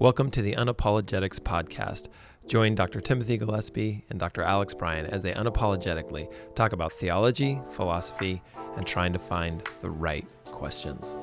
Welcome 0.00 0.32
to 0.32 0.42
the 0.42 0.56
Unapologetics 0.56 1.38
Podcast. 1.38 2.08
Join 2.48 2.74
Dr. 2.74 3.00
Timothy 3.00 3.36
Gillespie 3.36 4.04
and 4.10 4.18
Dr. 4.18 4.42
Alex 4.42 4.74
Bryan 4.74 5.06
as 5.06 5.22
they 5.22 5.32
unapologetically 5.32 6.28
talk 6.56 6.72
about 6.72 6.92
theology, 6.94 7.60
philosophy, 7.70 8.42
and 8.76 8.84
trying 8.84 9.12
to 9.12 9.20
find 9.20 9.62
the 9.82 9.90
right 9.90 10.26
questions. 10.46 11.16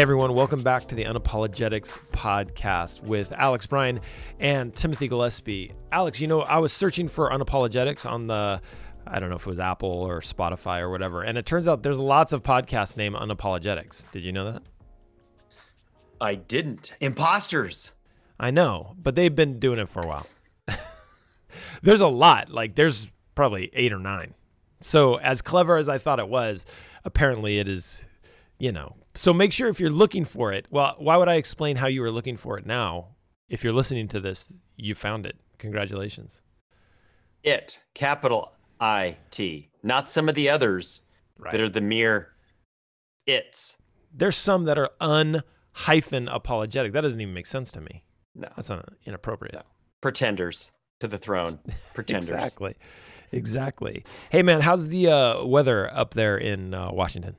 Hey 0.00 0.02
everyone, 0.02 0.32
welcome 0.32 0.62
back 0.62 0.86
to 0.86 0.94
the 0.94 1.04
Unapologetics 1.04 1.98
podcast 2.10 3.02
with 3.02 3.32
Alex 3.32 3.66
Bryan 3.66 4.00
and 4.38 4.74
Timothy 4.74 5.08
Gillespie. 5.08 5.74
Alex, 5.92 6.22
you 6.22 6.26
know, 6.26 6.40
I 6.40 6.56
was 6.56 6.72
searching 6.72 7.06
for 7.06 7.28
Unapologetics 7.28 8.10
on 8.10 8.26
the 8.26 8.62
I 9.06 9.20
don't 9.20 9.28
know 9.28 9.36
if 9.36 9.42
it 9.42 9.50
was 9.50 9.60
Apple 9.60 9.90
or 9.90 10.20
Spotify 10.22 10.80
or 10.80 10.88
whatever, 10.88 11.22
and 11.22 11.36
it 11.36 11.44
turns 11.44 11.68
out 11.68 11.82
there's 11.82 11.98
lots 11.98 12.32
of 12.32 12.42
podcasts 12.42 12.96
named 12.96 13.14
Unapologetics. 13.14 14.10
Did 14.10 14.22
you 14.22 14.32
know 14.32 14.50
that? 14.52 14.62
I 16.18 16.36
didn't. 16.36 16.94
Imposters. 17.00 17.92
I 18.38 18.50
know, 18.50 18.96
but 18.96 19.16
they've 19.16 19.36
been 19.36 19.58
doing 19.58 19.78
it 19.78 19.90
for 19.90 20.00
a 20.00 20.06
while. 20.06 20.26
there's 21.82 22.00
a 22.00 22.08
lot. 22.08 22.50
Like 22.50 22.74
there's 22.74 23.10
probably 23.34 23.68
8 23.74 23.92
or 23.92 23.98
9. 23.98 24.32
So, 24.80 25.16
as 25.16 25.42
clever 25.42 25.76
as 25.76 25.90
I 25.90 25.98
thought 25.98 26.20
it 26.20 26.28
was, 26.28 26.64
apparently 27.04 27.58
it 27.58 27.68
is, 27.68 28.06
you 28.60 28.70
know, 28.70 28.94
so 29.14 29.32
make 29.32 29.52
sure 29.52 29.68
if 29.68 29.80
you're 29.80 29.90
looking 29.90 30.24
for 30.24 30.52
it, 30.52 30.66
well, 30.70 30.94
why 30.98 31.16
would 31.16 31.28
I 31.28 31.34
explain 31.34 31.76
how 31.76 31.88
you 31.88 32.02
were 32.02 32.10
looking 32.10 32.36
for 32.36 32.58
it 32.58 32.66
now? 32.66 33.16
If 33.48 33.64
you're 33.64 33.72
listening 33.72 34.06
to 34.08 34.20
this, 34.20 34.54
you 34.76 34.94
found 34.94 35.26
it. 35.26 35.36
Congratulations. 35.58 36.42
It, 37.42 37.80
capital 37.94 38.54
I 38.78 39.16
T, 39.30 39.70
not 39.82 40.08
some 40.08 40.28
of 40.28 40.34
the 40.34 40.50
others 40.50 41.00
right. 41.38 41.52
that 41.52 41.60
are 41.60 41.68
the 41.68 41.80
mere 41.80 42.28
it's. 43.26 43.76
There's 44.12 44.36
some 44.36 44.64
that 44.64 44.78
are 44.78 44.90
un 45.00 45.42
hyphen 45.72 46.28
apologetic. 46.28 46.92
That 46.92 47.00
doesn't 47.00 47.20
even 47.20 47.34
make 47.34 47.46
sense 47.46 47.72
to 47.72 47.80
me. 47.80 48.04
No. 48.34 48.48
That's 48.56 48.68
not 48.68 48.88
inappropriate. 49.06 49.54
No. 49.54 49.62
Pretenders 50.00 50.70
to 51.00 51.08
the 51.08 51.18
throne. 51.18 51.58
Pretenders. 51.94 52.30
exactly. 52.30 52.76
Exactly. 53.32 54.04
Hey 54.30 54.42
man, 54.42 54.60
how's 54.60 54.88
the 54.88 55.08
uh, 55.08 55.44
weather 55.44 55.92
up 55.94 56.14
there 56.14 56.36
in 56.36 56.74
uh, 56.74 56.90
Washington? 56.92 57.36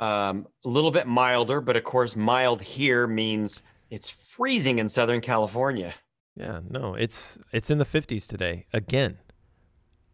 Um, 0.00 0.46
a 0.64 0.68
little 0.68 0.90
bit 0.90 1.06
milder, 1.06 1.60
but 1.60 1.76
of 1.76 1.84
course, 1.84 2.16
mild 2.16 2.62
here 2.62 3.06
means 3.06 3.62
it's 3.90 4.10
freezing 4.10 4.78
in 4.78 4.88
Southern 4.88 5.20
California. 5.20 5.94
Yeah, 6.36 6.60
no, 6.68 6.94
it's 6.94 7.38
it's 7.52 7.70
in 7.70 7.78
the 7.78 7.84
50s 7.84 8.26
today 8.26 8.66
again. 8.72 9.18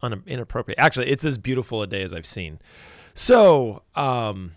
Un- 0.03 0.23
inappropriate. 0.25 0.79
Actually, 0.79 1.09
it's 1.09 1.25
as 1.25 1.37
beautiful 1.37 1.81
a 1.81 1.87
day 1.87 2.01
as 2.03 2.13
I've 2.13 2.25
seen. 2.25 2.59
So, 3.13 3.83
um, 3.95 4.53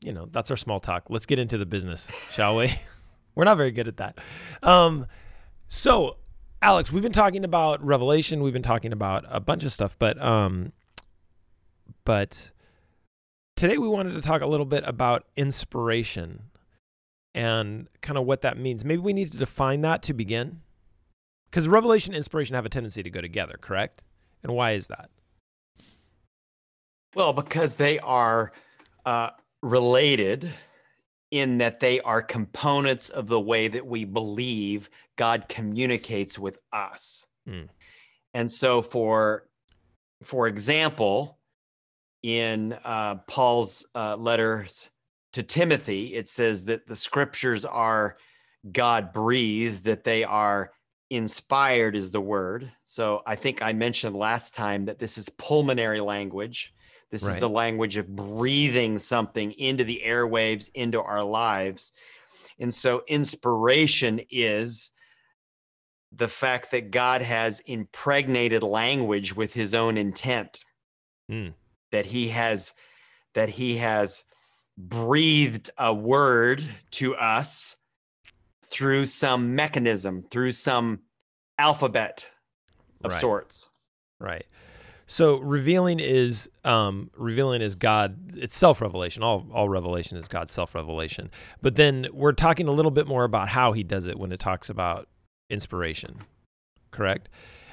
you 0.00 0.12
know, 0.12 0.28
that's 0.30 0.50
our 0.50 0.56
small 0.56 0.80
talk. 0.80 1.04
Let's 1.08 1.26
get 1.26 1.38
into 1.38 1.58
the 1.58 1.66
business, 1.66 2.10
shall 2.32 2.56
we? 2.56 2.74
We're 3.34 3.44
not 3.44 3.56
very 3.56 3.70
good 3.70 3.88
at 3.88 3.98
that. 3.98 4.18
Um, 4.62 5.06
so, 5.68 6.16
Alex, 6.62 6.90
we've 6.90 7.02
been 7.02 7.12
talking 7.12 7.44
about 7.44 7.84
Revelation. 7.84 8.42
We've 8.42 8.52
been 8.52 8.62
talking 8.62 8.92
about 8.92 9.24
a 9.28 9.40
bunch 9.40 9.64
of 9.64 9.72
stuff, 9.72 9.96
but 9.98 10.20
um, 10.22 10.72
but 12.04 12.50
today 13.58 13.76
we 13.76 13.88
wanted 13.88 14.12
to 14.12 14.20
talk 14.20 14.40
a 14.40 14.46
little 14.46 14.64
bit 14.64 14.84
about 14.86 15.24
inspiration 15.36 16.44
and 17.34 17.88
kind 18.00 18.16
of 18.16 18.24
what 18.24 18.42
that 18.42 18.56
means. 18.56 18.84
Maybe 18.84 19.02
we 19.02 19.12
need 19.12 19.32
to 19.32 19.38
define 19.38 19.80
that 19.80 20.00
to 20.04 20.14
begin. 20.14 20.60
Because 21.50 21.66
revelation 21.66 22.12
and 22.12 22.18
inspiration 22.18 22.54
have 22.54 22.66
a 22.66 22.68
tendency 22.68 23.02
to 23.02 23.10
go 23.10 23.20
together, 23.20 23.58
correct? 23.60 24.02
And 24.44 24.52
why 24.52 24.72
is 24.72 24.86
that? 24.86 25.10
Well, 27.16 27.32
because 27.32 27.74
they 27.76 27.98
are 27.98 28.52
uh, 29.04 29.30
related 29.62 30.50
in 31.32 31.58
that 31.58 31.80
they 31.80 32.00
are 32.00 32.22
components 32.22 33.08
of 33.08 33.26
the 33.26 33.40
way 33.40 33.66
that 33.66 33.86
we 33.86 34.04
believe 34.04 34.88
God 35.16 35.46
communicates 35.48 36.38
with 36.38 36.58
us. 36.72 37.26
Mm. 37.48 37.68
And 38.34 38.50
so 38.50 38.82
for 38.82 39.48
for 40.22 40.48
example, 40.48 41.37
in 42.22 42.76
uh, 42.84 43.16
Paul's 43.26 43.86
uh, 43.94 44.16
letters 44.16 44.88
to 45.32 45.42
Timothy, 45.42 46.14
it 46.14 46.28
says 46.28 46.64
that 46.64 46.86
the 46.86 46.96
scriptures 46.96 47.64
are 47.64 48.16
God 48.70 49.12
breathed, 49.12 49.84
that 49.84 50.04
they 50.04 50.24
are 50.24 50.72
inspired, 51.10 51.96
is 51.96 52.10
the 52.10 52.20
word. 52.20 52.70
So 52.84 53.22
I 53.26 53.36
think 53.36 53.62
I 53.62 53.72
mentioned 53.72 54.16
last 54.16 54.54
time 54.54 54.86
that 54.86 54.98
this 54.98 55.16
is 55.16 55.28
pulmonary 55.28 56.00
language. 56.00 56.74
This 57.10 57.24
right. 57.24 57.32
is 57.32 57.40
the 57.40 57.48
language 57.48 57.96
of 57.96 58.14
breathing 58.14 58.98
something 58.98 59.52
into 59.52 59.84
the 59.84 60.02
airwaves, 60.04 60.70
into 60.74 61.00
our 61.00 61.24
lives. 61.24 61.92
And 62.58 62.74
so 62.74 63.02
inspiration 63.06 64.20
is 64.30 64.90
the 66.12 66.28
fact 66.28 66.72
that 66.72 66.90
God 66.90 67.22
has 67.22 67.60
impregnated 67.60 68.62
language 68.62 69.36
with 69.36 69.52
his 69.54 69.74
own 69.74 69.96
intent. 69.96 70.60
Mm 71.30 71.54
that 71.92 72.06
he 72.06 72.28
has 72.28 72.74
that 73.34 73.50
he 73.50 73.76
has 73.76 74.24
breathed 74.76 75.70
a 75.76 75.92
word 75.92 76.64
to 76.92 77.14
us 77.16 77.76
through 78.64 79.06
some 79.06 79.54
mechanism, 79.54 80.24
through 80.30 80.52
some 80.52 81.00
alphabet 81.58 82.28
of 83.02 83.12
right. 83.12 83.20
sorts. 83.20 83.70
Right. 84.20 84.46
So 85.06 85.38
revealing 85.38 86.00
is 86.00 86.50
um, 86.64 87.10
revealing 87.16 87.62
is 87.62 87.76
God. 87.76 88.36
It's 88.36 88.56
self 88.56 88.82
revelation. 88.82 89.22
All 89.22 89.46
all 89.52 89.68
revelation 89.68 90.18
is 90.18 90.28
God's 90.28 90.52
self 90.52 90.74
revelation. 90.74 91.30
But 91.62 91.76
then 91.76 92.08
we're 92.12 92.32
talking 92.32 92.68
a 92.68 92.72
little 92.72 92.90
bit 92.90 93.06
more 93.06 93.24
about 93.24 93.48
how 93.48 93.72
He 93.72 93.82
does 93.82 94.06
it 94.06 94.18
when 94.18 94.32
it 94.32 94.38
talks 94.38 94.68
about 94.68 95.08
inspiration. 95.48 96.16
Correct. 96.90 97.30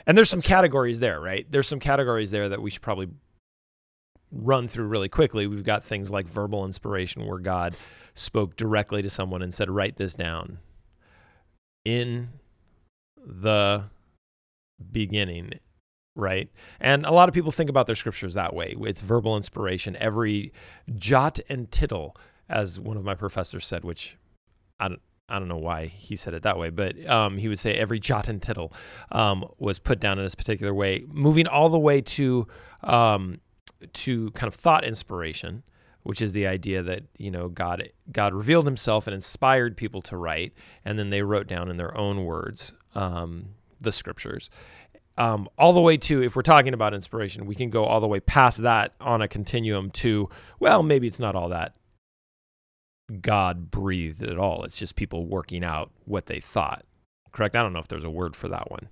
And 0.07 0.17
there's 0.17 0.29
some 0.29 0.41
categories 0.41 0.99
there, 0.99 1.19
right? 1.19 1.45
There's 1.49 1.67
some 1.67 1.79
categories 1.79 2.31
there 2.31 2.47
that 2.49 2.61
we 2.61 2.69
should 2.69 2.81
probably 2.81 3.09
run 4.35 4.67
through 4.67 4.87
really 4.87 5.09
quickly. 5.09 5.47
We've 5.47 5.63
got 5.63 5.83
things 5.83 6.11
like 6.11 6.27
verbal 6.27 6.65
inspiration, 6.65 7.25
where 7.25 7.39
God 7.39 7.75
spoke 8.13 8.55
directly 8.55 9.01
to 9.01 9.09
someone 9.09 9.41
and 9.41 9.53
said, 9.53 9.69
Write 9.69 9.97
this 9.97 10.15
down. 10.15 10.59
In 11.83 12.29
the 13.25 13.85
beginning, 14.91 15.53
right? 16.15 16.49
And 16.79 17.05
a 17.05 17.11
lot 17.11 17.29
of 17.29 17.35
people 17.35 17.51
think 17.51 17.69
about 17.69 17.85
their 17.85 17.95
scriptures 17.95 18.33
that 18.33 18.53
way. 18.53 18.75
It's 18.81 19.01
verbal 19.01 19.37
inspiration. 19.37 19.95
Every 19.97 20.51
jot 20.95 21.39
and 21.47 21.71
tittle, 21.71 22.15
as 22.49 22.79
one 22.79 22.97
of 22.97 23.03
my 23.03 23.15
professors 23.15 23.65
said, 23.65 23.83
which 23.83 24.17
I 24.79 24.89
don't. 24.89 25.01
I 25.27 25.39
don't 25.39 25.47
know 25.47 25.57
why 25.57 25.87
he 25.87 26.15
said 26.15 26.35
it 26.35 26.43
that 26.43 26.59
way, 26.59 26.69
but 26.69 27.03
um, 27.09 27.39
he 27.39 27.47
would 27.47 27.57
say 27.57 27.73
every 27.73 27.99
jot 27.99 28.27
and 28.27 28.39
tittle 28.39 28.71
um, 29.11 29.43
was 29.57 29.79
put 29.79 29.99
down 29.99 30.19
in 30.19 30.23
this 30.23 30.35
particular 30.35 30.71
way, 30.71 31.03
moving 31.07 31.47
all 31.47 31.67
the 31.69 31.79
way 31.79 31.99
to 32.01 32.45
um, 32.83 33.39
to 33.93 34.31
kind 34.31 34.47
of 34.47 34.55
thought 34.55 34.83
inspiration, 34.83 35.63
which 36.03 36.21
is 36.21 36.33
the 36.33 36.47
idea 36.47 36.81
that 36.83 37.03
you 37.17 37.31
know 37.31 37.47
God 37.49 37.89
God 38.11 38.33
revealed 38.33 38.65
Himself 38.65 39.07
and 39.07 39.13
inspired 39.13 39.77
people 39.77 40.01
to 40.03 40.17
write, 40.17 40.53
and 40.83 40.97
then 40.97 41.09
they 41.09 41.21
wrote 41.21 41.47
down 41.47 41.69
in 41.69 41.77
their 41.77 41.97
own 41.97 42.25
words 42.25 42.73
um, 42.93 43.49
the 43.81 43.91
scriptures. 43.91 44.49
Um, 45.17 45.47
all 45.57 45.71
the 45.71 45.79
way 45.79 45.95
to 45.95 46.23
if 46.23 46.35
we're 46.35 46.41
talking 46.41 46.73
about 46.73 46.93
inspiration, 46.93 47.45
we 47.45 47.55
can 47.55 47.69
go 47.69 47.85
all 47.85 48.01
the 48.01 48.07
way 48.07 48.19
past 48.19 48.63
that 48.63 48.93
on 48.99 49.21
a 49.21 49.27
continuum 49.27 49.91
to 49.91 50.29
well, 50.59 50.83
maybe 50.83 51.07
it's 51.07 51.19
not 51.19 51.35
all 51.35 51.49
that 51.49 51.75
God 53.21 53.69
breathed 53.71 54.23
at 54.23 54.37
all. 54.37 54.63
It's 54.63 54.77
just 54.77 54.95
people 54.95 55.25
working 55.25 55.63
out 55.63 55.91
what 56.05 56.25
they 56.25 56.39
thought. 56.39 56.85
Correct? 57.31 57.55
I 57.55 57.61
don't 57.61 57.73
know 57.73 57.79
if 57.79 57.87
there's 57.87 58.03
a 58.03 58.09
word 58.09 58.35
for 58.35 58.47
that 58.49 58.71
one. 58.71 58.89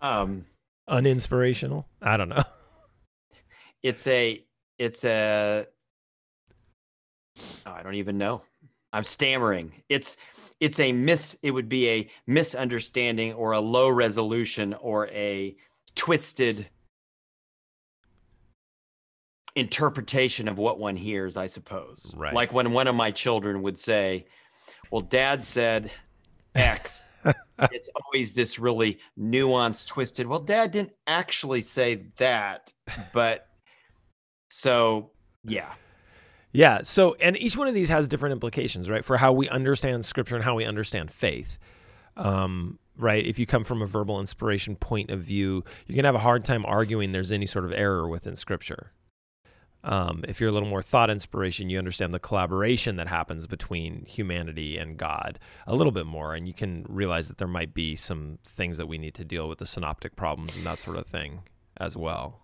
um, 0.00 0.46
uninspirational. 0.88 1.84
I 2.00 2.16
don't 2.16 2.28
know. 2.28 2.42
It's 3.82 4.06
a 4.06 4.44
it's 4.78 5.04
a 5.04 5.66
oh, 7.66 7.70
I 7.70 7.82
don't 7.82 7.94
even 7.94 8.18
know. 8.18 8.42
I'm 8.92 9.04
stammering. 9.04 9.72
It's 9.88 10.16
it's 10.60 10.80
a 10.80 10.92
miss 10.92 11.36
it 11.42 11.50
would 11.50 11.68
be 11.68 11.88
a 11.88 12.10
misunderstanding 12.26 13.32
or 13.34 13.52
a 13.52 13.60
low 13.60 13.88
resolution 13.88 14.74
or 14.74 15.08
a 15.08 15.56
twisted 15.94 16.68
interpretation 19.56 20.48
of 20.48 20.58
what 20.58 20.78
one 20.78 20.96
hears, 20.96 21.36
I 21.36 21.46
suppose. 21.46 22.12
Right. 22.16 22.34
Like 22.34 22.52
when 22.52 22.72
one 22.72 22.86
of 22.86 22.94
my 22.94 23.10
children 23.10 23.62
would 23.62 23.78
say, 23.78 24.26
Well, 24.90 25.00
dad 25.00 25.42
said 25.44 25.90
X. 26.54 27.10
it's 27.70 27.90
always 27.94 28.32
this 28.32 28.58
really 28.58 28.98
nuanced, 29.18 29.88
twisted. 29.88 30.26
Well, 30.26 30.40
dad 30.40 30.72
didn't 30.72 30.92
actually 31.06 31.62
say 31.62 32.06
that, 32.16 32.72
but 33.12 33.49
so 34.50 35.10
yeah. 35.44 35.72
Yeah. 36.52 36.80
So, 36.82 37.14
and 37.20 37.36
each 37.36 37.56
one 37.56 37.68
of 37.68 37.74
these 37.74 37.88
has 37.88 38.08
different 38.08 38.32
implications, 38.32 38.90
right, 38.90 39.04
for 39.04 39.16
how 39.16 39.32
we 39.32 39.48
understand 39.48 40.04
Scripture 40.04 40.34
and 40.34 40.44
how 40.44 40.56
we 40.56 40.64
understand 40.64 41.10
faith. 41.10 41.58
Um, 42.16 42.78
right? 42.96 43.24
If 43.24 43.38
you 43.38 43.46
come 43.46 43.64
from 43.64 43.82
a 43.82 43.86
verbal 43.86 44.20
inspiration 44.20 44.76
point 44.76 45.10
of 45.10 45.20
view, 45.20 45.64
you're 45.86 45.94
going 45.94 46.02
to 46.02 46.08
have 46.08 46.14
a 46.14 46.18
hard 46.18 46.44
time 46.44 46.66
arguing 46.66 47.12
there's 47.12 47.32
any 47.32 47.46
sort 47.46 47.64
of 47.64 47.72
error 47.72 48.08
within 48.08 48.36
Scripture. 48.36 48.92
Um, 49.82 50.24
if 50.28 50.40
you're 50.40 50.50
a 50.50 50.52
little 50.52 50.68
more 50.68 50.82
thought 50.82 51.08
inspiration, 51.08 51.70
you 51.70 51.78
understand 51.78 52.12
the 52.12 52.18
collaboration 52.18 52.96
that 52.96 53.08
happens 53.08 53.46
between 53.46 54.04
humanity 54.04 54.76
and 54.76 54.98
God 54.98 55.38
a 55.66 55.74
little 55.74 55.92
bit 55.92 56.04
more, 56.04 56.34
and 56.34 56.46
you 56.46 56.52
can 56.52 56.84
realize 56.86 57.28
that 57.28 57.38
there 57.38 57.48
might 57.48 57.72
be 57.72 57.96
some 57.96 58.38
things 58.44 58.76
that 58.76 58.88
we 58.88 58.98
need 58.98 59.14
to 59.14 59.24
deal 59.24 59.48
with 59.48 59.58
the 59.58 59.66
synoptic 59.66 60.16
problems 60.16 60.56
and 60.56 60.66
that 60.66 60.78
sort 60.78 60.98
of 60.98 61.06
thing 61.06 61.40
as 61.78 61.96
well. 61.96 62.40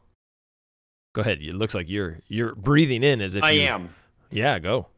Go 1.17 1.23
ahead. 1.23 1.39
It 1.41 1.55
looks 1.55 1.75
like 1.75 1.89
you're 1.89 2.19
you're 2.29 2.55
breathing 2.55 3.03
in 3.03 3.23
as 3.23 3.37
if 3.37 3.43
I 3.43 3.53
you, 3.53 3.63
am. 3.63 3.89
Yeah, 4.31 4.59
go. 4.59 4.89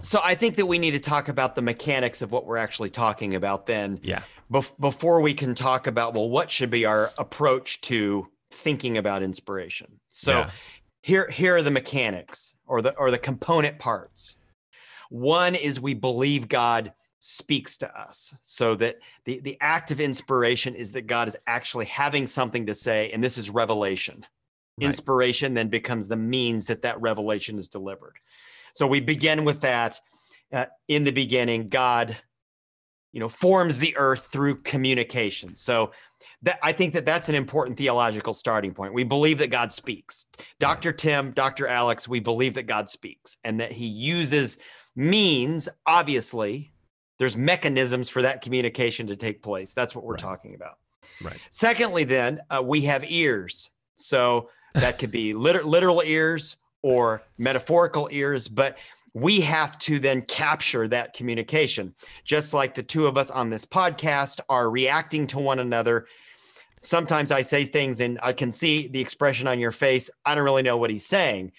So 0.00 0.20
I 0.22 0.36
think 0.36 0.54
that 0.54 0.66
we 0.66 0.78
need 0.78 0.92
to 0.92 1.00
talk 1.00 1.28
about 1.28 1.56
the 1.56 1.60
mechanics 1.60 2.22
of 2.22 2.30
what 2.30 2.46
we're 2.46 2.56
actually 2.56 2.90
talking 2.90 3.34
about 3.34 3.66
then. 3.66 3.98
Yeah. 4.04 4.22
Bef- 4.48 4.78
before 4.78 5.20
we 5.20 5.34
can 5.34 5.56
talk 5.56 5.88
about 5.88 6.14
well, 6.14 6.30
what 6.30 6.52
should 6.52 6.70
be 6.70 6.86
our 6.86 7.10
approach 7.18 7.80
to 7.80 8.28
thinking 8.52 8.96
about 8.96 9.24
inspiration. 9.24 9.98
So 10.08 10.32
Yeah. 10.38 10.50
here 11.02 11.28
here 11.30 11.56
are 11.56 11.62
the 11.64 11.72
mechanics 11.72 12.54
or 12.68 12.80
the 12.80 12.94
or 12.94 13.10
the 13.10 13.18
component 13.18 13.80
parts. 13.80 14.36
One 15.08 15.56
is 15.56 15.80
we 15.80 15.94
believe 15.94 16.46
God 16.46 16.92
speaks 17.18 17.76
to 17.78 17.92
us. 18.00 18.32
So 18.40 18.76
that 18.76 18.98
the 19.24 19.40
the 19.40 19.58
act 19.60 19.90
of 19.90 20.00
inspiration 20.00 20.76
is 20.76 20.92
that 20.92 21.08
God 21.08 21.26
is 21.26 21.36
actually 21.48 21.86
having 21.86 22.28
something 22.28 22.66
to 22.66 22.74
say 22.76 23.10
and 23.10 23.24
this 23.24 23.36
is 23.36 23.50
revelation. 23.50 24.24
Right. 24.80 24.86
Inspiration 24.86 25.54
then 25.54 25.68
becomes 25.68 26.08
the 26.08 26.16
means 26.16 26.66
that 26.66 26.82
that 26.82 27.00
revelation 27.00 27.56
is 27.56 27.68
delivered. 27.68 28.16
So 28.72 28.86
we 28.86 29.00
begin 29.00 29.44
with 29.44 29.60
that 29.60 30.00
uh, 30.52 30.66
in 30.88 31.04
the 31.04 31.12
beginning 31.12 31.68
God 31.68 32.16
you 33.12 33.18
know 33.20 33.28
forms 33.28 33.78
the 33.78 33.96
earth 33.96 34.28
through 34.32 34.56
communication. 34.62 35.56
So 35.56 35.90
that 36.42 36.58
I 36.62 36.72
think 36.72 36.94
that 36.94 37.04
that's 37.04 37.28
an 37.28 37.34
important 37.34 37.76
theological 37.76 38.32
starting 38.32 38.72
point. 38.72 38.94
We 38.94 39.04
believe 39.04 39.38
that 39.38 39.50
God 39.50 39.72
speaks. 39.72 40.26
Dr. 40.58 40.92
Tim, 40.92 41.32
Dr. 41.32 41.66
Alex, 41.66 42.08
we 42.08 42.20
believe 42.20 42.54
that 42.54 42.64
God 42.64 42.88
speaks 42.88 43.36
and 43.44 43.60
that 43.60 43.72
he 43.72 43.86
uses 43.86 44.58
means 44.96 45.68
obviously 45.86 46.72
there's 47.18 47.36
mechanisms 47.36 48.08
for 48.08 48.22
that 48.22 48.40
communication 48.42 49.06
to 49.08 49.16
take 49.16 49.42
place. 49.42 49.74
That's 49.74 49.94
what 49.94 50.04
we're 50.04 50.12
Right. 50.14 50.20
talking 50.20 50.54
about. 50.54 50.78
Right. 51.20 51.36
Secondly, 51.50 52.04
then 52.04 52.40
uh, 52.48 52.62
we 52.64 52.82
have 52.82 53.04
ears. 53.10 53.68
So 53.96 54.48
that 54.74 54.98
could 54.98 55.10
be 55.10 55.34
liter- 55.34 55.64
literal 55.64 56.02
ears 56.04 56.56
or 56.82 57.22
metaphorical 57.38 58.08
ears, 58.10 58.48
but 58.48 58.78
we 59.14 59.40
have 59.40 59.78
to 59.78 59.98
then 59.98 60.22
capture 60.22 60.86
that 60.88 61.14
communication. 61.14 61.94
Just 62.24 62.54
like 62.54 62.74
the 62.74 62.82
two 62.82 63.06
of 63.06 63.16
us 63.16 63.30
on 63.30 63.50
this 63.50 63.66
podcast 63.66 64.40
are 64.48 64.70
reacting 64.70 65.26
to 65.28 65.38
one 65.38 65.58
another. 65.58 66.06
Sometimes 66.80 67.30
I 67.30 67.42
say 67.42 67.64
things 67.64 68.00
and 68.00 68.18
I 68.22 68.32
can 68.32 68.50
see 68.50 68.88
the 68.88 69.00
expression 69.00 69.46
on 69.46 69.58
your 69.58 69.72
face. 69.72 70.08
I 70.24 70.34
don't 70.34 70.44
really 70.44 70.62
know 70.62 70.76
what 70.76 70.90
he's 70.90 71.06
saying, 71.06 71.52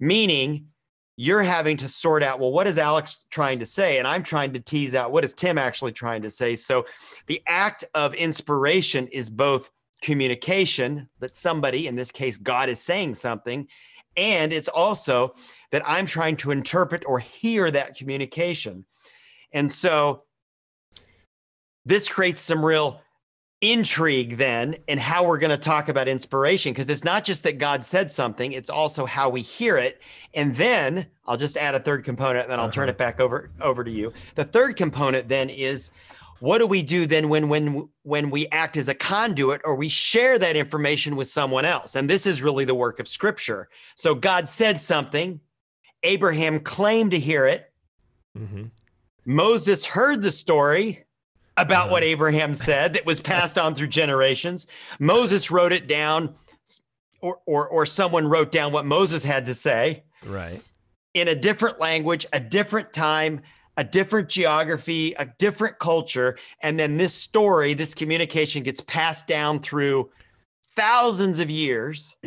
meaning 0.00 0.68
you're 1.16 1.42
having 1.42 1.76
to 1.76 1.86
sort 1.86 2.24
out, 2.24 2.40
well, 2.40 2.50
what 2.50 2.66
is 2.66 2.76
Alex 2.76 3.24
trying 3.30 3.60
to 3.60 3.66
say? 3.66 3.98
And 3.98 4.08
I'm 4.08 4.24
trying 4.24 4.52
to 4.54 4.58
tease 4.58 4.96
out 4.96 5.12
what 5.12 5.24
is 5.24 5.32
Tim 5.32 5.58
actually 5.58 5.92
trying 5.92 6.22
to 6.22 6.30
say. 6.30 6.56
So 6.56 6.86
the 7.26 7.40
act 7.46 7.84
of 7.94 8.14
inspiration 8.14 9.06
is 9.08 9.30
both 9.30 9.70
communication 10.04 11.08
that 11.20 11.34
somebody, 11.34 11.86
in 11.86 11.96
this 11.96 12.10
case, 12.12 12.36
God 12.36 12.68
is 12.68 12.80
saying 12.80 13.14
something, 13.14 13.66
and 14.16 14.52
it's 14.52 14.68
also 14.68 15.34
that 15.72 15.82
I'm 15.86 16.06
trying 16.06 16.36
to 16.38 16.50
interpret 16.50 17.04
or 17.06 17.18
hear 17.18 17.70
that 17.70 17.96
communication. 17.96 18.84
And 19.52 19.70
so 19.70 20.22
this 21.84 22.08
creates 22.08 22.40
some 22.40 22.64
real 22.64 23.00
intrigue 23.60 24.36
then 24.36 24.76
in 24.88 24.98
how 24.98 25.26
we're 25.26 25.38
going 25.38 25.50
to 25.50 25.56
talk 25.56 25.88
about 25.88 26.06
inspiration 26.06 26.72
because 26.72 26.88
it's 26.90 27.04
not 27.04 27.24
just 27.24 27.42
that 27.44 27.56
God 27.58 27.82
said 27.84 28.10
something, 28.10 28.52
it's 28.52 28.68
also 28.68 29.06
how 29.06 29.30
we 29.30 29.40
hear 29.40 29.78
it. 29.78 30.02
And 30.34 30.54
then 30.54 31.06
I'll 31.26 31.38
just 31.38 31.56
add 31.56 31.74
a 31.74 31.80
third 31.80 32.04
component 32.04 32.42
and 32.44 32.52
then 32.52 32.60
I'll 32.60 32.68
turn 32.70 32.84
Uh-huh. 32.84 32.90
it 32.90 32.98
back 32.98 33.20
over 33.20 33.50
over 33.62 33.82
to 33.82 33.90
you. 33.90 34.12
The 34.34 34.44
third 34.44 34.76
component 34.76 35.28
then 35.28 35.48
is 35.48 35.90
what 36.44 36.58
do 36.58 36.66
we 36.66 36.82
do 36.82 37.06
then 37.06 37.28
when 37.28 37.48
when 37.48 37.88
when 38.02 38.28
we 38.30 38.46
act 38.48 38.76
as 38.76 38.88
a 38.88 38.94
conduit 38.94 39.60
or 39.64 39.74
we 39.76 39.88
share 39.88 40.38
that 40.38 40.56
information 40.56 41.16
with 41.16 41.28
someone 41.28 41.64
else? 41.64 41.94
And 41.96 42.08
this 42.08 42.26
is 42.26 42.42
really 42.42 42.64
the 42.66 42.74
work 42.74 43.00
of 43.00 43.08
scripture. 43.08 43.68
So 43.96 44.14
God 44.14 44.48
said 44.48 44.80
something, 44.80 45.40
Abraham 46.02 46.60
claimed 46.60 47.12
to 47.12 47.18
hear 47.18 47.46
it, 47.46 47.70
Mm-hmm. 48.38 48.64
Moses 49.24 49.86
heard 49.86 50.20
the 50.22 50.32
story 50.32 51.04
about 51.56 51.84
Uh-huh. 51.84 51.92
what 51.92 52.02
Abraham 52.02 52.52
said 52.52 52.94
that 52.94 53.06
was 53.06 53.20
passed 53.20 53.56
on 53.58 53.74
through 53.74 53.86
generations. 53.86 54.66
Moses 54.98 55.50
wrote 55.50 55.72
it 55.72 55.86
down, 55.86 56.34
or, 57.20 57.38
or, 57.46 57.68
or 57.68 57.86
someone 57.86 58.26
wrote 58.28 58.50
down 58.52 58.72
what 58.72 58.84
Moses 58.84 59.22
had 59.22 59.46
to 59.46 59.54
say 59.54 60.02
Right. 60.26 60.60
in 61.14 61.28
a 61.28 61.34
different 61.34 61.78
language, 61.78 62.26
a 62.32 62.40
different 62.40 62.92
time, 62.92 63.40
a 63.76 63.84
different 63.84 64.28
geography, 64.28 65.12
a 65.14 65.26
different 65.38 65.78
culture. 65.78 66.36
And 66.60 66.78
then 66.78 66.96
this 66.96 67.14
story, 67.14 67.74
this 67.74 67.94
communication 67.94 68.62
gets 68.62 68.80
passed 68.80 69.26
down 69.26 69.60
through 69.60 70.10
thousands 70.76 71.38
of 71.38 71.50
years. 71.50 72.16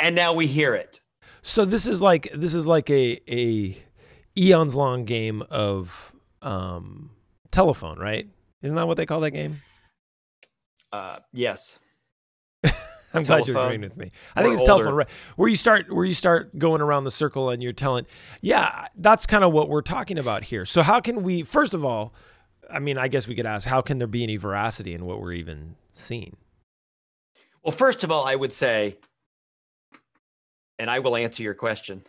and 0.00 0.14
now 0.14 0.32
we 0.32 0.46
hear 0.46 0.74
it. 0.74 1.00
So 1.42 1.64
this 1.64 1.86
is 1.86 2.02
like 2.02 2.30
this 2.34 2.54
is 2.54 2.66
like 2.66 2.90
a 2.90 3.20
a 3.28 3.76
eons 4.36 4.76
long 4.76 5.04
game 5.04 5.42
of 5.50 6.12
um 6.42 7.10
telephone, 7.50 7.98
right? 7.98 8.28
Isn't 8.62 8.76
that 8.76 8.86
what 8.86 8.96
they 8.96 9.06
call 9.06 9.20
that 9.20 9.30
game? 9.30 9.62
Uh, 10.92 11.18
yes. 11.32 11.78
I'm 13.14 13.22
glad 13.24 13.46
you're 13.46 13.58
agreeing 13.58 13.80
with 13.80 13.96
me. 13.96 14.10
I 14.36 14.42
think 14.42 14.54
it's 14.54 14.64
telephone, 14.64 14.94
right? 14.94 15.08
Where 15.36 15.48
you 15.48 15.56
start 15.56 15.92
where 15.92 16.04
you 16.04 16.14
start 16.14 16.56
going 16.58 16.80
around 16.80 17.04
the 17.04 17.10
circle 17.10 17.50
and 17.50 17.62
you're 17.62 17.72
telling, 17.72 18.06
yeah, 18.40 18.86
that's 18.96 19.26
kind 19.26 19.42
of 19.44 19.52
what 19.52 19.68
we're 19.68 19.82
talking 19.82 20.18
about 20.18 20.44
here. 20.44 20.64
So 20.64 20.82
how 20.82 21.00
can 21.00 21.22
we? 21.22 21.42
First 21.42 21.74
of 21.74 21.84
all, 21.84 22.14
I 22.70 22.78
mean, 22.78 22.98
I 22.98 23.08
guess 23.08 23.26
we 23.26 23.34
could 23.34 23.46
ask, 23.46 23.66
how 23.66 23.80
can 23.80 23.98
there 23.98 24.06
be 24.06 24.22
any 24.22 24.36
veracity 24.36 24.94
in 24.94 25.04
what 25.06 25.20
we're 25.20 25.32
even 25.32 25.76
seeing? 25.90 26.36
Well, 27.64 27.72
first 27.72 28.04
of 28.04 28.10
all, 28.10 28.24
I 28.24 28.36
would 28.36 28.52
say, 28.52 28.96
and 30.78 30.88
I 30.88 31.00
will 31.00 31.16
answer 31.16 31.42
your 31.42 31.54
question. 31.54 32.02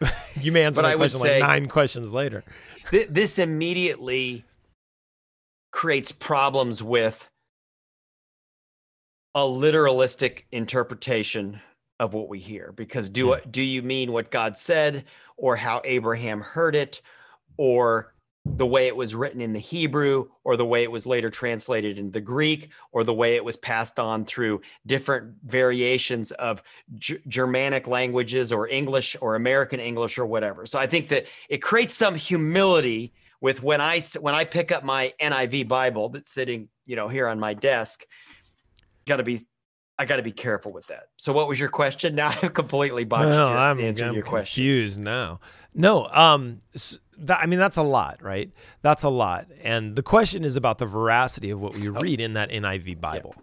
You 0.38 0.52
may 0.52 0.64
answer 0.64 0.82
But 0.82 0.88
my 0.88 0.92
I 0.92 0.96
question 0.96 1.20
say- 1.20 1.40
like 1.40 1.48
nine 1.48 1.66
questions 1.66 2.12
later. 2.12 2.44
Th- 2.90 3.08
this 3.08 3.38
immediately 3.38 4.44
creates 5.72 6.12
problems 6.12 6.82
with 6.82 7.30
a 9.36 9.40
literalistic 9.40 10.44
interpretation 10.50 11.60
of 12.00 12.14
what 12.14 12.28
we 12.28 12.38
hear 12.38 12.72
because 12.72 13.08
do 13.10 13.34
Hmm. 13.34 13.50
do 13.50 13.62
you 13.62 13.82
mean 13.82 14.10
what 14.10 14.30
God 14.30 14.56
said 14.56 15.04
or 15.36 15.56
how 15.56 15.82
Abraham 15.84 16.40
heard 16.40 16.74
it 16.74 17.02
or 17.58 18.14
the 18.56 18.66
way 18.66 18.86
it 18.86 18.96
was 18.96 19.14
written 19.14 19.40
in 19.42 19.52
the 19.52 19.58
Hebrew 19.60 20.28
or 20.44 20.56
the 20.56 20.64
way 20.64 20.84
it 20.84 20.90
was 20.90 21.04
later 21.04 21.28
translated 21.28 21.98
into 21.98 22.12
the 22.12 22.20
Greek 22.20 22.70
or 22.92 23.04
the 23.04 23.12
way 23.12 23.36
it 23.36 23.44
was 23.44 23.56
passed 23.56 23.98
on 23.98 24.24
through 24.24 24.62
different 24.86 25.34
variations 25.44 26.30
of 26.32 26.62
G- 26.94 27.18
Germanic 27.28 27.86
languages 27.88 28.52
or 28.52 28.68
English 28.68 29.16
or 29.20 29.34
American 29.34 29.80
English 29.80 30.16
or 30.16 30.24
whatever. 30.24 30.64
So 30.64 30.78
I 30.78 30.86
think 30.86 31.08
that 31.08 31.26
it 31.50 31.60
creates 31.60 31.92
some 31.94 32.14
humility 32.14 33.12
with 33.40 33.62
when 33.62 33.80
I 33.80 34.00
when 34.20 34.34
I 34.34 34.44
pick 34.44 34.72
up 34.72 34.84
my 34.84 35.12
NIV 35.20 35.68
Bible 35.68 36.08
that's 36.08 36.30
sitting, 36.30 36.68
you 36.86 36.96
know, 36.96 37.08
here 37.08 37.28
on 37.28 37.38
my 37.38 37.52
desk. 37.52 38.06
Got 39.06 39.16
to 39.16 39.22
be 39.22 39.40
I 39.98 40.04
got 40.04 40.16
to 40.16 40.22
be 40.22 40.32
careful 40.32 40.72
with 40.72 40.86
that. 40.88 41.08
So 41.16 41.32
what 41.32 41.48
was 41.48 41.58
your 41.58 41.70
question? 41.70 42.14
Now 42.16 42.28
I've 42.28 42.54
completely 42.54 43.04
botched 43.04 43.28
Well, 43.28 43.48
your, 43.50 43.58
I'm, 43.58 43.80
answering 43.80 44.10
I'm 44.10 44.14
your 44.14 44.24
question. 44.24 44.44
confused 44.62 45.00
now. 45.00 45.40
No, 45.74 46.06
um, 46.08 46.60
that, 47.18 47.40
I 47.40 47.46
mean 47.46 47.58
that's 47.58 47.76
a 47.76 47.82
lot, 47.82 48.22
right? 48.22 48.50
That's 48.82 49.04
a 49.04 49.08
lot, 49.08 49.46
and 49.62 49.96
the 49.96 50.02
question 50.02 50.44
is 50.44 50.56
about 50.56 50.78
the 50.78 50.86
veracity 50.86 51.50
of 51.50 51.60
what 51.60 51.74
we 51.74 51.88
read 51.88 52.20
in 52.20 52.34
that 52.34 52.50
NIV 52.50 53.00
Bible, 53.00 53.34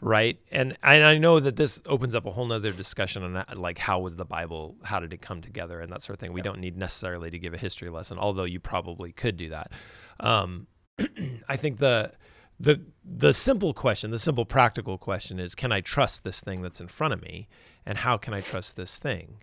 right? 0.00 0.38
And 0.50 0.76
and 0.82 1.04
I 1.04 1.16
know 1.18 1.40
that 1.40 1.56
this 1.56 1.80
opens 1.86 2.14
up 2.14 2.26
a 2.26 2.30
whole 2.30 2.46
nother 2.46 2.72
discussion 2.72 3.22
on 3.22 3.34
that, 3.34 3.58
like 3.58 3.78
how 3.78 4.00
was 4.00 4.16
the 4.16 4.24
Bible, 4.26 4.76
how 4.82 5.00
did 5.00 5.12
it 5.12 5.22
come 5.22 5.40
together, 5.40 5.80
and 5.80 5.90
that 5.92 6.02
sort 6.02 6.16
of 6.16 6.20
thing. 6.20 6.32
We 6.32 6.42
don't 6.42 6.60
need 6.60 6.76
necessarily 6.76 7.30
to 7.30 7.38
give 7.38 7.54
a 7.54 7.58
history 7.58 7.88
lesson, 7.88 8.18
although 8.18 8.44
you 8.44 8.60
probably 8.60 9.12
could 9.12 9.36
do 9.36 9.50
that. 9.50 9.72
Um, 10.20 10.66
I 11.48 11.56
think 11.56 11.78
the 11.78 12.12
the 12.60 12.80
the 13.04 13.32
simple 13.32 13.72
question, 13.72 14.10
the 14.10 14.18
simple 14.18 14.44
practical 14.44 14.98
question 14.98 15.38
is 15.38 15.54
can 15.54 15.72
I 15.72 15.80
trust 15.80 16.24
this 16.24 16.40
thing 16.40 16.62
that's 16.62 16.80
in 16.80 16.88
front 16.88 17.14
of 17.14 17.22
me 17.22 17.48
and 17.86 17.98
how 17.98 18.16
can 18.16 18.34
I 18.34 18.40
trust 18.40 18.76
this 18.76 18.98
thing? 18.98 19.42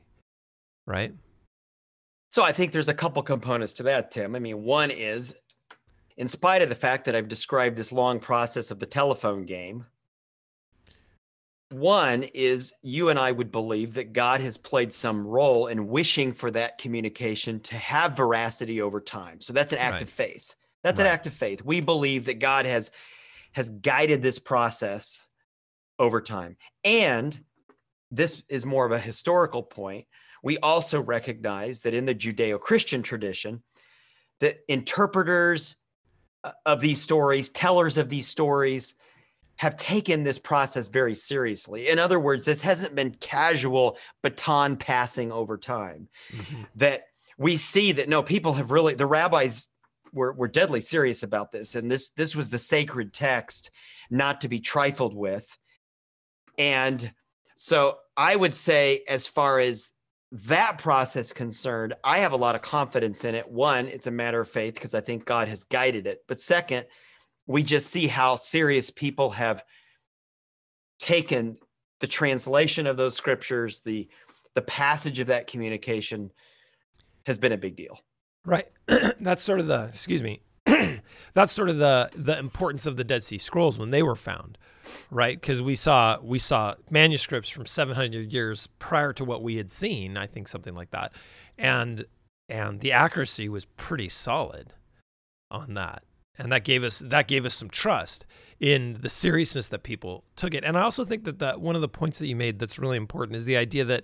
Right? 0.85 1.13
So 2.29 2.43
I 2.43 2.51
think 2.51 2.71
there's 2.71 2.89
a 2.89 2.93
couple 2.93 3.21
components 3.23 3.73
to 3.73 3.83
that, 3.83 4.11
Tim. 4.11 4.35
I 4.35 4.39
mean, 4.39 4.63
one 4.63 4.91
is 4.91 5.35
in 6.17 6.27
spite 6.27 6.61
of 6.61 6.69
the 6.69 6.75
fact 6.75 7.05
that 7.05 7.15
I've 7.15 7.27
described 7.27 7.75
this 7.77 7.91
long 7.91 8.19
process 8.19 8.71
of 8.71 8.79
the 8.79 8.85
telephone 8.85 9.45
game, 9.45 9.85
one 11.69 12.23
is 12.23 12.73
you 12.83 13.09
and 13.09 13.17
I 13.17 13.31
would 13.31 13.51
believe 13.51 13.95
that 13.95 14.13
God 14.13 14.41
has 14.41 14.57
played 14.57 14.93
some 14.93 15.25
role 15.25 15.67
in 15.67 15.87
wishing 15.87 16.31
for 16.31 16.51
that 16.51 16.77
communication 16.77 17.59
to 17.61 17.75
have 17.75 18.15
veracity 18.15 18.81
over 18.81 19.01
time. 19.01 19.41
So 19.41 19.51
that's 19.51 19.73
an 19.73 19.79
act 19.79 19.93
right. 19.93 20.01
of 20.01 20.09
faith. 20.09 20.55
That's 20.85 20.99
right. 20.99 21.07
an 21.07 21.13
act 21.13 21.25
of 21.25 21.33
faith. 21.33 21.65
We 21.65 21.81
believe 21.81 22.25
that 22.25 22.39
God 22.39 22.67
has 22.67 22.91
has 23.53 23.71
guided 23.71 24.21
this 24.21 24.37
process 24.37 25.25
over 25.97 26.21
time. 26.21 26.57
And 26.83 27.37
this 28.11 28.43
is 28.49 28.65
more 28.65 28.85
of 28.85 28.91
a 28.91 28.99
historical 28.99 29.63
point. 29.63 30.05
We 30.43 30.59
also 30.59 31.01
recognize 31.01 31.81
that 31.81 31.95
in 31.95 32.05
the 32.05 32.13
Judeo-Christian 32.13 33.01
tradition 33.01 33.63
that 34.41 34.59
interpreters 34.67 35.75
uh, 36.43 36.51
of 36.67 36.81
these 36.81 37.01
stories, 37.01 37.49
tellers 37.49 37.97
of 37.97 38.09
these 38.09 38.27
stories, 38.27 38.93
have 39.55 39.77
taken 39.77 40.23
this 40.23 40.37
process 40.37 40.87
very 40.87 41.15
seriously. 41.15 41.87
In 41.87 41.97
other 41.97 42.19
words, 42.19 42.45
this 42.45 42.61
hasn't 42.61 42.93
been 42.93 43.11
casual 43.11 43.97
baton 44.21 44.75
passing 44.77 45.31
over 45.31 45.57
time. 45.57 46.09
Mm-hmm. 46.31 46.63
That 46.75 47.05
we 47.39 47.57
see 47.57 47.93
that 47.93 48.07
no, 48.07 48.21
people 48.21 48.53
have 48.53 48.69
really 48.69 48.93
the 48.93 49.07
rabbis 49.07 49.67
were, 50.15 50.33
were 50.33 50.47
deadly 50.47 50.81
serious 50.81 51.21
about 51.21 51.51
this. 51.51 51.75
And 51.75 51.91
this 51.91 52.09
this 52.11 52.35
was 52.35 52.49
the 52.49 52.57
sacred 52.57 53.13
text, 53.13 53.69
not 54.09 54.41
to 54.41 54.47
be 54.47 54.59
trifled 54.59 55.13
with. 55.13 55.57
And 56.57 57.13
so 57.55 57.97
I 58.17 58.35
would 58.35 58.55
say, 58.55 59.03
as 59.07 59.27
far 59.27 59.59
as 59.59 59.91
that 60.31 60.79
process 60.79 61.31
concerned, 61.31 61.93
I 62.03 62.19
have 62.19 62.31
a 62.31 62.37
lot 62.37 62.55
of 62.55 62.61
confidence 62.61 63.23
in 63.23 63.35
it. 63.35 63.49
One, 63.49 63.87
it's 63.87 64.07
a 64.07 64.11
matter 64.11 64.41
of 64.41 64.49
faith 64.49 64.73
because 64.73 64.95
I 64.95 65.01
think 65.01 65.25
God 65.25 65.47
has 65.47 65.63
guided 65.63 66.07
it. 66.07 66.21
But 66.27 66.39
second, 66.39 66.87
we 67.45 67.61
just 67.61 67.87
see 67.87 68.07
how 68.07 68.35
serious 68.37 68.89
people 68.89 69.31
have 69.31 69.63
taken 70.99 71.57
the 71.99 72.07
translation 72.07 72.87
of 72.87 72.97
those 72.97 73.15
scriptures, 73.15 73.79
the 73.79 74.09
the 74.53 74.61
passage 74.61 75.19
of 75.19 75.27
that 75.27 75.47
communication 75.47 76.31
has 77.25 77.37
been 77.37 77.51
a 77.51 77.57
big 77.57 77.75
deal. 77.75 77.99
Right. 78.45 78.67
That's 79.19 79.41
sort 79.41 79.59
of 79.59 79.67
the 79.67 79.85
excuse 79.85 80.23
me. 80.23 80.41
That's 81.33 81.51
sort 81.51 81.69
of 81.69 81.77
the 81.77 82.09
the 82.15 82.37
importance 82.37 82.85
of 82.85 82.97
the 82.97 83.03
Dead 83.03 83.23
Sea 83.23 83.37
Scrolls 83.37 83.77
when 83.77 83.91
they 83.91 84.03
were 84.03 84.15
found, 84.15 84.57
right? 85.11 85.39
Because 85.39 85.61
we 85.61 85.75
saw 85.75 86.19
we 86.21 86.39
saw 86.39 86.75
manuscripts 86.89 87.49
from 87.49 87.65
700 87.65 88.31
years 88.31 88.67
prior 88.79 89.13
to 89.13 89.25
what 89.25 89.43
we 89.43 89.57
had 89.57 89.71
seen. 89.71 90.17
I 90.17 90.27
think 90.27 90.47
something 90.47 90.75
like 90.75 90.91
that, 90.91 91.13
and 91.57 92.05
and 92.47 92.79
the 92.81 92.91
accuracy 92.91 93.49
was 93.49 93.65
pretty 93.65 94.09
solid 94.09 94.73
on 95.51 95.73
that 95.73 96.03
and 96.37 96.51
that 96.51 96.63
gave 96.63 96.83
us 96.83 96.99
that 96.99 97.27
gave 97.27 97.45
us 97.45 97.55
some 97.55 97.69
trust 97.69 98.25
in 98.59 98.97
the 99.01 99.09
seriousness 99.09 99.69
that 99.69 99.83
people 99.83 100.23
took 100.35 100.53
it. 100.53 100.63
And 100.63 100.77
I 100.77 100.81
also 100.81 101.05
think 101.05 101.23
that 101.25 101.39
that 101.39 101.61
one 101.61 101.75
of 101.75 101.81
the 101.81 101.87
points 101.87 102.19
that 102.19 102.27
you 102.27 102.35
made 102.35 102.59
that's 102.59 102.79
really 102.79 102.97
important 102.97 103.37
is 103.37 103.45
the 103.45 103.57
idea 103.57 103.85
that 103.85 104.03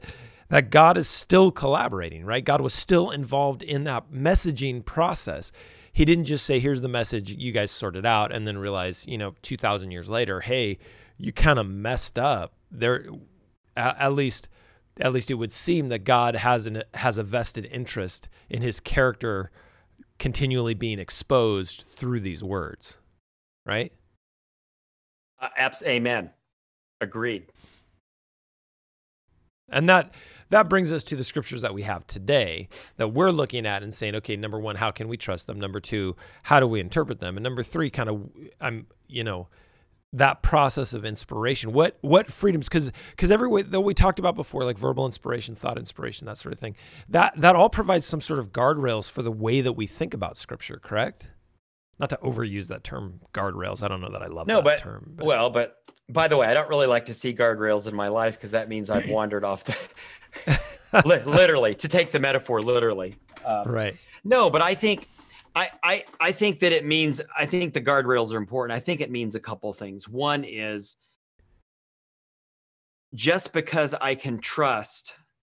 that 0.51 0.69
God 0.69 0.97
is 0.97 1.07
still 1.07 1.49
collaborating, 1.49 2.25
right? 2.25 2.43
God 2.43 2.59
was 2.59 2.73
still 2.73 3.09
involved 3.09 3.63
in 3.63 3.85
that 3.85 4.11
messaging 4.11 4.83
process. 4.83 5.53
He 5.93 6.03
didn't 6.03 6.25
just 6.25 6.45
say, 6.45 6.59
"Here's 6.59 6.81
the 6.81 6.89
message, 6.89 7.31
you 7.31 7.53
guys 7.53 7.71
sort 7.71 7.95
it 7.95 8.05
out," 8.05 8.33
and 8.33 8.45
then 8.45 8.57
realize, 8.57 9.05
you 9.07 9.17
know, 9.17 9.33
two 9.41 9.55
thousand 9.55 9.91
years 9.91 10.09
later, 10.09 10.41
hey, 10.41 10.77
you 11.17 11.31
kind 11.31 11.57
of 11.57 11.67
messed 11.67 12.19
up. 12.19 12.53
There, 12.69 13.07
at 13.77 14.13
least, 14.13 14.49
at 14.99 15.13
least 15.13 15.31
it 15.31 15.35
would 15.35 15.53
seem 15.53 15.87
that 15.87 16.03
God 16.03 16.35
has 16.35 16.65
an 16.65 16.83
has 16.95 17.17
a 17.17 17.23
vested 17.23 17.65
interest 17.71 18.27
in 18.49 18.61
His 18.61 18.81
character 18.81 19.51
continually 20.19 20.73
being 20.73 20.99
exposed 20.99 21.81
through 21.81 22.19
these 22.19 22.43
words, 22.43 22.99
right? 23.65 23.93
Uh, 25.39 25.47
abs- 25.57 25.81
amen. 25.83 26.29
Agreed. 26.99 27.50
And 29.71 29.89
that 29.89 30.13
that 30.49 30.67
brings 30.67 30.91
us 30.91 31.03
to 31.05 31.15
the 31.15 31.23
scriptures 31.23 31.61
that 31.61 31.73
we 31.73 31.83
have 31.83 32.05
today 32.07 32.67
that 32.97 33.09
we're 33.09 33.31
looking 33.31 33.65
at 33.65 33.83
and 33.83 33.93
saying, 33.93 34.15
okay, 34.15 34.35
number 34.35 34.59
one, 34.59 34.75
how 34.75 34.91
can 34.91 35.07
we 35.07 35.17
trust 35.17 35.47
them? 35.47 35.59
Number 35.59 35.79
two, 35.79 36.15
how 36.43 36.59
do 36.59 36.67
we 36.67 36.81
interpret 36.81 37.19
them? 37.19 37.37
And 37.37 37.43
number 37.43 37.63
three, 37.63 37.89
kind 37.89 38.09
of, 38.09 38.29
I'm, 38.59 38.87
you 39.07 39.23
know, 39.23 39.47
that 40.13 40.41
process 40.41 40.93
of 40.93 41.05
inspiration 41.05 41.71
what 41.71 41.97
what 42.01 42.29
freedoms 42.29 42.67
because 42.67 42.91
because 43.11 43.31
every 43.31 43.47
way 43.47 43.61
that 43.61 43.79
we 43.79 43.93
talked 43.93 44.19
about 44.19 44.35
before 44.35 44.65
like 44.65 44.77
verbal 44.77 45.05
inspiration 45.05 45.55
thought 45.55 45.77
inspiration 45.77 46.25
that 46.27 46.37
sort 46.37 46.51
of 46.51 46.59
thing 46.59 46.75
that 47.07 47.33
that 47.37 47.55
all 47.55 47.69
provides 47.69 48.05
some 48.05 48.19
sort 48.19 48.37
of 48.37 48.51
guardrails 48.51 49.09
for 49.09 49.21
the 49.21 49.31
way 49.31 49.61
that 49.61 49.73
we 49.73 49.87
think 49.87 50.13
about 50.13 50.35
scripture 50.35 50.79
correct 50.83 51.31
not 51.97 52.09
to 52.09 52.17
overuse 52.17 52.67
that 52.67 52.83
term 52.83 53.21
guardrails 53.33 53.81
i 53.81 53.87
don't 53.87 54.01
know 54.01 54.11
that 54.11 54.21
i 54.21 54.25
love 54.25 54.47
no, 54.47 54.55
that 54.55 54.63
but, 54.63 54.79
term 54.79 55.13
but. 55.15 55.25
well 55.25 55.49
but 55.49 55.77
by 56.11 56.27
the 56.27 56.37
way 56.37 56.47
i 56.47 56.53
don't 56.53 56.69
really 56.69 56.87
like 56.87 57.05
to 57.05 57.13
see 57.13 57.33
guardrails 57.33 57.87
in 57.87 57.95
my 57.95 58.07
life 58.07 58.35
because 58.35 58.51
that 58.51 58.69
means 58.69 58.89
i've 58.89 59.09
wandered 59.17 59.43
off 59.43 59.63
the 59.63 60.59
literally 61.25 61.75
to 61.75 61.87
take 61.87 62.11
the 62.11 62.19
metaphor 62.19 62.61
literally 62.61 63.15
um, 63.45 63.63
right 63.71 63.95
no 64.23 64.49
but 64.49 64.61
i 64.61 64.73
think 64.73 65.07
I, 65.55 65.69
I 65.83 66.03
I 66.19 66.31
think 66.31 66.59
that 66.59 66.71
it 66.71 66.85
means 66.85 67.21
I 67.37 67.45
think 67.45 67.73
the 67.73 67.81
guardrails 67.81 68.33
are 68.33 68.37
important. 68.37 68.73
I 68.73 68.79
think 68.79 69.01
it 69.01 69.11
means 69.11 69.35
a 69.35 69.39
couple 69.39 69.73
things. 69.73 70.07
One 70.07 70.45
is 70.45 70.95
just 73.13 73.51
because 73.51 73.93
I 73.93 74.15
can 74.15 74.39
trust 74.39 75.13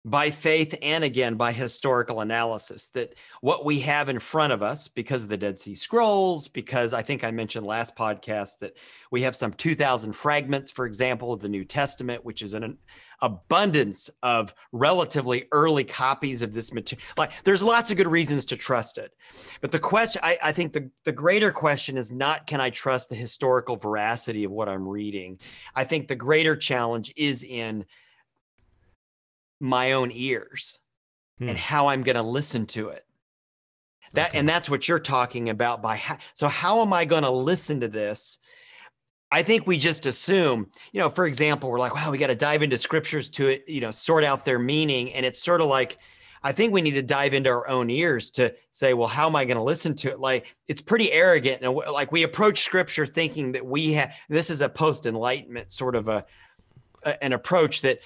by 0.05 0.31
faith 0.31 0.75
and 0.83 1.05
again 1.05 1.37
by 1.37 1.53
historical 1.53 2.21
analysis 2.21 2.89
that 2.89 3.15
what 3.41 3.65
we 3.65 3.79
have 3.81 4.09
in 4.09 4.19
front 4.19 4.53
of 4.53 4.63
us 4.63 4.89
because 4.89 5.23
of 5.23 5.29
the 5.29 5.37
dead 5.37 5.57
sea 5.57 5.75
scrolls 5.75 6.49
because 6.49 6.93
i 6.93 7.03
think 7.03 7.23
i 7.23 7.31
mentioned 7.31 7.65
last 7.65 7.95
podcast 7.95 8.59
that 8.59 8.77
we 9.13 9.23
have 9.23 9.37
some 9.37 9.53
2000 9.53 10.13
fragments 10.13 10.71
for 10.71 10.87
example 10.87 11.33
of 11.33 11.41
the 11.41 11.49
new 11.49 11.65
testament 11.65 12.25
which 12.25 12.43
is 12.43 12.53
an 12.55 12.77
abundance 13.23 14.11
of 14.25 14.53
relatively 14.73 15.47
early 15.53 15.85
copies 15.85 16.43
of 16.43 16.53
this 16.53 16.75
material 16.75 17.03
like 17.17 17.31
there's 17.45 17.63
lots 17.63 17.91
of 17.91 17.97
good 17.97 18.09
reasons 18.09 18.45
to 18.45 18.57
trust 18.57 18.99
it. 18.99 19.13
But 19.61 19.71
the 19.71 19.79
question 19.79 20.21
I, 20.25 20.37
I 20.43 20.53
think 20.53 20.73
the, 20.73 20.91
the 21.05 21.13
greater 21.13 21.53
question 21.53 21.97
is 21.97 22.11
not 22.11 22.49
can 22.49 22.61
i 22.61 22.69
trust 22.69 23.09
the 23.09 23.15
historical 23.15 23.77
veracity 23.77 24.43
of 24.45 24.51
what 24.51 24.69
i'm 24.69 24.87
reading? 24.87 25.39
I 25.75 25.85
think 25.85 26.09
the 26.09 26.17
greater 26.17 26.57
challenge 26.57 27.15
is 27.17 27.45
in 27.45 27.87
my 29.63 29.93
own 29.93 30.11
ears 30.13 30.79
hmm. 31.39 31.49
and 31.49 31.57
how 31.57 31.87
I'm 31.87 32.03
going 32.03 32.17
to 32.17 32.23
listen 32.23 32.67
to 32.67 32.89
it. 32.89 33.05
That 34.15 34.31
okay. 34.31 34.39
and 34.39 34.49
that's 34.49 34.69
what 34.69 34.89
you're 34.89 34.99
talking 34.99 35.49
about 35.49 35.81
by 35.81 35.97
how, 35.97 36.19
so 36.35 36.49
how 36.49 36.83
am 36.83 36.93
I 36.93 37.05
going 37.05 37.23
to 37.23 37.31
listen 37.31 37.81
to 37.81 37.89
this? 37.89 38.39
I 39.31 39.43
think 39.43 39.67
we 39.67 39.79
just 39.79 40.05
assume, 40.05 40.67
you 40.93 41.01
know, 41.01 41.09
for 41.09 41.25
example, 41.25 41.71
we're 41.71 41.79
like, 41.79 41.95
wow, 41.95 42.11
we 42.11 42.19
got 42.19 42.27
to 42.27 42.35
dive 42.35 42.63
into 42.63 42.77
scriptures 42.77 43.31
to 43.31 43.49
it, 43.49 43.65
you 43.67 43.81
know, 43.81 43.91
sort 43.91 44.25
out 44.25 44.45
their 44.45 44.59
meaning 44.59 45.13
and 45.15 45.25
it's 45.25 45.43
sort 45.43 45.63
of 45.63 45.69
like 45.69 45.99
I 46.45 46.53
think 46.53 46.73
we 46.73 46.83
need 46.83 46.93
to 46.93 47.03
dive 47.03 47.35
into 47.35 47.51
our 47.51 47.69
own 47.69 47.89
ears 47.89 48.29
to 48.31 48.53
say, 48.73 48.95
well, 48.95 49.07
how 49.07 49.29
am 49.29 49.37
I 49.37 49.45
going 49.45 49.57
to 49.57 49.63
listen 49.63 49.95
to 49.97 50.11
it? 50.11 50.19
Like 50.19 50.55
it's 50.67 50.81
pretty 50.81 51.13
arrogant 51.13 51.63
and 51.63 51.73
like 51.73 52.11
we 52.11 52.25
approach 52.25 52.63
scripture 52.63 53.07
thinking 53.07 53.53
that 53.53 53.65
we 53.65 53.93
have 53.93 54.13
this 54.29 54.51
is 54.51 54.61
a 54.61 54.69
post 54.69 55.07
enlightenment 55.07 55.71
sort 55.71 55.95
of 55.95 56.09
a, 56.09 56.25
a 57.05 57.25
an 57.25 57.33
approach 57.33 57.83
that 57.83 58.01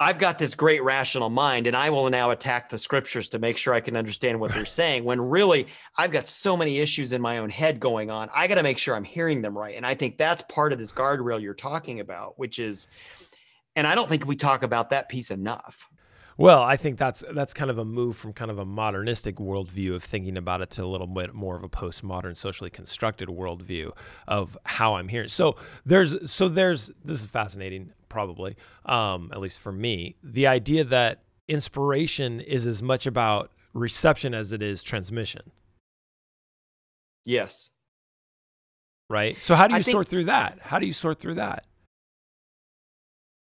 I've 0.00 0.18
got 0.18 0.38
this 0.38 0.56
great 0.56 0.82
rational 0.82 1.30
mind 1.30 1.68
and 1.68 1.76
I 1.76 1.90
will 1.90 2.10
now 2.10 2.30
attack 2.30 2.68
the 2.68 2.78
scriptures 2.78 3.28
to 3.30 3.38
make 3.38 3.56
sure 3.56 3.72
I 3.72 3.80
can 3.80 3.96
understand 3.96 4.40
what 4.40 4.52
they're 4.52 4.64
saying 4.66 5.04
when 5.04 5.20
really 5.20 5.68
I've 5.96 6.10
got 6.10 6.26
so 6.26 6.56
many 6.56 6.78
issues 6.78 7.12
in 7.12 7.20
my 7.22 7.38
own 7.38 7.48
head 7.48 7.78
going 7.78 8.10
on. 8.10 8.28
I 8.34 8.48
got 8.48 8.56
to 8.56 8.64
make 8.64 8.78
sure 8.78 8.96
I'm 8.96 9.04
hearing 9.04 9.40
them 9.40 9.56
right. 9.56 9.76
And 9.76 9.86
I 9.86 9.94
think 9.94 10.18
that's 10.18 10.42
part 10.42 10.72
of 10.72 10.78
this 10.78 10.92
guardrail 10.92 11.40
you're 11.40 11.54
talking 11.54 12.00
about, 12.00 12.38
which 12.38 12.58
is, 12.58 12.88
and 13.76 13.86
I 13.86 13.94
don't 13.94 14.08
think 14.08 14.26
we 14.26 14.34
talk 14.36 14.64
about 14.64 14.90
that 14.90 15.08
piece 15.08 15.30
enough. 15.30 15.88
Well, 16.36 16.62
I 16.62 16.76
think 16.76 16.98
that's 16.98 17.22
that's 17.32 17.54
kind 17.54 17.70
of 17.70 17.78
a 17.78 17.84
move 17.84 18.16
from 18.16 18.32
kind 18.32 18.50
of 18.50 18.58
a 18.58 18.64
modernistic 18.64 19.36
worldview 19.36 19.94
of 19.94 20.02
thinking 20.02 20.36
about 20.36 20.62
it 20.62 20.70
to 20.70 20.84
a 20.84 20.86
little 20.86 21.06
bit 21.06 21.32
more 21.32 21.56
of 21.56 21.62
a 21.62 21.68
postmodern, 21.68 22.36
socially 22.36 22.70
constructed 22.70 23.28
worldview 23.28 23.92
of 24.26 24.58
how 24.64 24.96
I'm 24.96 25.06
hearing. 25.06 25.28
So 25.28 25.54
there's 25.86 26.30
so 26.30 26.48
there's 26.48 26.90
this 27.04 27.20
is 27.20 27.26
fascinating, 27.26 27.92
probably, 28.14 28.56
um, 28.86 29.30
at 29.32 29.40
least 29.40 29.58
for 29.58 29.72
me, 29.72 30.14
the 30.22 30.46
idea 30.46 30.84
that 30.84 31.24
inspiration 31.48 32.40
is 32.40 32.64
as 32.64 32.80
much 32.80 33.06
about 33.06 33.50
reception 33.72 34.32
as 34.34 34.52
it 34.52 34.62
is 34.62 34.84
transmission. 34.84 35.50
Yes. 37.24 37.70
Right. 39.10 39.40
So 39.40 39.56
how 39.56 39.66
do 39.66 39.74
you 39.74 39.78
I 39.78 39.82
sort 39.82 40.06
through 40.06 40.26
that? 40.26 40.60
How 40.60 40.78
do 40.78 40.86
you 40.86 40.92
sort 40.92 41.18
through 41.18 41.34
that? 41.34 41.66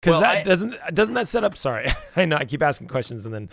because 0.02 0.20
well, 0.20 0.22
that 0.22 0.38
I, 0.38 0.44
doesn't 0.44 0.76
doesn't 0.94 1.14
that 1.14 1.28
set 1.28 1.44
up 1.44 1.56
sorry 1.56 1.88
i 2.16 2.26
know 2.26 2.36
i 2.36 2.46
keep 2.46 2.64
asking 2.64 2.88
questions 2.88 3.26
and 3.26 3.34
then 3.34 3.50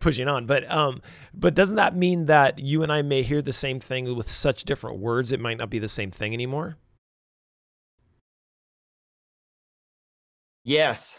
pushing 0.00 0.28
on 0.28 0.46
but 0.46 0.68
um 0.70 1.00
but 1.32 1.54
doesn't 1.54 1.76
that 1.76 1.96
mean 1.96 2.26
that 2.26 2.58
you 2.58 2.82
and 2.82 2.92
i 2.92 3.02
may 3.02 3.22
hear 3.22 3.40
the 3.40 3.52
same 3.52 3.78
thing 3.78 4.16
with 4.16 4.30
such 4.30 4.64
different 4.64 4.98
words 4.98 5.32
it 5.32 5.38
might 5.40 5.58
not 5.58 5.70
be 5.70 5.78
the 5.78 5.88
same 5.88 6.10
thing 6.10 6.34
anymore 6.34 6.76
yes 10.64 11.18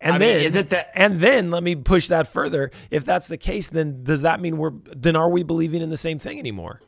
and 0.00 0.16
I 0.16 0.18
then 0.18 0.38
mean, 0.38 0.46
is 0.46 0.54
it 0.54 0.70
that 0.70 0.90
and 0.94 1.20
then 1.20 1.50
let 1.50 1.62
me 1.62 1.74
push 1.76 2.08
that 2.08 2.26
further 2.26 2.70
if 2.90 3.04
that's 3.04 3.28
the 3.28 3.38
case 3.38 3.68
then 3.68 4.04
does 4.04 4.22
that 4.22 4.40
mean 4.40 4.58
we're 4.58 4.72
then 4.94 5.16
are 5.16 5.28
we 5.28 5.42
believing 5.42 5.82
in 5.82 5.90
the 5.90 5.96
same 5.96 6.18
thing 6.18 6.38
anymore 6.38 6.80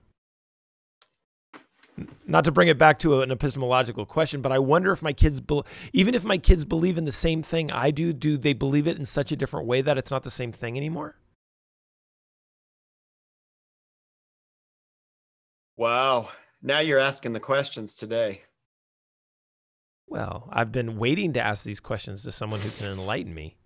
not 2.26 2.44
to 2.44 2.52
bring 2.52 2.68
it 2.68 2.78
back 2.78 2.98
to 3.00 3.22
an 3.22 3.30
epistemological 3.30 4.04
question, 4.04 4.42
but 4.42 4.52
I 4.52 4.58
wonder 4.58 4.92
if 4.92 5.02
my 5.02 5.12
kids, 5.12 5.40
be, 5.40 5.62
even 5.92 6.14
if 6.14 6.24
my 6.24 6.38
kids 6.38 6.64
believe 6.64 6.98
in 6.98 7.04
the 7.04 7.12
same 7.12 7.42
thing 7.42 7.70
I 7.70 7.90
do, 7.90 8.12
do 8.12 8.36
they 8.36 8.52
believe 8.52 8.86
it 8.86 8.98
in 8.98 9.06
such 9.06 9.32
a 9.32 9.36
different 9.36 9.66
way 9.66 9.80
that 9.80 9.96
it's 9.96 10.10
not 10.10 10.22
the 10.22 10.30
same 10.30 10.52
thing 10.52 10.76
anymore? 10.76 11.16
Wow. 15.76 16.30
Now 16.62 16.80
you're 16.80 16.98
asking 16.98 17.32
the 17.32 17.40
questions 17.40 17.94
today. 17.94 18.42
Well, 20.06 20.48
I've 20.52 20.72
been 20.72 20.98
waiting 20.98 21.32
to 21.34 21.40
ask 21.40 21.64
these 21.64 21.80
questions 21.80 22.22
to 22.22 22.32
someone 22.32 22.60
who 22.60 22.70
can 22.70 22.86
enlighten 22.86 23.34
me. 23.34 23.56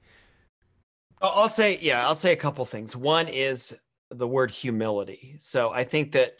I'll 1.20 1.50
say, 1.50 1.78
yeah, 1.82 2.06
I'll 2.06 2.14
say 2.14 2.32
a 2.32 2.36
couple 2.36 2.64
things. 2.64 2.96
One 2.96 3.28
is 3.28 3.74
the 4.10 4.26
word 4.26 4.50
humility. 4.50 5.34
So 5.38 5.70
I 5.70 5.84
think 5.84 6.12
that 6.12 6.36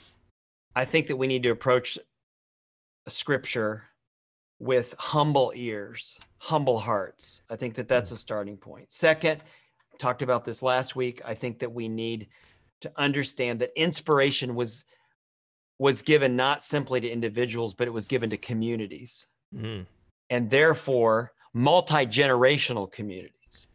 I 0.75 0.85
think 0.85 1.09
that 1.09 1.17
we 1.17 1.27
need 1.27 1.43
to 1.43 1.51
approach 1.51 1.99
scripture 3.09 3.85
with 4.59 4.95
humble 4.99 5.53
ears, 5.55 6.19
humble 6.39 6.79
hearts. 6.79 7.43
I 7.51 7.57
think 7.57 7.75
that 7.75 7.89
that's 7.89 8.11
hmm. 8.11 8.15
a 8.15 8.19
starting 8.19 8.57
point. 8.57 8.93
Second, 8.93 9.43
talked 9.99 10.23
about 10.23 10.45
this 10.45 10.63
last 10.63 10.97
week. 10.97 11.21
I 11.25 11.35
think 11.35 11.59
that 11.59 11.73
we 11.73 11.89
need 11.89 12.29
to 12.81 12.93
understand 12.97 13.61
that 13.61 13.73
inspiration 13.77 14.55
was 14.55 14.85
was 15.79 16.03
given 16.03 16.37
not 16.37 16.63
simply 16.63 17.01
to 17.01 17.09
individuals, 17.09 17.73
but 17.73 17.89
it 17.89 17.93
was 17.93 18.07
given 18.07 18.29
to 18.31 18.37
communities. 18.37 19.27
Mm. 19.55 19.87
And 20.29 20.51
therefore, 20.51 21.33
multi-generational 21.53 22.91
communities. 22.91 23.67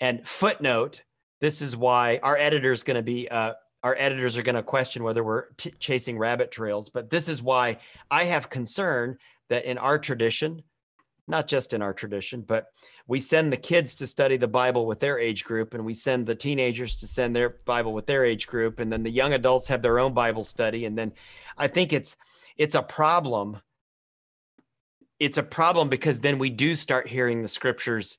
And 0.00 0.26
footnote, 0.26 1.02
this 1.40 1.60
is 1.60 1.76
why 1.76 2.20
our 2.22 2.36
editor 2.36 2.72
is 2.72 2.82
going 2.82 2.96
to 2.96 3.02
be 3.02 3.28
uh, 3.28 3.54
our 3.82 3.94
editors 3.98 4.36
are 4.38 4.42
going 4.42 4.54
to 4.54 4.62
question 4.62 5.02
whether 5.02 5.22
we're 5.22 5.50
t- 5.56 5.74
chasing 5.78 6.16
rabbit 6.16 6.50
trails. 6.50 6.88
But 6.88 7.10
this 7.10 7.28
is 7.28 7.42
why 7.42 7.78
I 8.10 8.24
have 8.24 8.48
concern 8.48 9.18
that 9.50 9.66
in 9.66 9.76
our 9.76 9.98
tradition, 9.98 10.62
not 11.28 11.46
just 11.46 11.74
in 11.74 11.82
our 11.82 11.92
tradition, 11.92 12.40
but 12.40 12.68
we 13.06 13.20
send 13.20 13.52
the 13.52 13.58
kids 13.58 13.94
to 13.96 14.06
study 14.06 14.38
the 14.38 14.48
Bible 14.48 14.86
with 14.86 15.00
their 15.00 15.18
age 15.18 15.44
group, 15.44 15.74
and 15.74 15.84
we 15.84 15.94
send 15.94 16.26
the 16.26 16.34
teenagers 16.34 16.96
to 16.96 17.06
send 17.06 17.36
their 17.36 17.50
Bible 17.66 17.92
with 17.92 18.06
their 18.06 18.24
age 18.24 18.46
group, 18.46 18.80
and 18.80 18.90
then 18.90 19.02
the 19.02 19.10
young 19.10 19.34
adults 19.34 19.68
have 19.68 19.82
their 19.82 19.98
own 19.98 20.14
Bible 20.14 20.44
study, 20.44 20.86
and 20.86 20.96
then 20.96 21.12
I 21.58 21.68
think 21.68 21.92
it's 21.92 22.16
it's 22.56 22.74
a 22.74 22.82
problem. 22.82 23.58
It's 25.20 25.38
a 25.38 25.42
problem 25.42 25.88
because 25.88 26.20
then 26.20 26.38
we 26.38 26.50
do 26.50 26.74
start 26.74 27.08
hearing 27.08 27.42
the 27.42 27.48
scriptures 27.48 28.18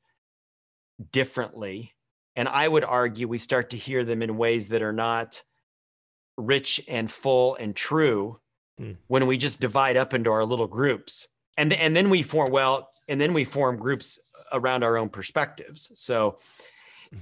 differently, 1.11 1.93
and 2.35 2.47
I 2.47 2.67
would 2.67 2.83
argue 2.83 3.27
we 3.27 3.37
start 3.37 3.71
to 3.71 3.77
hear 3.77 4.05
them 4.05 4.21
in 4.21 4.37
ways 4.37 4.69
that 4.69 4.81
are 4.81 4.93
not 4.93 5.41
rich 6.37 6.81
and 6.87 7.11
full 7.11 7.55
and 7.55 7.75
true 7.75 8.39
hmm. 8.77 8.93
when 9.07 9.27
we 9.27 9.37
just 9.37 9.59
divide 9.59 9.97
up 9.97 10.13
into 10.13 10.31
our 10.31 10.45
little 10.45 10.67
groups. 10.67 11.27
And 11.57 11.71
and 11.73 11.95
then 11.95 12.09
we 12.09 12.21
form 12.21 12.51
well 12.51 12.89
and 13.07 13.19
then 13.19 13.33
we 13.33 13.45
form 13.45 13.77
groups 13.77 14.19
around 14.51 14.83
our 14.83 14.97
own 14.97 15.09
perspectives. 15.09 15.89
So 15.95 16.39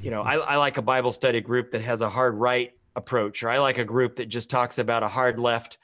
you 0.02 0.12
know 0.12 0.22
I, 0.22 0.36
I 0.36 0.56
like 0.58 0.78
a 0.78 0.82
bible 0.82 1.12
study 1.12 1.42
group 1.42 1.72
that 1.72 1.82
has 1.82 2.02
a 2.02 2.10
hard 2.10 2.36
right 2.36 2.72
approach 2.96 3.44
or 3.44 3.50
i 3.50 3.60
like 3.60 3.78
a 3.78 3.86
group 3.86 4.18
that 4.18 4.28
just 4.28 4.50
talks 4.50 4.78
about 4.78 5.04
a 5.04 5.08
hard 5.08 5.40
left 5.40 5.78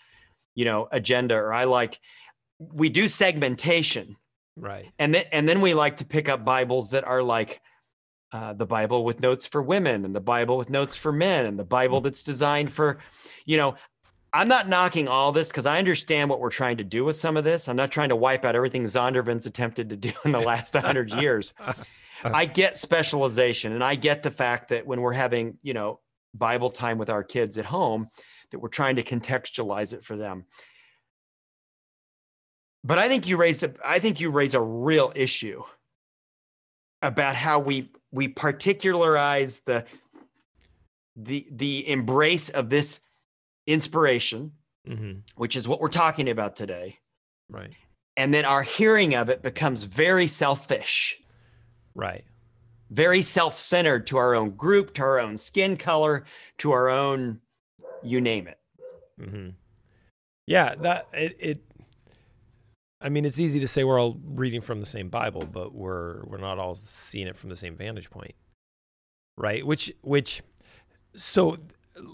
you 0.56 0.66
know 0.66 0.88
agenda 0.92 1.36
or 1.36 1.54
i 1.54 1.66
like 1.66 2.00
we 2.60 2.90
do 2.90 3.08
segmentation 3.08 4.16
right 4.58 4.86
and 5.00 5.16
then 5.16 5.24
and 5.32 5.48
then 5.48 5.62
we 5.62 5.74
like 5.74 5.98
to 5.98 6.06
pick 6.06 6.30
up 6.30 6.44
bibles 6.44 6.92
that 6.92 7.06
are 7.06 7.24
like 7.24 7.62
uh, 8.32 8.54
the 8.54 8.66
Bible 8.66 9.04
with 9.04 9.22
notes 9.22 9.48
for 9.48 9.62
women 9.62 10.06
and 10.06 10.16
the 10.16 10.22
Bible 10.22 10.58
with 10.58 10.70
notes 10.70 10.96
for 10.96 11.12
men 11.12 11.48
and 11.48 11.58
the 11.58 11.64
Bible 11.64 12.00
that's 12.00 12.22
designed 12.22 12.72
for, 12.72 13.00
you 13.46 13.58
know, 13.58 13.76
I'm 14.32 14.48
not 14.48 14.70
knocking 14.70 15.08
all 15.08 15.32
this 15.32 15.50
because 15.50 15.66
I 15.66 15.80
understand 15.80 16.30
what 16.30 16.40
we're 16.40 16.52
trying 16.52 16.78
to 16.78 16.84
do 16.84 17.04
with 17.04 17.16
some 17.16 17.38
of 17.38 17.44
this. 17.44 17.68
I'm 17.68 17.76
not 17.76 17.92
trying 17.92 18.10
to 18.10 18.16
wipe 18.16 18.46
out 18.46 18.56
everything 18.56 18.84
Zondervan's 18.84 19.48
attempted 19.48 19.90
to 19.90 19.96
do 19.96 20.12
in 20.26 20.32
the 20.32 20.40
last 20.40 20.76
100 20.76 21.14
years. 21.16 21.54
I 22.24 22.46
get 22.46 22.78
specialization 22.78 23.74
and 23.74 23.84
I 23.84 23.96
get 23.96 24.22
the 24.22 24.32
fact 24.32 24.70
that 24.70 24.86
when 24.86 25.02
we're 25.02 25.14
having, 25.14 25.58
you 25.64 25.74
know, 25.74 26.00
Bible 26.36 26.70
time 26.70 27.00
with 27.00 27.10
our 27.10 27.24
kids 27.24 27.58
at 27.58 27.66
home, 27.66 28.10
that 28.52 28.60
we're 28.60 28.70
trying 28.70 28.98
to 28.98 29.04
contextualize 29.04 29.94
it 29.94 30.04
for 30.04 30.16
them. 30.16 30.46
But 32.84 32.98
I 32.98 33.08
think 33.08 33.28
you 33.28 33.38
raise 33.38 33.64
a, 33.64 33.74
I 33.86 34.00
think 34.00 34.20
you 34.20 34.32
raise 34.32 34.54
a 34.54 34.62
real 34.62 35.12
issue 35.16 35.64
about 37.02 37.36
how 37.36 37.60
we 37.60 37.92
we 38.12 38.28
particularize 38.28 39.62
the 39.66 39.86
the 41.16 41.46
the 41.52 41.90
embrace 41.90 42.50
of 42.50 42.70
this 42.70 43.02
inspiration, 43.68 44.54
mm-hmm. 44.88 45.20
which 45.36 45.56
is 45.56 45.68
what 45.68 45.82
we're 45.82 45.90
talking 45.90 46.30
about 46.30 46.56
today. 46.56 47.00
Right. 47.50 47.74
And 48.16 48.34
then 48.34 48.46
our 48.46 48.64
hearing 48.64 49.16
of 49.16 49.30
it 49.30 49.42
becomes 49.42 49.84
very 49.84 50.28
selfish. 50.28 51.20
Right. 51.96 52.24
Very 52.90 53.22
self-centered 53.22 54.08
to 54.08 54.18
our 54.18 54.36
own 54.36 54.52
group, 54.52 54.94
to 54.96 55.04
our 55.04 55.20
own 55.20 55.38
skin 55.38 55.78
color, 55.78 56.26
to 56.60 56.72
our 56.72 56.90
own 56.90 57.40
you 58.04 58.22
name 58.22 58.48
it. 58.48 58.60
Mm-hmm. 59.22 59.50
Yeah, 60.48 60.76
that 60.76 61.08
it, 61.14 61.38
it 61.40 61.69
I 63.02 63.10
mean, 63.10 63.26
it's 63.26 63.40
easy 63.40 63.60
to 63.62 63.68
say 63.68 63.84
we're 63.84 64.00
all 64.00 64.18
reading 64.24 64.62
from 64.62 64.80
the 64.80 64.86
same 64.86 65.10
Bible, 65.10 65.46
but 65.46 65.74
we're 65.74 66.24
we're 66.26 66.38
not 66.38 66.60
all 66.60 66.76
seeing 66.76 67.28
it 67.28 67.38
from 67.38 67.50
the 67.50 67.56
same 67.56 67.76
vantage 67.76 68.10
point, 68.10 68.36
right? 69.38 69.66
Which 69.66 69.92
which 70.02 70.42
so 71.16 71.58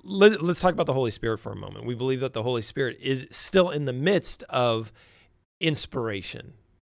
let, 0.04 0.40
us 0.42 0.60
talk 0.60 0.74
about 0.74 0.86
the 0.86 0.94
Holy 0.94 1.12
Spirit 1.12 1.40
for 1.40 1.52
a 1.52 1.56
moment. 1.56 1.86
We 1.86 1.96
believe 1.96 2.20
that 2.22 2.34
the 2.34 2.44
Holy 2.44 2.62
Spirit 2.62 2.98
is 3.02 3.28
still 3.32 3.70
in 3.70 3.86
the 3.86 3.94
midst 3.94 4.44
of 4.44 4.92
inspiration, 5.60 6.54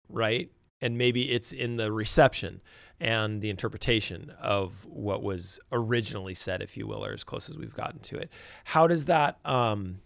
right? 0.09 0.50
And 0.81 0.96
maybe 0.96 1.31
it's 1.31 1.53
in 1.53 1.76
the 1.76 1.92
reception 1.92 2.61
and 3.00 3.40
the 3.40 3.50
interpretation 3.50 4.33
of 4.40 4.85
what 4.87 5.22
was 5.22 5.61
originally 5.72 6.35
said, 6.35 6.62
if 6.62 6.76
you 6.76 6.87
will, 6.87 7.05
or 7.05 7.12
as 7.12 7.24
close 7.24 7.48
as 7.48 7.57
we've 7.57 7.74
gotten 7.74 8.00
to 8.00 8.16
it. 8.16 8.31
How 8.64 8.87
does 8.87 9.07
that 9.07 9.38
um, 9.44 10.00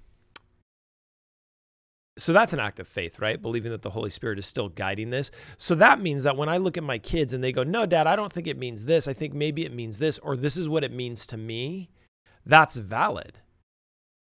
so 2.16 2.33
that's 2.33 2.53
an 2.53 2.61
act 2.61 2.79
of 2.79 2.87
faith, 2.87 3.18
right? 3.18 3.40
Believing 3.40 3.72
that 3.72 3.83
the 3.83 3.90
Holy 3.90 4.11
Spirit 4.11 4.38
is 4.38 4.46
still 4.46 4.68
guiding 4.68 5.11
this. 5.11 5.31
So 5.59 5.74
that 5.77 6.00
means 6.00 6.22
that 6.22 6.37
when 6.37 6.48
I 6.48 6.59
look 6.59 6.77
at 6.77 6.85
my 6.85 6.98
kids 6.98 7.33
and 7.33 7.42
they 7.42 7.50
go, 7.50 7.64
No, 7.64 7.87
dad, 7.87 8.07
I 8.07 8.14
don't 8.14 8.33
think 8.33 8.46
it 8.46 8.59
means 8.59 8.85
this. 8.85 9.09
I 9.09 9.12
think 9.12 9.35
maybe 9.35 9.64
it 9.64 9.74
means 9.74 9.98
this, 9.98 10.18
or 10.20 10.37
this 10.37 10.57
is 10.57 10.68
what 10.68 10.85
it 10.85 10.92
means 10.92 11.27
to 11.29 11.37
me, 11.37 11.90
that's 12.46 12.77
valid. 12.77 13.38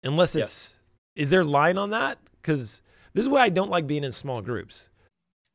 Unless 0.04 0.36
it's, 0.36 0.80
is 1.16 1.30
there 1.30 1.44
line 1.44 1.78
on 1.78 1.92
that? 1.92 2.18
Because 2.42 2.82
this 3.14 3.24
is 3.24 3.30
why 3.30 3.42
I 3.42 3.50
don't 3.50 3.70
like 3.70 3.88
being 3.88 4.04
in 4.04 4.12
small 4.12 4.42
groups. 4.42 4.90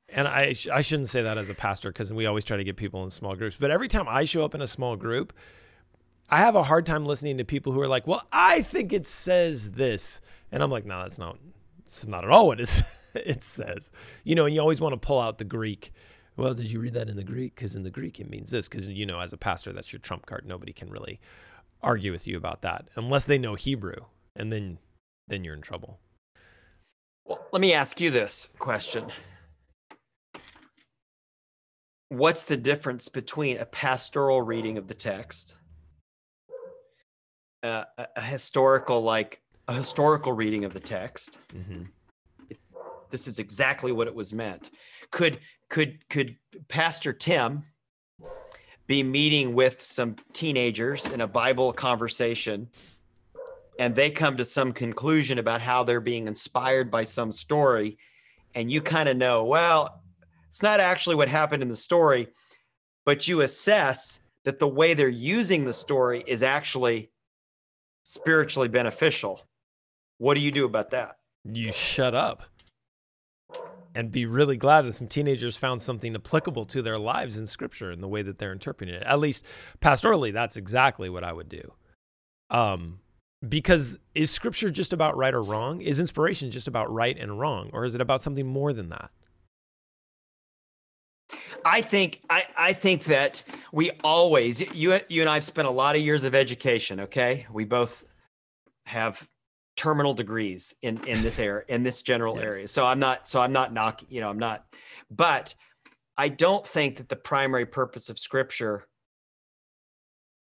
And 0.08 0.26
I, 0.26 0.54
I 0.72 0.80
shouldn't 0.80 1.08
say 1.08 1.22
that 1.22 1.38
as 1.38 1.48
a 1.48 1.54
pastor 1.54 1.90
because 1.90 2.12
we 2.12 2.26
always 2.26 2.44
try 2.44 2.56
to 2.56 2.64
get 2.64 2.76
people 2.76 3.04
in 3.04 3.10
small 3.10 3.36
groups. 3.36 3.56
But 3.58 3.70
every 3.70 3.86
time 3.86 4.06
I 4.08 4.24
show 4.24 4.44
up 4.44 4.54
in 4.54 4.62
a 4.62 4.66
small 4.66 4.96
group, 4.96 5.32
I 6.28 6.38
have 6.38 6.56
a 6.56 6.64
hard 6.64 6.86
time 6.86 7.06
listening 7.06 7.38
to 7.38 7.44
people 7.44 7.72
who 7.72 7.80
are 7.80 7.88
like, 7.88 8.06
Well, 8.06 8.22
I 8.32 8.62
think 8.62 8.92
it 8.92 9.06
says 9.06 9.72
this. 9.72 10.20
And 10.52 10.62
I'm 10.62 10.70
like, 10.70 10.84
No, 10.84 11.02
that's 11.02 11.18
not 11.18 11.38
it's 11.90 12.06
not 12.06 12.24
at 12.24 12.30
all 12.30 12.46
what 12.46 12.60
it 13.14 13.42
says. 13.42 13.90
You 14.24 14.34
know, 14.34 14.46
and 14.46 14.54
you 14.54 14.60
always 14.60 14.80
want 14.80 14.92
to 14.92 15.06
pull 15.06 15.20
out 15.20 15.38
the 15.38 15.44
Greek. 15.44 15.92
Well, 16.36 16.54
did 16.54 16.70
you 16.70 16.80
read 16.80 16.94
that 16.94 17.08
in 17.08 17.16
the 17.16 17.24
Greek? 17.24 17.56
Because 17.56 17.74
in 17.74 17.82
the 17.82 17.90
Greek 17.90 18.20
it 18.20 18.30
means 18.30 18.52
this. 18.52 18.68
Because 18.68 18.88
you 18.88 19.04
know, 19.04 19.20
as 19.20 19.32
a 19.32 19.36
pastor, 19.36 19.72
that's 19.72 19.92
your 19.92 20.00
trump 20.00 20.26
card. 20.26 20.46
Nobody 20.46 20.72
can 20.72 20.90
really 20.90 21.20
argue 21.82 22.12
with 22.12 22.26
you 22.26 22.36
about 22.36 22.62
that 22.62 22.86
unless 22.94 23.24
they 23.24 23.38
know 23.38 23.56
Hebrew, 23.56 24.04
and 24.36 24.52
then 24.52 24.78
then 25.26 25.44
you're 25.44 25.54
in 25.54 25.62
trouble. 25.62 25.98
Well, 27.24 27.46
let 27.52 27.60
me 27.60 27.72
ask 27.72 28.00
you 28.00 28.10
this 28.10 28.48
question. 28.58 29.06
What's 32.08 32.44
the 32.44 32.56
difference 32.56 33.08
between 33.08 33.58
a 33.58 33.66
pastoral 33.66 34.42
reading 34.42 34.78
of 34.78 34.88
the 34.88 34.94
text, 34.94 35.54
uh, 37.62 37.84
a 38.16 38.20
historical 38.20 39.02
like 39.02 39.42
a 39.70 39.72
historical 39.72 40.32
reading 40.32 40.64
of 40.64 40.74
the 40.74 40.80
text. 40.80 41.38
Mm-hmm. 41.54 41.84
this 43.10 43.28
is 43.28 43.38
exactly 43.38 43.92
what 43.92 44.08
it 44.08 44.14
was 44.14 44.34
meant. 44.34 44.72
Could 45.12 45.38
could 45.68 46.08
could 46.08 46.36
Pastor 46.66 47.12
Tim 47.12 47.62
be 48.88 49.04
meeting 49.04 49.54
with 49.54 49.80
some 49.80 50.16
teenagers 50.32 51.06
in 51.06 51.20
a 51.20 51.26
Bible 51.26 51.72
conversation 51.72 52.68
and 53.78 53.94
they 53.94 54.10
come 54.10 54.36
to 54.36 54.44
some 54.44 54.72
conclusion 54.72 55.38
about 55.38 55.60
how 55.60 55.84
they're 55.84 56.00
being 56.00 56.26
inspired 56.26 56.90
by 56.90 57.04
some 57.04 57.30
story 57.30 57.96
and 58.56 58.72
you 58.72 58.80
kind 58.80 59.08
of 59.08 59.16
know, 59.16 59.44
well, 59.44 60.02
it's 60.48 60.64
not 60.64 60.80
actually 60.80 61.14
what 61.14 61.28
happened 61.28 61.62
in 61.62 61.68
the 61.68 61.76
story, 61.76 62.26
but 63.06 63.28
you 63.28 63.42
assess 63.42 64.18
that 64.44 64.58
the 64.58 64.66
way 64.66 64.94
they're 64.94 65.08
using 65.08 65.64
the 65.64 65.72
story 65.72 66.24
is 66.26 66.42
actually 66.42 67.12
spiritually 68.02 68.66
beneficial. 68.66 69.46
What 70.20 70.34
do 70.34 70.40
you 70.40 70.50
do 70.50 70.66
about 70.66 70.90
that? 70.90 71.16
You 71.46 71.72
shut 71.72 72.14
up 72.14 72.42
and 73.94 74.12
be 74.12 74.26
really 74.26 74.58
glad 74.58 74.82
that 74.82 74.92
some 74.92 75.08
teenagers 75.08 75.56
found 75.56 75.80
something 75.80 76.14
applicable 76.14 76.66
to 76.66 76.82
their 76.82 76.98
lives 76.98 77.38
in 77.38 77.46
scripture 77.46 77.90
in 77.90 78.02
the 78.02 78.06
way 78.06 78.20
that 78.20 78.36
they're 78.36 78.52
interpreting 78.52 78.94
it. 78.94 79.02
At 79.04 79.18
least 79.18 79.46
pastorally, 79.80 80.30
that's 80.30 80.58
exactly 80.58 81.08
what 81.08 81.24
I 81.24 81.32
would 81.32 81.48
do. 81.48 81.72
Um, 82.50 83.00
because 83.48 83.98
is 84.14 84.30
scripture 84.30 84.68
just 84.68 84.92
about 84.92 85.16
right 85.16 85.32
or 85.32 85.40
wrong? 85.40 85.80
Is 85.80 85.98
inspiration 85.98 86.50
just 86.50 86.68
about 86.68 86.92
right 86.92 87.16
and 87.18 87.40
wrong? 87.40 87.70
Or 87.72 87.86
is 87.86 87.94
it 87.94 88.02
about 88.02 88.20
something 88.20 88.46
more 88.46 88.74
than 88.74 88.90
that? 88.90 89.08
I 91.64 91.80
think 91.80 92.20
I, 92.28 92.44
I 92.58 92.72
think 92.74 93.04
that 93.04 93.42
we 93.72 93.90
always 94.04 94.60
you 94.76 95.00
you 95.08 95.22
and 95.22 95.30
I've 95.30 95.44
spent 95.44 95.66
a 95.66 95.70
lot 95.70 95.96
of 95.96 96.02
years 96.02 96.24
of 96.24 96.34
education. 96.34 97.00
Okay, 97.00 97.46
we 97.50 97.64
both 97.64 98.04
have 98.84 99.26
terminal 99.80 100.12
degrees 100.12 100.74
in 100.82 101.02
in 101.06 101.22
this 101.22 101.38
area 101.38 101.64
in 101.68 101.82
this 101.82 102.02
general 102.02 102.34
yes. 102.34 102.44
area. 102.44 102.68
So 102.68 102.84
I'm 102.84 102.98
not 102.98 103.26
so 103.26 103.40
I'm 103.40 103.52
not 103.52 103.72
knocking 103.72 104.08
you 104.10 104.20
know 104.20 104.28
I'm 104.28 104.38
not, 104.38 104.66
but 105.10 105.54
I 106.18 106.28
don't 106.28 106.66
think 106.66 106.98
that 106.98 107.08
the 107.08 107.16
primary 107.16 107.64
purpose 107.64 108.10
of 108.10 108.18
Scripture 108.18 108.86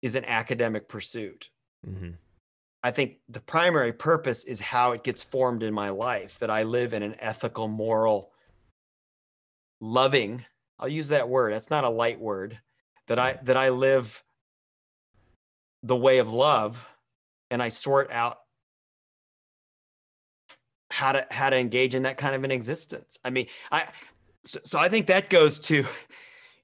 is 0.03 0.13
an 0.13 0.25
academic 0.25 0.87
pursuit. 0.87 1.49
Mm-hmm. 1.87 2.11
I 2.83 2.91
think 2.91 3.17
the 3.27 3.39
primary 3.39 3.93
purpose 3.93 4.43
is 4.43 4.59
how 4.59 4.91
it 4.91 5.03
gets 5.03 5.23
formed 5.23 5.63
in 5.63 5.73
my 5.73 5.89
life. 5.89 6.37
That 6.37 6.51
I 6.51 6.61
live 6.61 6.93
in 6.93 7.01
an 7.01 7.15
ethical, 7.19 7.67
moral, 7.67 8.31
loving 9.81 10.45
I'll 10.77 10.89
use 10.89 11.07
that 11.07 11.29
word. 11.29 11.53
That's 11.53 11.69
not 11.69 11.83
a 11.83 11.89
light 11.89 12.19
word. 12.19 12.59
That 13.07 13.17
I 13.17 13.39
that 13.43 13.57
I 13.57 13.69
live 13.69 14.23
the 15.83 15.95
way 15.95 16.17
of 16.17 16.31
love 16.31 16.87
and 17.49 17.63
I 17.63 17.69
sort 17.69 18.11
out 18.11 18.37
how 20.95 21.11
to 21.11 21.25
how 21.31 21.49
to 21.49 21.57
engage 21.57 21.95
in 21.95 22.03
that 22.03 22.17
kind 22.17 22.35
of 22.35 22.43
an 22.43 22.51
existence. 22.51 23.19
I 23.23 23.29
mean, 23.29 23.47
I 23.71 23.87
so, 24.43 24.59
so 24.63 24.79
I 24.79 24.89
think 24.89 25.07
that 25.07 25.29
goes 25.29 25.59
to 25.59 25.85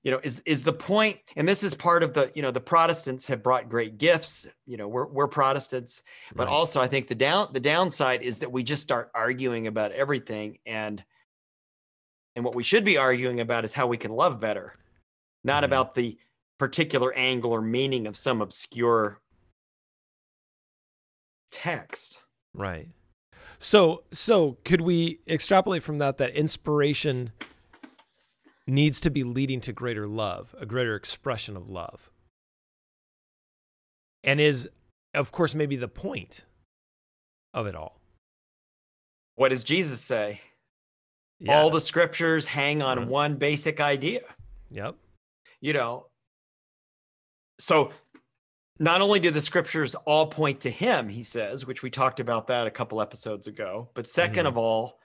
you 0.04 0.12
know 0.12 0.20
is 0.24 0.42
is 0.46 0.64
the 0.64 0.74
point 0.74 1.20
and 1.36 1.48
this 1.48 1.64
is 1.64 1.76
part 1.76 2.02
of 2.04 2.14
the 2.14 2.32
you 2.34 2.42
know 2.42 2.52
the 2.52 2.62
protestants 2.62 3.28
have 3.28 3.44
brought 3.44 3.70
great 3.70 4.00
gifts 4.00 4.48
you 4.66 4.76
know 4.76 4.88
we're, 4.88 5.06
we're 5.06 5.28
protestants 5.28 6.02
but 6.34 6.48
right. 6.48 6.52
also 6.52 6.82
i 6.82 6.88
think 6.88 7.08
the 7.08 7.14
down 7.14 7.48
the 7.54 7.60
downside 7.60 8.24
is 8.24 8.40
that 8.40 8.52
we 8.52 8.64
just 8.64 8.82
start 8.82 9.12
arguing 9.14 9.68
about 9.68 9.92
everything 9.92 10.58
and 10.66 11.04
and 12.36 12.46
what 12.46 12.56
we 12.56 12.64
should 12.64 12.84
be 12.84 12.98
arguing 12.98 13.40
about 13.40 13.66
is 13.66 13.74
how 13.74 13.88
we 13.88 13.98
can 13.98 14.12
love 14.12 14.40
better, 14.40 14.74
not 15.44 15.58
mm-hmm. 15.58 15.66
about 15.66 15.96
the 15.96 16.18
particular 16.58 17.14
angle 17.14 17.52
or 17.52 17.62
meaning 17.62 18.08
of 18.08 18.16
some 18.16 18.42
obscure 18.42 19.20
text. 21.52 22.20
Right. 22.54 22.88
So 23.62 24.02
so 24.12 24.58
could 24.66 24.82
we 24.82 25.20
extrapolate 25.28 25.84
from 25.84 26.00
that 26.00 26.18
that 26.18 26.32
inspiration 26.32 27.32
needs 28.66 29.00
to 29.02 29.12
be 29.12 29.24
leading 29.24 29.62
to 29.62 29.72
greater 29.72 30.08
love, 30.08 30.56
a 30.60 30.66
greater 30.66 30.96
expression 30.96 31.56
of 31.56 31.70
love? 31.70 32.10
And 34.24 34.42
is 34.42 34.68
of 35.14 35.32
course 35.32 35.54
maybe 35.54 35.76
the 35.76 35.88
point 35.88 36.46
of 37.54 37.68
it 37.68 37.76
all. 37.76 38.02
What 39.36 39.50
does 39.50 39.64
Jesus 39.64 40.02
say? 40.02 40.42
Yeah. 41.40 41.60
All 41.60 41.70
the 41.70 41.82
scriptures 41.82 42.48
hang 42.48 42.82
on 42.82 42.98
mm-hmm. 42.98 43.10
one 43.10 43.36
basic 43.36 43.80
idea. 43.80 44.22
Yep. 44.72 44.96
You 45.60 45.74
know, 45.74 46.08
so 47.60 47.92
not 48.82 49.00
only 49.00 49.20
do 49.20 49.30
the 49.30 49.42
scriptures 49.42 49.94
all 50.06 50.26
point 50.26 50.62
to 50.62 50.70
him, 50.72 51.08
he 51.08 51.22
says, 51.22 51.68
which 51.68 51.84
we 51.84 51.92
talked 51.92 52.20
about 52.20 52.48
that 52.48 52.66
a 52.66 52.72
couple 52.72 53.00
episodes 53.00 53.46
ago, 53.46 53.90
but 53.94 54.06
2nd 54.06 54.32
mm-hmm. 54.32 54.48
of 54.48 54.58
all, 54.58 55.00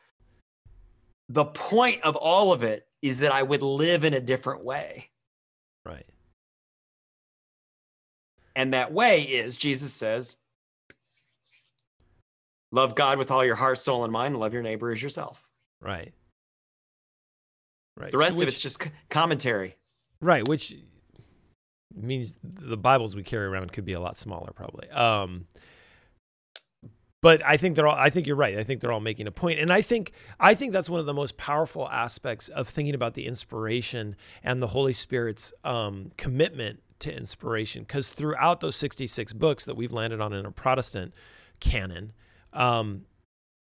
the 1.28 1.44
point 1.44 2.02
of 2.02 2.16
all 2.16 2.54
of 2.54 2.62
it 2.62 2.86
is 3.02 3.18
that 3.18 3.32
I 3.32 3.42
would 3.42 3.62
live 3.62 4.04
in 4.04 4.14
a 4.14 4.20
different 4.20 4.64
way. 4.64 5.10
Right. 5.84 6.06
And 8.54 8.72
that 8.72 8.94
way 8.94 9.20
is, 9.20 9.58
Jesus 9.58 9.92
says, 9.92 10.36
love 12.72 12.94
God 12.94 13.18
with 13.18 13.30
all 13.30 13.44
your 13.44 13.56
heart, 13.56 13.78
soul, 13.78 14.04
and 14.04 14.12
mind, 14.12 14.32
and 14.32 14.40
love 14.40 14.54
your 14.54 14.62
neighbor 14.62 14.90
as 14.90 15.02
yourself. 15.02 15.46
Right. 15.82 16.14
Right. 17.94 18.10
The 18.10 18.16
rest 18.16 18.32
so 18.32 18.38
which, 18.38 18.48
of 18.48 18.54
it's 18.54 18.62
just 18.62 18.82
commentary. 19.10 19.76
Right, 20.22 20.48
which 20.48 20.74
means 21.96 22.38
the 22.42 22.76
Bibles 22.76 23.16
we 23.16 23.22
carry 23.22 23.46
around 23.46 23.72
could 23.72 23.84
be 23.84 23.92
a 23.92 24.00
lot 24.00 24.16
smaller, 24.16 24.52
probably. 24.54 24.88
Um, 24.90 25.46
but 27.22 27.44
I 27.44 27.56
think 27.56 27.76
they're 27.76 27.88
all. 27.88 27.96
I 27.96 28.10
think 28.10 28.26
you're 28.26 28.36
right. 28.36 28.58
I 28.58 28.62
think 28.62 28.80
they're 28.80 28.92
all 28.92 29.00
making 29.00 29.26
a 29.26 29.32
point, 29.32 29.58
and 29.58 29.72
I 29.72 29.82
think 29.82 30.12
I 30.38 30.54
think 30.54 30.72
that's 30.72 30.88
one 30.88 31.00
of 31.00 31.06
the 31.06 31.14
most 31.14 31.36
powerful 31.36 31.88
aspects 31.88 32.48
of 32.48 32.68
thinking 32.68 32.94
about 32.94 33.14
the 33.14 33.26
inspiration 33.26 34.16
and 34.44 34.62
the 34.62 34.68
Holy 34.68 34.92
Spirit's 34.92 35.52
um, 35.64 36.12
commitment 36.16 36.82
to 37.00 37.14
inspiration. 37.14 37.82
Because 37.82 38.08
throughout 38.08 38.60
those 38.60 38.76
66 38.76 39.32
books 39.32 39.64
that 39.64 39.76
we've 39.76 39.92
landed 39.92 40.20
on 40.20 40.32
in 40.32 40.46
a 40.46 40.52
Protestant 40.52 41.14
canon, 41.58 42.12
um, 42.52 43.06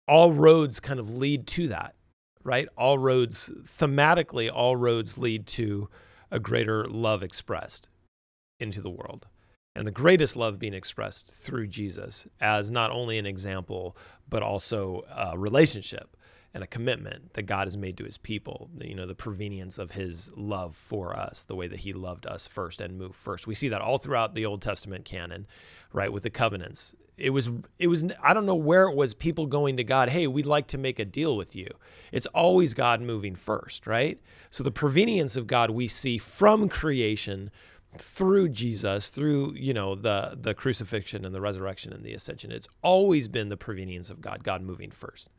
all 0.08 0.34
roads 0.34 0.80
kind 0.80 1.00
of 1.00 1.16
lead 1.18 1.48
to 1.48 1.68
that 1.70 1.96
right? 2.46 2.68
All 2.78 3.00
roads, 3.00 3.50
thematically, 3.64 4.52
all 4.54 4.76
roads 4.76 5.18
lead 5.18 5.48
to 5.48 5.90
a 6.32 6.40
greater 6.40 6.88
love 6.88 7.24
expressed 7.24 7.90
into 8.60 8.82
the 8.82 8.90
world. 8.90 9.28
And 9.76 9.86
the 9.86 9.92
greatest 9.92 10.38
love 10.38 10.58
being 10.58 10.74
expressed 10.74 11.32
through 11.34 11.68
Jesus 11.68 12.28
as 12.40 12.72
not 12.72 12.92
only 12.92 13.18
an 13.18 13.26
example, 13.26 13.98
but 14.30 14.42
also 14.42 15.04
a 15.14 15.38
relationship 15.38 16.16
and 16.54 16.64
a 16.64 16.68
commitment 16.68 17.34
that 17.34 17.44
God 17.44 17.68
has 17.68 17.76
made 17.76 17.98
to 17.98 18.06
his 18.06 18.18
people. 18.18 18.70
You 18.80 18.96
know, 18.96 19.06
the 19.06 19.14
provenience 19.14 19.78
of 19.78 19.92
his 19.92 20.32
love 20.38 20.78
for 20.78 21.14
us, 21.14 21.44
the 21.44 21.56
way 21.56 21.68
that 21.68 21.80
he 21.80 21.92
loved 21.92 22.26
us 22.26 22.48
first 22.48 22.80
and 22.80 22.98
moved 22.98 23.16
first. 23.16 23.48
We 23.48 23.56
see 23.56 23.68
that 23.68 23.82
all 23.82 23.98
throughout 23.98 24.34
the 24.34 24.46
Old 24.46 24.62
Testament 24.62 25.04
canon, 25.04 25.48
right, 25.92 26.14
with 26.14 26.24
the 26.24 26.30
covenants 26.30 26.96
it 27.18 27.30
was 27.30 27.50
it 27.80 27.88
was 27.88 28.04
I 28.22 28.34
don't 28.34 28.46
know 28.46 28.56
where 28.56 28.84
it 28.84 28.96
was 28.96 29.14
people 29.14 29.46
going 29.46 29.78
to 29.78 29.84
God, 29.84 30.10
"Hey, 30.10 30.28
we'd 30.28 30.46
like 30.46 30.68
to 30.68 30.78
make 30.78 31.00
a 31.00 31.06
deal 31.06 31.38
with 31.38 31.56
you." 31.56 31.68
It's 32.12 32.26
always 32.28 32.74
God 32.74 33.02
moving 33.02 33.36
first, 33.36 33.88
right? 33.88 34.20
So 34.50 34.64
the 34.64 34.72
provenience 34.72 35.36
of 35.36 35.48
God 35.48 35.70
we 35.72 35.88
see 35.88 36.18
from 36.18 36.68
creation 36.68 37.52
through 37.98 38.50
Jesus, 38.50 39.10
through, 39.10 39.54
you 39.56 39.74
know, 39.74 39.96
the 39.96 40.38
the 40.40 40.54
crucifixion 40.54 41.26
and 41.26 41.34
the 41.34 41.42
resurrection 41.42 41.94
and 41.94 42.04
the 42.04 42.14
ascension. 42.14 42.52
It's 42.52 42.68
always 42.82 43.28
been 43.28 43.50
the 43.50 43.58
provenience 43.58 44.10
of 44.10 44.22
God, 44.22 44.44
God 44.44 44.62
moving 44.62 44.92
first. 44.92 45.32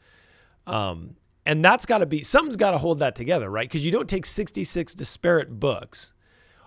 Um, 0.67 1.17
and 1.45 1.65
that's 1.65 1.87
got 1.87 1.99
to 1.99 2.07
be 2.07 2.23
something's 2.23 2.57
got 2.57 2.73
to 2.73 2.79
hold 2.79 2.99
that 2.99 3.15
together, 3.15 3.49
right? 3.51 3.69
Because 3.69 3.85
you 3.85 3.93
don't 3.93 4.09
take 4.09 4.27
66 4.27 4.95
disparate 4.95 5.61
books 5.61 6.13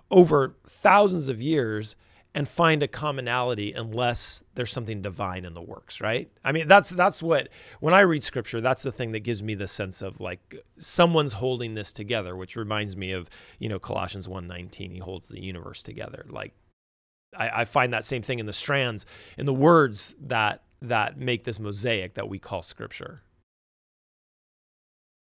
over 0.09 0.55
thousands 0.67 1.29
of 1.29 1.41
years 1.41 1.95
and 2.35 2.47
find 2.47 2.83
a 2.83 2.87
commonality 2.87 3.73
unless 3.73 4.43
there's 4.55 4.71
something 4.71 5.01
divine 5.01 5.45
in 5.45 5.53
the 5.53 5.61
works 5.61 5.99
right? 5.99 6.29
I 6.43 6.51
mean 6.51 6.67
that's 6.67 6.89
that's 6.89 7.23
what 7.23 7.49
when 7.79 7.93
i 7.93 8.01
read 8.01 8.23
scripture 8.23 8.61
that's 8.61 8.83
the 8.83 8.91
thing 8.91 9.11
that 9.13 9.21
gives 9.21 9.41
me 9.43 9.55
the 9.55 9.67
sense 9.67 10.01
of 10.01 10.19
like 10.19 10.55
someone's 10.77 11.33
holding 11.33 11.73
this 11.73 11.91
together 11.91 12.35
which 12.35 12.55
reminds 12.55 12.95
me 12.95 13.11
of 13.11 13.29
you 13.59 13.69
know 13.69 13.79
colossians 13.79 14.27
1.19 14.27 14.93
he 14.93 14.99
holds 14.99 15.27
the 15.27 15.41
universe 15.41 15.83
together. 15.83 16.25
Like 16.29 16.53
I, 17.37 17.61
I 17.61 17.65
find 17.65 17.93
that 17.93 18.05
same 18.05 18.21
thing 18.21 18.39
in 18.39 18.45
the 18.45 18.53
strands 18.53 19.05
in 19.37 19.45
the 19.45 19.53
words 19.53 20.15
that 20.21 20.63
that 20.81 21.17
make 21.17 21.43
this 21.43 21.59
mosaic 21.59 22.13
that 22.15 22.29
we 22.29 22.39
call 22.39 22.61
scripture. 22.61 23.21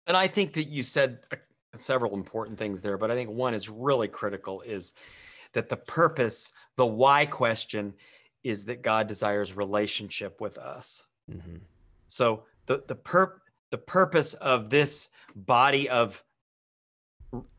And 0.07 0.16
i 0.16 0.29
think 0.29 0.53
that 0.55 0.64
you 0.64 0.83
said 0.83 1.21
uh, 1.33 1.37
several 1.75 2.14
important 2.14 2.59
things 2.59 2.81
there 2.81 2.97
but 2.97 3.11
i 3.11 3.14
think 3.14 3.29
one 3.31 3.55
is 3.55 3.69
really 3.69 4.09
critical 4.09 4.61
is 4.62 4.95
that 5.57 5.71
the 5.71 5.77
purpose, 5.77 6.53
the 6.77 6.85
why 6.85 7.25
question 7.25 7.95
is 8.45 8.66
that 8.66 8.83
God 8.83 9.07
desires 9.07 9.57
relationship 9.57 10.38
with 10.38 10.59
us. 10.59 11.03
Mm-hmm. 11.33 11.57
So 12.09 12.42
the 12.66 12.85
the 12.87 12.95
pur- 12.95 13.40
the 13.71 13.79
purpose 13.79 14.35
of 14.35 14.69
this 14.69 15.09
body 15.35 15.88
of 15.88 16.23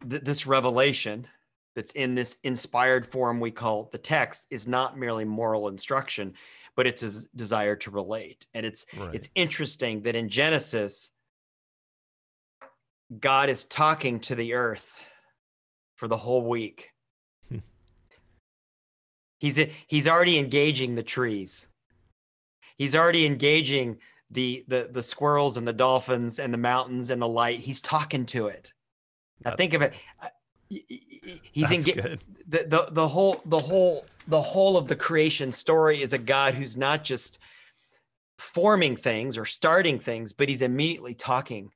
th- 0.08 0.22
this 0.22 0.46
revelation 0.46 1.26
that's 1.76 1.92
in 1.94 2.14
this 2.14 2.38
inspired 2.44 3.08
form 3.08 3.40
we 3.40 3.50
call 3.50 3.90
the 3.92 3.98
text 3.98 4.46
is 4.52 4.68
not 4.68 4.96
merely 4.96 5.26
moral 5.26 5.68
instruction 5.68 6.34
but 6.76 6.86
it's 6.88 7.04
a 7.04 7.28
desire 7.36 7.76
to 7.76 7.92
relate 7.92 8.48
and 8.56 8.66
it's 8.66 8.86
right. 8.98 9.14
it's 9.14 9.30
interesting 9.36 10.02
that 10.02 10.16
in 10.16 10.28
genesis 10.28 11.12
god 13.20 13.50
is 13.50 13.64
talking 13.66 14.20
to 14.20 14.34
the 14.34 14.56
earth 14.56 14.96
for 15.98 16.08
the 16.08 16.18
whole 16.18 16.48
week 16.48 16.94
He's 19.38 19.60
he's 19.88 20.08
already 20.08 20.38
engaging 20.38 20.95
the 20.95 21.04
trees. 21.04 21.67
He's 22.78 22.95
already 22.95 23.26
engaging 23.26 23.97
the 24.32 24.65
the 24.67 24.89
the 24.91 25.04
squirrels 25.04 25.58
and 25.58 25.67
the 25.67 25.73
dolphins 25.73 26.39
and 26.39 26.54
the 26.54 26.58
mountains 26.58 27.10
and 27.10 27.21
the 27.21 27.28
light. 27.28 27.60
He's 27.60 27.82
talking 27.82 28.26
to 28.28 28.47
it. 28.47 28.73
Now 29.43 29.56
think 29.56 29.73
of 29.73 29.82
it. 29.82 29.93
He's 30.69 31.71
engaged. 31.71 32.23
The, 32.47 32.63
the 32.67 32.88
the 32.91 33.08
whole 33.08 33.41
the 33.45 33.60
whole 33.60 34.06
the 34.28 34.41
whole 34.41 34.78
of 34.78 34.88
the 34.88 34.95
creation 34.95 35.52
story 35.52 36.02
is 36.02 36.13
a 36.13 36.17
God 36.17 36.56
who's 36.56 36.76
not 36.76 37.04
just 37.04 37.39
forming 38.38 38.95
things 38.95 39.38
or 39.38 39.45
starting 39.45 40.00
things, 40.00 40.34
but 40.34 40.50
he's 40.50 40.62
immediately 40.62 41.13
talking 41.13 41.71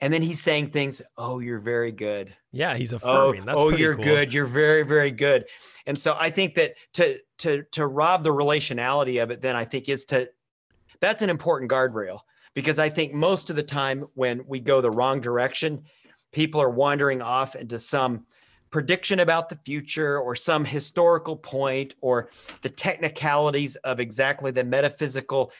and 0.00 0.12
then 0.12 0.22
he's 0.22 0.40
saying 0.40 0.70
things, 0.70 1.00
oh, 1.16 1.38
you're 1.38 1.58
very 1.58 1.92
good. 1.92 2.34
Yeah, 2.54 2.76
he's 2.76 2.92
affirming. 2.92 3.48
Oh, 3.48 3.54
oh 3.66 3.68
you're 3.70 3.96
cool. 3.96 4.04
good. 4.04 4.32
You're 4.32 4.46
very, 4.46 4.82
very 4.82 5.10
good. 5.10 5.46
And 5.86 5.98
so 5.98 6.16
I 6.18 6.30
think 6.30 6.54
that 6.54 6.74
to 6.94 7.18
to 7.38 7.64
to 7.72 7.86
rob 7.86 8.24
the 8.24 8.32
relationality 8.32 9.22
of 9.22 9.30
it 9.30 9.40
then 9.40 9.56
i 9.56 9.64
think 9.64 9.88
is 9.88 10.04
to 10.04 10.28
that's 11.00 11.22
an 11.22 11.30
important 11.30 11.70
guardrail 11.70 12.20
because 12.54 12.78
i 12.78 12.88
think 12.88 13.12
most 13.12 13.50
of 13.50 13.56
the 13.56 13.62
time 13.62 14.06
when 14.14 14.42
we 14.46 14.60
go 14.60 14.80
the 14.80 14.90
wrong 14.90 15.20
direction 15.20 15.82
people 16.32 16.60
are 16.60 16.70
wandering 16.70 17.22
off 17.22 17.54
into 17.56 17.78
some 17.78 18.24
prediction 18.70 19.20
about 19.20 19.48
the 19.48 19.56
future 19.64 20.18
or 20.18 20.34
some 20.34 20.64
historical 20.64 21.36
point 21.36 21.94
or 22.00 22.30
the 22.62 22.70
technicalities 22.70 23.76
of 23.76 24.00
exactly 24.00 24.50
the 24.50 24.64
metaphysical 24.64 25.52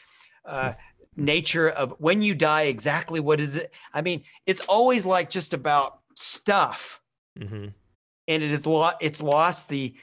uh, 0.43 0.73
nature 1.15 1.69
of 1.69 1.93
when 1.97 2.21
you 2.21 2.35
die 2.35 2.63
exactly 2.63 3.19
what 3.19 3.39
is 3.39 3.55
it 3.55 3.73
i 3.93 4.01
mean 4.01 4.23
it's 4.45 4.61
always 4.61 5.05
like 5.05 5.29
just 5.29 5.53
about 5.53 5.99
stuff 6.15 7.01
mm-hmm. 7.39 7.67
and 8.27 8.43
it 8.43 8.51
is 8.51 8.65
lo- 8.65 8.91
it's 9.01 9.21
lost 9.21 9.69
the 9.69 9.95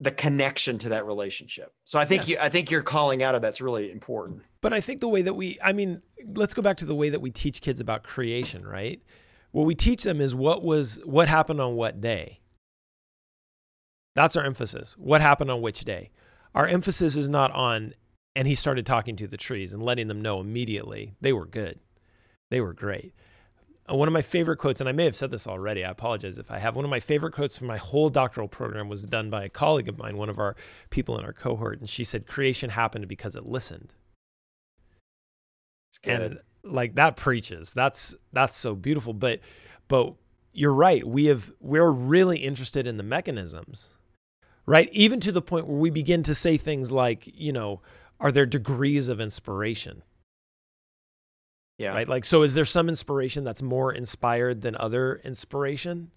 the 0.00 0.10
connection 0.10 0.78
to 0.78 0.90
that 0.90 1.06
relationship 1.06 1.72
so 1.84 1.98
i 1.98 2.04
think 2.04 2.22
yes. 2.22 2.28
you 2.30 2.38
i 2.40 2.48
think 2.48 2.70
you're 2.70 2.82
calling 2.82 3.22
out 3.22 3.34
of 3.34 3.40
that's 3.40 3.60
really 3.60 3.90
important 3.90 4.42
but 4.60 4.72
i 4.72 4.80
think 4.80 5.00
the 5.00 5.08
way 5.08 5.22
that 5.22 5.34
we 5.34 5.56
i 5.62 5.72
mean 5.72 6.02
let's 6.34 6.52
go 6.52 6.60
back 6.60 6.76
to 6.76 6.84
the 6.84 6.94
way 6.94 7.08
that 7.08 7.20
we 7.20 7.30
teach 7.30 7.62
kids 7.62 7.80
about 7.80 8.02
creation 8.02 8.66
right 8.66 9.00
what 9.56 9.64
we 9.64 9.74
teach 9.74 10.02
them 10.04 10.20
is 10.20 10.34
what 10.34 10.62
was 10.62 11.00
what 11.06 11.28
happened 11.28 11.62
on 11.62 11.76
what 11.76 11.98
day. 11.98 12.40
That's 14.14 14.36
our 14.36 14.44
emphasis. 14.44 14.94
What 14.98 15.22
happened 15.22 15.50
on 15.50 15.62
which 15.62 15.86
day? 15.86 16.10
Our 16.54 16.66
emphasis 16.66 17.16
is 17.16 17.30
not 17.30 17.52
on 17.52 17.94
and 18.34 18.46
he 18.46 18.54
started 18.54 18.84
talking 18.84 19.16
to 19.16 19.26
the 19.26 19.38
trees 19.38 19.72
and 19.72 19.82
letting 19.82 20.08
them 20.08 20.20
know 20.20 20.40
immediately 20.40 21.14
they 21.22 21.32
were 21.32 21.46
good. 21.46 21.80
They 22.50 22.60
were 22.60 22.74
great. 22.74 23.14
Uh, 23.90 23.94
one 23.94 24.08
of 24.08 24.12
my 24.12 24.22
favorite 24.22 24.56
quotes, 24.56 24.80
and 24.80 24.88
I 24.88 24.92
may 24.92 25.04
have 25.04 25.16
said 25.16 25.30
this 25.30 25.46
already, 25.46 25.84
I 25.84 25.90
apologize 25.90 26.38
if 26.38 26.50
I 26.50 26.58
have. 26.58 26.76
One 26.76 26.84
of 26.84 26.90
my 26.90 27.00
favorite 27.00 27.32
quotes 27.32 27.56
from 27.56 27.66
my 27.68 27.76
whole 27.76 28.10
doctoral 28.10 28.48
program 28.48 28.88
was 28.88 29.04
done 29.04 29.30
by 29.30 29.44
a 29.44 29.48
colleague 29.48 29.88
of 29.88 29.98
mine, 29.98 30.16
one 30.16 30.28
of 30.28 30.38
our 30.38 30.56
people 30.90 31.18
in 31.18 31.24
our 31.24 31.32
cohort, 31.32 31.80
and 31.80 31.88
she 31.88 32.04
said, 32.04 32.26
Creation 32.26 32.70
happened 32.70 33.08
because 33.08 33.36
it 33.36 33.46
listened. 33.46 33.94
It's 35.90 35.98
good. 35.98 36.20
And 36.20 36.40
like 36.62 36.94
that 36.96 37.16
preaches. 37.16 37.72
That's 37.72 38.14
that's 38.32 38.56
so 38.56 38.74
beautiful. 38.74 39.12
But 39.12 39.40
but 39.88 40.14
you're 40.52 40.74
right. 40.74 41.06
We 41.06 41.26
have 41.26 41.52
we're 41.60 41.90
really 41.90 42.38
interested 42.38 42.86
in 42.86 42.96
the 42.96 43.02
mechanisms, 43.02 43.96
right? 44.66 44.88
Even 44.92 45.20
to 45.20 45.32
the 45.32 45.42
point 45.42 45.66
where 45.66 45.78
we 45.78 45.90
begin 45.90 46.22
to 46.24 46.34
say 46.34 46.56
things 46.56 46.90
like, 46.92 47.26
you 47.26 47.52
know, 47.52 47.80
are 48.20 48.32
there 48.32 48.46
degrees 48.46 49.08
of 49.08 49.20
inspiration? 49.20 50.02
Yeah. 51.78 51.90
Right. 51.90 52.08
Like, 52.08 52.24
so 52.24 52.42
is 52.42 52.54
there 52.54 52.64
some 52.64 52.88
inspiration 52.88 53.44
that's 53.44 53.62
more 53.62 53.92
inspired 53.92 54.62
than 54.62 54.76
other 54.76 55.20
inspiration? 55.24 56.10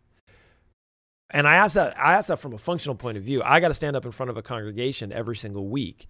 And 1.31 1.47
I 1.47 1.55
ask 1.55 1.75
that 1.75 1.99
I 1.99 2.13
ask 2.13 2.29
that 2.29 2.39
from 2.39 2.53
a 2.53 2.57
functional 2.57 2.95
point 2.95 3.17
of 3.17 3.23
view. 3.23 3.43
I 3.43 3.59
got 3.59 3.67
to 3.67 3.73
stand 3.73 3.95
up 3.95 4.05
in 4.05 4.11
front 4.11 4.29
of 4.29 4.37
a 4.37 4.41
congregation 4.41 5.11
every 5.11 5.35
single 5.35 5.67
week 5.67 6.07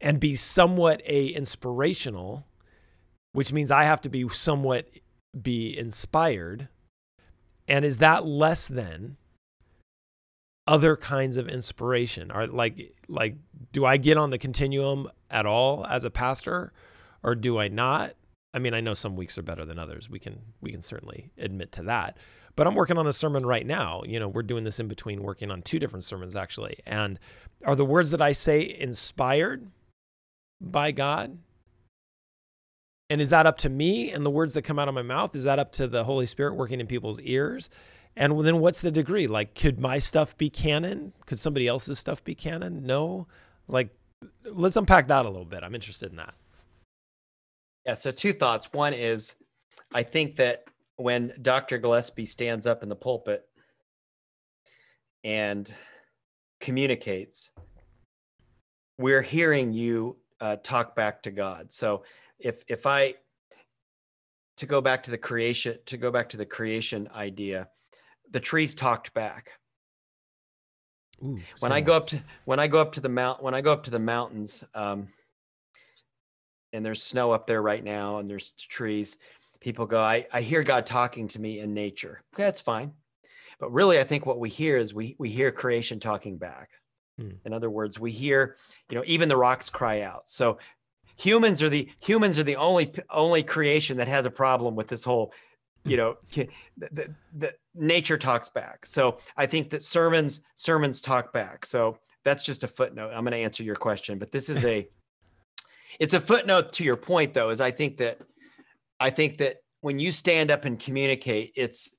and 0.00 0.18
be 0.18 0.36
somewhat 0.36 1.02
a 1.04 1.26
inspirational 1.28 2.46
which 3.34 3.52
means 3.52 3.72
I 3.72 3.82
have 3.84 4.00
to 4.02 4.08
be 4.08 4.26
somewhat 4.28 4.88
be 5.40 5.76
inspired. 5.76 6.68
And 7.66 7.84
is 7.84 7.98
that 7.98 8.24
less 8.24 8.68
than 8.68 9.16
other 10.68 10.96
kinds 10.96 11.36
of 11.36 11.48
inspiration? 11.48 12.30
Are 12.30 12.46
like 12.46 12.94
like 13.08 13.34
do 13.72 13.84
I 13.84 13.96
get 13.96 14.16
on 14.16 14.30
the 14.30 14.38
continuum 14.38 15.10
at 15.28 15.46
all 15.46 15.84
as 15.84 16.04
a 16.04 16.10
pastor 16.10 16.72
or 17.24 17.34
do 17.34 17.58
I 17.58 17.66
not? 17.68 18.14
I 18.54 18.60
mean, 18.60 18.72
I 18.72 18.80
know 18.80 18.94
some 18.94 19.16
weeks 19.16 19.36
are 19.36 19.42
better 19.42 19.64
than 19.64 19.80
others. 19.80 20.08
We 20.08 20.20
can 20.20 20.40
we 20.60 20.70
can 20.70 20.80
certainly 20.80 21.32
admit 21.36 21.72
to 21.72 21.82
that. 21.82 22.16
But 22.56 22.68
I'm 22.68 22.76
working 22.76 22.96
on 22.96 23.08
a 23.08 23.12
sermon 23.12 23.44
right 23.44 23.66
now. 23.66 24.02
You 24.06 24.20
know, 24.20 24.28
we're 24.28 24.44
doing 24.44 24.62
this 24.62 24.78
in 24.78 24.86
between 24.86 25.24
working 25.24 25.50
on 25.50 25.60
two 25.62 25.80
different 25.80 26.04
sermons 26.04 26.36
actually. 26.36 26.78
And 26.86 27.18
are 27.64 27.74
the 27.74 27.84
words 27.84 28.12
that 28.12 28.22
I 28.22 28.30
say 28.30 28.76
inspired 28.78 29.68
by 30.60 30.92
God? 30.92 31.36
And 33.10 33.20
is 33.20 33.30
that 33.30 33.44
up 33.44 33.58
to 33.58 33.68
me 33.68 34.12
and 34.12 34.24
the 34.24 34.30
words 34.30 34.54
that 34.54 34.62
come 34.62 34.78
out 34.78 34.88
of 34.88 34.94
my 34.94 35.02
mouth? 35.02 35.34
Is 35.34 35.44
that 35.44 35.58
up 35.58 35.72
to 35.72 35.88
the 35.88 36.04
Holy 36.04 36.26
Spirit 36.26 36.54
working 36.54 36.80
in 36.80 36.86
people's 36.86 37.20
ears? 37.20 37.68
And 38.16 38.46
then 38.46 38.60
what's 38.60 38.80
the 38.80 38.92
degree? 38.92 39.26
Like, 39.26 39.54
could 39.54 39.80
my 39.80 39.98
stuff 39.98 40.38
be 40.38 40.48
canon? 40.48 41.12
Could 41.26 41.40
somebody 41.40 41.66
else's 41.66 41.98
stuff 41.98 42.22
be 42.22 42.34
canon? 42.34 42.86
No. 42.86 43.26
Like, 43.66 43.90
let's 44.44 44.76
unpack 44.76 45.08
that 45.08 45.26
a 45.26 45.28
little 45.28 45.44
bit. 45.44 45.64
I'm 45.64 45.74
interested 45.74 46.10
in 46.10 46.16
that. 46.16 46.34
Yeah. 47.86 47.94
So, 47.94 48.10
two 48.10 48.32
thoughts. 48.32 48.72
One 48.72 48.94
is 48.94 49.34
I 49.92 50.02
think 50.02 50.36
that 50.36 50.64
when 50.96 51.32
Dr. 51.40 51.78
Gillespie 51.78 52.26
stands 52.26 52.66
up 52.66 52.82
in 52.82 52.88
the 52.88 52.96
pulpit 52.96 53.44
and 55.22 55.72
communicates, 56.60 57.50
we're 58.98 59.22
hearing 59.22 59.72
you 59.72 60.16
uh, 60.40 60.56
talk 60.56 60.94
back 60.96 61.22
to 61.24 61.30
God. 61.30 61.72
So, 61.72 62.04
if 62.38 62.64
if 62.68 62.86
I 62.86 63.14
to 64.56 64.66
go 64.66 64.80
back 64.80 65.02
to 65.04 65.10
the 65.10 65.18
creation 65.18 65.78
to 65.86 65.96
go 65.96 66.10
back 66.10 66.28
to 66.30 66.36
the 66.36 66.46
creation 66.46 67.08
idea, 67.14 67.68
the 68.30 68.40
trees 68.40 68.74
talked 68.74 69.12
back. 69.14 69.50
Ooh, 71.22 71.38
when 71.60 71.72
I 71.72 71.80
go 71.80 71.94
up 71.94 72.08
to 72.08 72.22
when 72.44 72.58
I 72.58 72.66
go 72.66 72.80
up 72.80 72.92
to 72.92 73.00
the 73.00 73.08
mount 73.08 73.42
when 73.42 73.54
I 73.54 73.60
go 73.60 73.72
up 73.72 73.84
to 73.84 73.90
the 73.90 73.98
mountains, 73.98 74.64
um, 74.74 75.08
and 76.74 76.84
there's 76.84 77.02
snow 77.02 77.30
up 77.30 77.46
there 77.46 77.62
right 77.62 77.82
now, 77.82 78.18
and 78.18 78.28
there's 78.28 78.50
trees. 78.52 79.16
People 79.60 79.86
go, 79.86 80.02
I, 80.02 80.26
I 80.32 80.42
hear 80.42 80.62
God 80.62 80.84
talking 80.84 81.28
to 81.28 81.40
me 81.40 81.60
in 81.60 81.72
nature. 81.72 82.20
Okay, 82.34 82.42
that's 82.42 82.60
fine. 82.60 82.92
But 83.58 83.72
really, 83.72 83.98
I 83.98 84.04
think 84.04 84.26
what 84.26 84.40
we 84.40 84.50
hear 84.50 84.76
is 84.76 84.92
we 84.92 85.16
we 85.18 85.30
hear 85.30 85.50
creation 85.50 86.00
talking 86.00 86.36
back. 86.36 86.70
Hmm. 87.18 87.30
In 87.44 87.52
other 87.52 87.70
words, 87.70 87.98
we 87.98 88.10
hear, 88.10 88.56
you 88.90 88.96
know, 88.96 89.04
even 89.06 89.28
the 89.28 89.36
rocks 89.36 89.70
cry 89.70 90.02
out. 90.02 90.28
So 90.28 90.58
humans 91.16 91.62
are 91.62 91.68
the 91.68 91.88
humans 92.00 92.38
are 92.38 92.42
the 92.42 92.56
only 92.56 92.92
only 93.10 93.42
creation 93.42 93.96
that 93.98 94.08
has 94.08 94.26
a 94.26 94.30
problem 94.30 94.74
with 94.74 94.88
this 94.88 95.04
whole 95.04 95.32
you 95.84 95.96
know 95.96 96.16
the, 96.32 96.48
the, 96.78 97.14
the, 97.36 97.54
nature 97.74 98.16
talks 98.16 98.48
back 98.48 98.86
so 98.86 99.18
i 99.36 99.46
think 99.46 99.70
that 99.70 99.82
sermons 99.82 100.40
sermons 100.54 101.00
talk 101.00 101.32
back 101.32 101.66
so 101.66 101.98
that's 102.24 102.42
just 102.42 102.64
a 102.64 102.68
footnote 102.68 103.10
i'm 103.10 103.22
going 103.24 103.32
to 103.32 103.36
answer 103.36 103.62
your 103.62 103.74
question 103.74 104.18
but 104.18 104.32
this 104.32 104.48
is 104.48 104.64
a 104.64 104.88
it's 106.00 106.14
a 106.14 106.20
footnote 106.20 106.72
to 106.72 106.84
your 106.84 106.96
point 106.96 107.34
though 107.34 107.50
is 107.50 107.60
i 107.60 107.70
think 107.70 107.96
that 107.96 108.18
i 109.00 109.10
think 109.10 109.38
that 109.38 109.56
when 109.80 109.98
you 109.98 110.12
stand 110.12 110.50
up 110.50 110.64
and 110.64 110.78
communicate 110.78 111.52
it's 111.56 111.90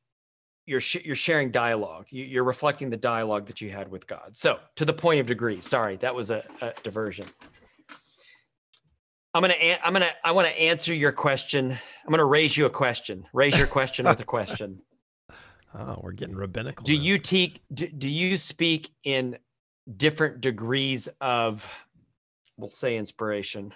you're 0.65 0.81
sh- 0.81 1.03
you're 1.05 1.15
sharing 1.15 1.51
dialogue 1.51 2.05
you, 2.10 2.41
are 2.41 2.43
reflecting 2.43 2.89
the 2.89 2.97
dialogue 2.97 3.45
that 3.45 3.62
you 3.62 3.69
had 3.69 3.89
with 3.89 4.08
god 4.08 4.36
so 4.36 4.60
to 4.75 4.86
the 4.86 4.93
point 4.93 5.19
of 5.19 5.25
degree 5.25 5.62
sorry 5.62 5.95
that 5.97 6.13
was 6.13 6.31
a, 6.31 6.43
a 6.62 6.73
diversion 6.84 7.25
I'm 9.34 9.41
gonna 9.41 9.55
I'm 9.84 9.91
gonna 9.91 10.12
I 10.23 10.31
want 10.31 10.47
to 10.47 10.58
answer 10.58 10.93
your 10.93 11.12
question. 11.12 11.69
I'm 11.69 12.10
gonna 12.10 12.23
raise 12.23 12.55
you 12.55 12.67
a 12.67 12.69
question. 12.69 13.25
Raise 13.34 13.58
your 13.58 13.67
question 13.67 14.05
with 14.05 14.19
a 14.21 14.23
question. 14.23 14.79
Oh, 15.77 15.99
we're 16.01 16.13
getting 16.13 16.36
rabbinical. 16.36 16.86
Do 16.86 16.95
now. 16.95 17.03
you 17.03 17.17
teach? 17.17 17.60
Do, 17.73 17.88
do 17.88 18.08
you 18.08 18.38
speak 18.38 18.91
in 19.03 19.38
different 19.97 20.39
degrees 20.39 21.10
of, 21.19 21.67
we'll 22.58 22.69
say, 22.69 22.95
inspiration 22.95 23.73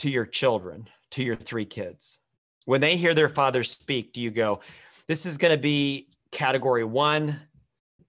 to 0.00 0.10
your 0.10 0.26
children, 0.26 0.88
to 1.12 1.22
your 1.22 1.36
three 1.36 1.64
kids? 1.64 2.18
When 2.66 2.80
they 2.80 2.96
hear 2.96 3.14
their 3.14 3.28
father 3.28 3.62
speak, 3.62 4.12
do 4.12 4.20
you 4.20 4.30
go, 4.30 4.60
"This 5.06 5.24
is 5.24 5.38
going 5.38 5.52
to 5.52 5.60
be 5.60 6.10
category 6.30 6.84
one. 6.84 7.40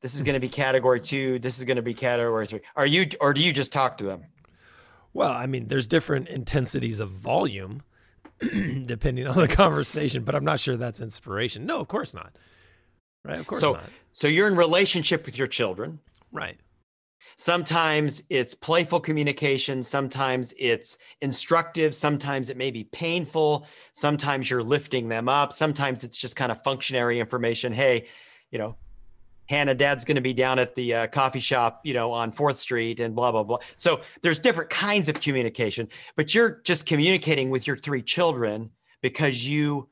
This 0.01 0.15
is 0.15 0.23
going 0.23 0.33
to 0.33 0.39
be 0.39 0.49
category 0.49 0.99
two. 0.99 1.39
This 1.39 1.59
is 1.59 1.65
going 1.65 1.75
to 1.75 1.81
be 1.81 1.93
category 1.93 2.47
three. 2.47 2.61
Are 2.75 2.85
you, 2.85 3.05
or 3.19 3.33
do 3.33 3.41
you 3.41 3.53
just 3.53 3.71
talk 3.71 3.97
to 3.99 4.03
them? 4.03 4.23
Well, 5.13 5.31
I 5.31 5.45
mean, 5.45 5.67
there's 5.67 5.87
different 5.87 6.29
intensities 6.29 6.99
of 6.99 7.09
volume 7.09 7.83
depending 8.85 9.27
on 9.27 9.37
the 9.37 9.47
conversation, 9.47 10.23
but 10.23 10.33
I'm 10.33 10.45
not 10.45 10.59
sure 10.59 10.75
that's 10.75 11.01
inspiration. 11.01 11.65
No, 11.65 11.79
of 11.79 11.87
course 11.87 12.15
not. 12.15 12.35
Right? 13.23 13.39
Of 13.39 13.45
course 13.45 13.61
so, 13.61 13.73
not. 13.73 13.83
So 14.11 14.27
you're 14.27 14.47
in 14.47 14.55
relationship 14.55 15.25
with 15.25 15.37
your 15.37 15.47
children. 15.47 15.99
Right. 16.31 16.57
Sometimes 17.41 18.21
it's 18.29 18.53
playful 18.53 18.99
communication, 18.99 19.81
sometimes 19.81 20.53
it's 20.59 20.99
instructive, 21.21 21.95
sometimes 21.95 22.51
it 22.51 22.55
may 22.55 22.69
be 22.69 22.83
painful, 22.83 23.65
sometimes 23.93 24.47
you're 24.47 24.61
lifting 24.61 25.09
them 25.09 25.27
up, 25.27 25.51
sometimes 25.51 26.03
it's 26.03 26.17
just 26.17 26.35
kind 26.35 26.51
of 26.51 26.61
functionary 26.63 27.19
information. 27.19 27.73
Hey, 27.73 28.05
you 28.51 28.59
know, 28.59 28.75
Hannah, 29.49 29.73
dad's 29.73 30.05
going 30.05 30.17
to 30.17 30.21
be 30.21 30.33
down 30.33 30.59
at 30.59 30.75
the 30.75 30.93
uh, 30.93 31.07
coffee 31.07 31.39
shop, 31.39 31.81
you 31.83 31.95
know, 31.95 32.11
on 32.11 32.31
4th 32.31 32.57
Street 32.57 32.99
and 32.99 33.15
blah, 33.15 33.31
blah, 33.31 33.41
blah. 33.41 33.57
So 33.75 34.01
there's 34.21 34.39
different 34.39 34.69
kinds 34.69 35.09
of 35.09 35.19
communication, 35.19 35.87
but 36.15 36.35
you're 36.35 36.61
just 36.63 36.85
communicating 36.85 37.49
with 37.49 37.65
your 37.65 37.75
three 37.75 38.03
children 38.03 38.69
because 39.01 39.49
you 39.49 39.89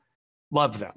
love 0.52 0.78
them. 0.78 0.92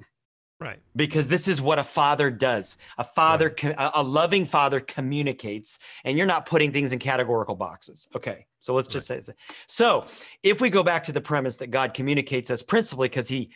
Right. 0.64 0.80
Because 0.96 1.28
this 1.28 1.46
is 1.46 1.60
what 1.60 1.78
a 1.78 1.84
father 1.84 2.30
does. 2.30 2.78
A 2.98 3.04
father, 3.04 3.54
right. 3.62 3.74
a 3.76 4.02
loving 4.02 4.46
father 4.46 4.80
communicates, 4.80 5.78
and 6.04 6.16
you're 6.16 6.26
not 6.26 6.46
putting 6.46 6.72
things 6.72 6.92
in 6.92 6.98
categorical 6.98 7.54
boxes. 7.54 8.08
Okay. 8.16 8.46
So 8.60 8.72
let's 8.72 8.88
just 8.88 9.10
right. 9.10 9.22
say 9.22 9.32
that. 9.32 9.36
So 9.66 10.06
if 10.42 10.60
we 10.60 10.70
go 10.70 10.82
back 10.82 11.04
to 11.04 11.12
the 11.12 11.20
premise 11.20 11.56
that 11.58 11.70
God 11.70 11.92
communicates 11.92 12.50
us 12.50 12.62
principally 12.62 13.08
because 13.08 13.28
he 13.28 13.50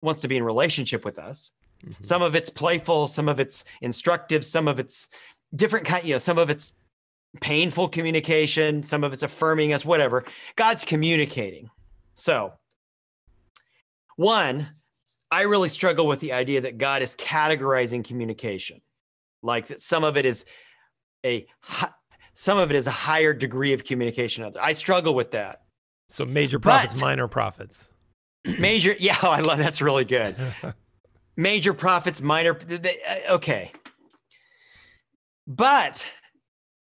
wants 0.00 0.20
to 0.20 0.28
be 0.28 0.36
in 0.36 0.44
relationship 0.44 1.04
with 1.04 1.18
us, 1.18 1.52
Mm-hmm. 1.84 2.02
Some 2.02 2.22
of 2.22 2.34
it's 2.34 2.50
playful, 2.50 3.08
some 3.08 3.28
of 3.28 3.40
it's 3.40 3.64
instructive, 3.82 4.44
some 4.44 4.68
of 4.68 4.78
it's 4.78 5.08
different 5.54 5.86
kind, 5.86 6.04
you 6.04 6.14
know, 6.14 6.18
some 6.18 6.38
of 6.38 6.50
it's 6.50 6.72
painful 7.40 7.88
communication, 7.88 8.82
some 8.82 9.04
of 9.04 9.12
it's 9.12 9.22
affirming 9.22 9.72
us, 9.72 9.84
whatever. 9.84 10.24
God's 10.56 10.84
communicating. 10.84 11.70
So, 12.14 12.52
one, 14.16 14.68
I 15.34 15.42
really 15.42 15.68
struggle 15.68 16.06
with 16.06 16.20
the 16.20 16.32
idea 16.32 16.60
that 16.60 16.78
God 16.78 17.02
is 17.02 17.16
categorizing 17.16 18.04
communication, 18.04 18.80
like 19.42 19.66
that 19.66 19.80
some 19.80 20.04
of 20.04 20.16
it 20.16 20.24
is 20.24 20.44
a 21.26 21.44
some 22.34 22.56
of 22.56 22.70
it 22.70 22.76
is 22.76 22.86
a 22.86 22.92
higher 22.92 23.34
degree 23.34 23.72
of 23.72 23.82
communication. 23.82 24.48
I 24.60 24.74
struggle 24.74 25.12
with 25.12 25.32
that. 25.32 25.62
So 26.08 26.24
major 26.24 26.60
prophets, 26.60 26.94
but, 26.94 27.00
minor 27.00 27.26
prophets. 27.26 27.92
Major, 28.60 28.94
yeah, 29.00 29.16
I 29.22 29.40
love 29.40 29.58
that's 29.58 29.82
really 29.82 30.04
good. 30.04 30.36
major 31.36 31.74
prophets, 31.74 32.22
minor. 32.22 32.56
Uh, 32.70 33.32
okay, 33.34 33.72
but 35.48 36.08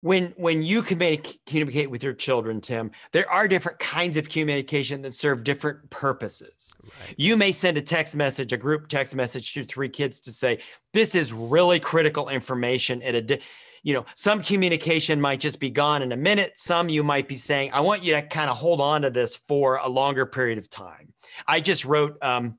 when 0.03 0.35
when 0.37 0.63
you 0.63 0.83
communicate 0.83 1.91
with 1.91 2.03
your 2.03 2.13
children 2.13 2.61
tim 2.61 2.91
there 3.13 3.29
are 3.31 3.49
different 3.49 3.79
kinds 3.79 4.17
of 4.17 4.29
communication 4.29 5.01
that 5.01 5.15
serve 5.15 5.43
different 5.45 5.89
purposes. 5.91 6.75
Right. 6.83 7.15
you 7.17 7.37
may 7.37 7.53
send 7.53 7.79
a 7.79 7.83
text 7.83 8.15
message 8.15 8.53
a 8.53 8.57
group 8.57 8.89
text 8.89 9.15
message 9.15 9.55
to 9.55 9.65
three 9.65 9.89
kids 9.89 10.21
to 10.23 10.33
say 10.33 10.59
this 10.93 11.15
is 11.15 11.33
really 11.33 11.81
critical 11.81 12.29
information 12.29 13.03
at 13.03 13.15
a 13.15 13.41
you 13.83 13.95
know 13.95 14.05
some 14.15 14.43
communication 14.43 15.21
might 15.21 15.41
just 15.41 15.59
be 15.59 15.71
gone 15.71 16.03
in 16.03 16.13
a 16.13 16.17
minute. 16.17 16.53
Some 16.57 16.89
you 16.89 17.03
might 17.03 17.27
be 17.27 17.37
saying 17.37 17.71
i 17.73 17.81
want 17.81 18.05
you 18.05 18.13
to 18.13 18.23
kind 18.23 18.51
of 18.51 18.57
hold 18.57 18.81
on 18.81 19.03
to 19.03 19.11
this 19.11 19.37
for 19.37 19.77
a 19.77 19.89
longer 19.89 20.27
period 20.27 20.59
of 20.59 20.71
time. 20.71 21.13
I 21.47 21.61
just 21.61 21.85
wrote 21.85 22.17
um, 22.23 22.59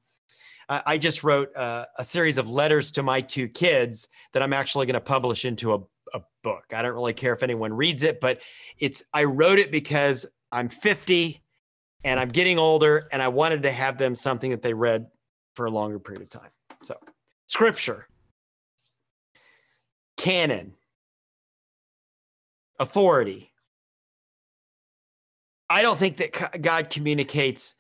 I 0.70 0.98
just 0.98 1.24
wrote 1.24 1.56
uh, 1.56 1.86
a 1.98 2.04
series 2.04 2.38
of 2.38 2.50
letters 2.50 2.92
to 2.92 3.04
my 3.04 3.22
two 3.22 3.48
kids 3.48 4.08
that 4.32 4.42
I'm 4.42 4.54
actually 4.54 4.86
going 4.86 4.94
to 4.94 5.02
publish 5.02 5.46
into 5.46 5.74
a 5.74 5.80
a 6.14 6.22
book. 6.44 6.66
I 6.74 6.82
don't 6.82 6.94
really 6.94 7.14
care 7.14 7.34
if 7.34 7.44
anyone 7.44 7.74
reads 7.74 8.04
it, 8.04 8.20
but 8.20 8.42
it's 8.80 9.04
I 9.14 9.26
wrote 9.26 9.60
it 9.60 9.72
because 9.72 10.26
I'm 10.52 10.70
50 10.70 11.42
and 12.04 12.20
I'm 12.20 12.30
getting 12.30 12.60
older 12.60 13.08
and 13.12 13.22
I 13.22 13.30
wanted 13.30 13.64
to 13.64 13.72
have 13.72 13.98
them 13.98 14.16
something 14.16 14.52
that 14.52 14.62
they 14.62 14.74
read 14.74 15.08
for 15.56 15.66
a 15.66 15.72
longer 15.72 16.00
period 16.00 16.22
of 16.22 16.30
time. 16.30 16.52
So, 16.84 16.98
scripture, 17.48 18.08
canon, 20.18 20.74
authority. 22.80 23.52
I 25.70 25.82
don't 25.82 25.98
think 25.98 26.18
that 26.18 26.62
God 26.62 26.90
communicates 26.90 27.76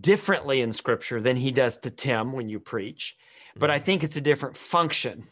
differently 0.00 0.60
in 0.60 0.72
scripture 0.72 1.20
than 1.20 1.36
he 1.36 1.50
does 1.50 1.78
to 1.78 1.90
Tim 1.90 2.32
when 2.32 2.48
you 2.48 2.60
preach, 2.60 3.16
but 3.56 3.70
I 3.70 3.76
mm-hmm. 3.76 3.84
think 3.84 4.04
it's 4.04 4.16
a 4.16 4.20
different 4.20 4.56
function. 4.56 5.26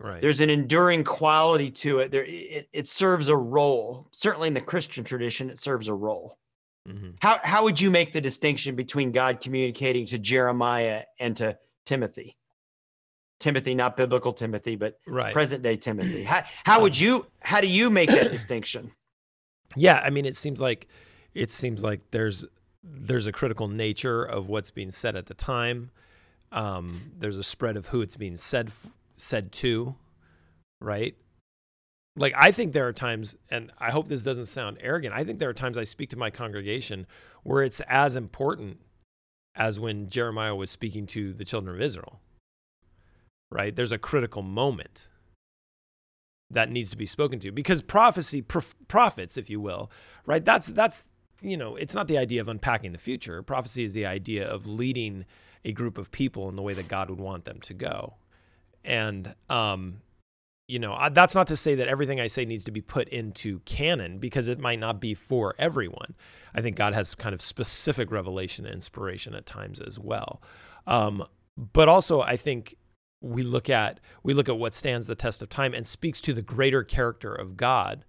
Right. 0.00 0.22
There's 0.22 0.40
an 0.40 0.48
enduring 0.48 1.04
quality 1.04 1.70
to 1.70 1.98
it. 1.98 2.10
There, 2.10 2.24
it, 2.24 2.68
it 2.72 2.86
serves 2.86 3.28
a 3.28 3.36
role. 3.36 4.08
Certainly 4.12 4.48
in 4.48 4.54
the 4.54 4.60
Christian 4.60 5.04
tradition, 5.04 5.50
it 5.50 5.58
serves 5.58 5.88
a 5.88 5.94
role. 5.94 6.38
Mm-hmm. 6.88 7.10
How 7.20 7.38
how 7.42 7.64
would 7.64 7.78
you 7.78 7.90
make 7.90 8.12
the 8.12 8.20
distinction 8.20 8.74
between 8.74 9.12
God 9.12 9.40
communicating 9.40 10.06
to 10.06 10.18
Jeremiah 10.18 11.04
and 11.18 11.36
to 11.36 11.58
Timothy? 11.84 12.38
Timothy, 13.38 13.74
not 13.74 13.96
biblical 13.96 14.32
Timothy, 14.32 14.76
but 14.76 14.98
right. 15.06 15.32
present 15.34 15.62
day 15.62 15.76
Timothy. 15.76 16.24
How 16.24 16.44
how 16.64 16.80
would 16.80 16.94
um, 16.94 17.02
you 17.02 17.26
how 17.40 17.60
do 17.60 17.68
you 17.68 17.90
make 17.90 18.08
that 18.08 18.30
distinction? 18.32 18.92
Yeah, 19.76 20.00
I 20.02 20.08
mean, 20.08 20.24
it 20.24 20.34
seems 20.34 20.60
like 20.60 20.88
it 21.34 21.52
seems 21.52 21.84
like 21.84 22.00
there's 22.10 22.46
there's 22.82 23.26
a 23.26 23.32
critical 23.32 23.68
nature 23.68 24.24
of 24.24 24.48
what's 24.48 24.70
being 24.70 24.90
said 24.90 25.14
at 25.14 25.26
the 25.26 25.34
time. 25.34 25.90
Um, 26.52 27.12
there's 27.18 27.36
a 27.36 27.44
spread 27.44 27.76
of 27.76 27.88
who 27.88 28.00
it's 28.00 28.16
being 28.16 28.36
said 28.36 28.72
said 29.20 29.52
to, 29.52 29.94
right? 30.80 31.14
Like, 32.16 32.34
I 32.36 32.50
think 32.50 32.72
there 32.72 32.88
are 32.88 32.92
times, 32.92 33.36
and 33.50 33.70
I 33.78 33.90
hope 33.90 34.08
this 34.08 34.24
doesn't 34.24 34.46
sound 34.46 34.78
arrogant, 34.80 35.14
I 35.14 35.24
think 35.24 35.38
there 35.38 35.48
are 35.48 35.54
times 35.54 35.78
I 35.78 35.84
speak 35.84 36.10
to 36.10 36.18
my 36.18 36.30
congregation 36.30 37.06
where 37.42 37.62
it's 37.62 37.80
as 37.88 38.16
important 38.16 38.78
as 39.54 39.78
when 39.78 40.08
Jeremiah 40.08 40.54
was 40.54 40.70
speaking 40.70 41.06
to 41.08 41.32
the 41.32 41.44
children 41.44 41.74
of 41.74 41.80
Israel, 41.80 42.20
right? 43.50 43.74
There's 43.74 43.92
a 43.92 43.98
critical 43.98 44.42
moment 44.42 45.08
that 46.50 46.70
needs 46.70 46.90
to 46.90 46.96
be 46.96 47.06
spoken 47.06 47.38
to 47.40 47.52
because 47.52 47.80
prophecy, 47.80 48.42
prof- 48.42 48.74
prophets, 48.88 49.36
if 49.36 49.48
you 49.48 49.60
will, 49.60 49.90
right? 50.26 50.44
That's, 50.44 50.66
that's, 50.66 51.08
you 51.40 51.56
know, 51.56 51.76
it's 51.76 51.94
not 51.94 52.08
the 52.08 52.18
idea 52.18 52.40
of 52.40 52.48
unpacking 52.48 52.92
the 52.92 52.98
future. 52.98 53.42
Prophecy 53.42 53.84
is 53.84 53.94
the 53.94 54.06
idea 54.06 54.46
of 54.48 54.66
leading 54.66 55.26
a 55.64 55.72
group 55.72 55.96
of 55.96 56.10
people 56.10 56.48
in 56.48 56.56
the 56.56 56.62
way 56.62 56.74
that 56.74 56.88
God 56.88 57.08
would 57.08 57.20
want 57.20 57.44
them 57.44 57.60
to 57.60 57.74
go. 57.74 58.14
And, 58.84 59.34
um, 59.48 60.00
you 60.68 60.78
know, 60.78 60.94
I, 60.94 61.08
that's 61.08 61.34
not 61.34 61.48
to 61.48 61.56
say 61.56 61.74
that 61.74 61.88
everything 61.88 62.20
I 62.20 62.28
say 62.28 62.44
needs 62.44 62.64
to 62.64 62.70
be 62.70 62.80
put 62.80 63.08
into 63.08 63.60
canon 63.60 64.18
because 64.18 64.48
it 64.48 64.58
might 64.58 64.78
not 64.78 65.00
be 65.00 65.14
for 65.14 65.54
everyone. 65.58 66.14
I 66.54 66.60
think 66.60 66.76
God 66.76 66.94
has 66.94 67.14
kind 67.14 67.34
of 67.34 67.42
specific 67.42 68.10
revelation 68.10 68.66
and 68.66 68.74
inspiration 68.74 69.34
at 69.34 69.46
times 69.46 69.80
as 69.80 69.98
well. 69.98 70.40
Um, 70.86 71.24
but 71.56 71.88
also, 71.88 72.20
I 72.22 72.36
think 72.36 72.76
we 73.20 73.42
look 73.42 73.68
at 73.68 74.00
we 74.22 74.32
look 74.32 74.48
at 74.48 74.58
what 74.58 74.74
stands 74.74 75.06
the 75.06 75.14
test 75.14 75.42
of 75.42 75.48
time 75.48 75.74
and 75.74 75.86
speaks 75.86 76.20
to 76.22 76.32
the 76.32 76.42
greater 76.42 76.82
character 76.82 77.34
of 77.34 77.56
God 77.56 78.04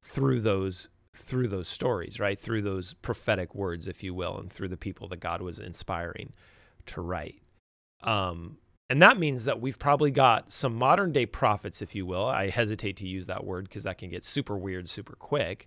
through 0.00 0.40
those 0.40 0.88
through 1.14 1.48
those 1.48 1.68
stories, 1.68 2.18
right? 2.18 2.38
Through 2.38 2.62
those 2.62 2.94
prophetic 2.94 3.54
words, 3.54 3.88
if 3.88 4.02
you 4.02 4.14
will, 4.14 4.38
and 4.38 4.50
through 4.50 4.68
the 4.68 4.76
people 4.76 5.08
that 5.08 5.20
God 5.20 5.42
was 5.42 5.58
inspiring 5.58 6.32
to 6.86 7.00
write. 7.00 7.42
Um, 8.02 8.58
and 8.92 9.00
that 9.00 9.18
means 9.18 9.46
that 9.46 9.58
we've 9.58 9.78
probably 9.78 10.10
got 10.10 10.52
some 10.52 10.74
modern 10.74 11.12
day 11.12 11.24
prophets, 11.24 11.80
if 11.80 11.94
you 11.94 12.04
will. 12.04 12.26
I 12.26 12.50
hesitate 12.50 12.98
to 12.98 13.08
use 13.08 13.24
that 13.24 13.42
word 13.42 13.64
because 13.64 13.84
that 13.84 13.96
can 13.96 14.10
get 14.10 14.22
super 14.22 14.54
weird 14.54 14.86
super 14.86 15.14
quick. 15.14 15.66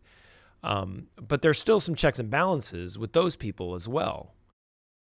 Um, 0.61 1.07
but 1.15 1.41
there's 1.41 1.57
still 1.57 1.79
some 1.79 1.95
checks 1.95 2.19
and 2.19 2.29
balances 2.29 2.99
with 2.99 3.13
those 3.13 3.35
people 3.35 3.73
as 3.73 3.87
well. 3.87 4.35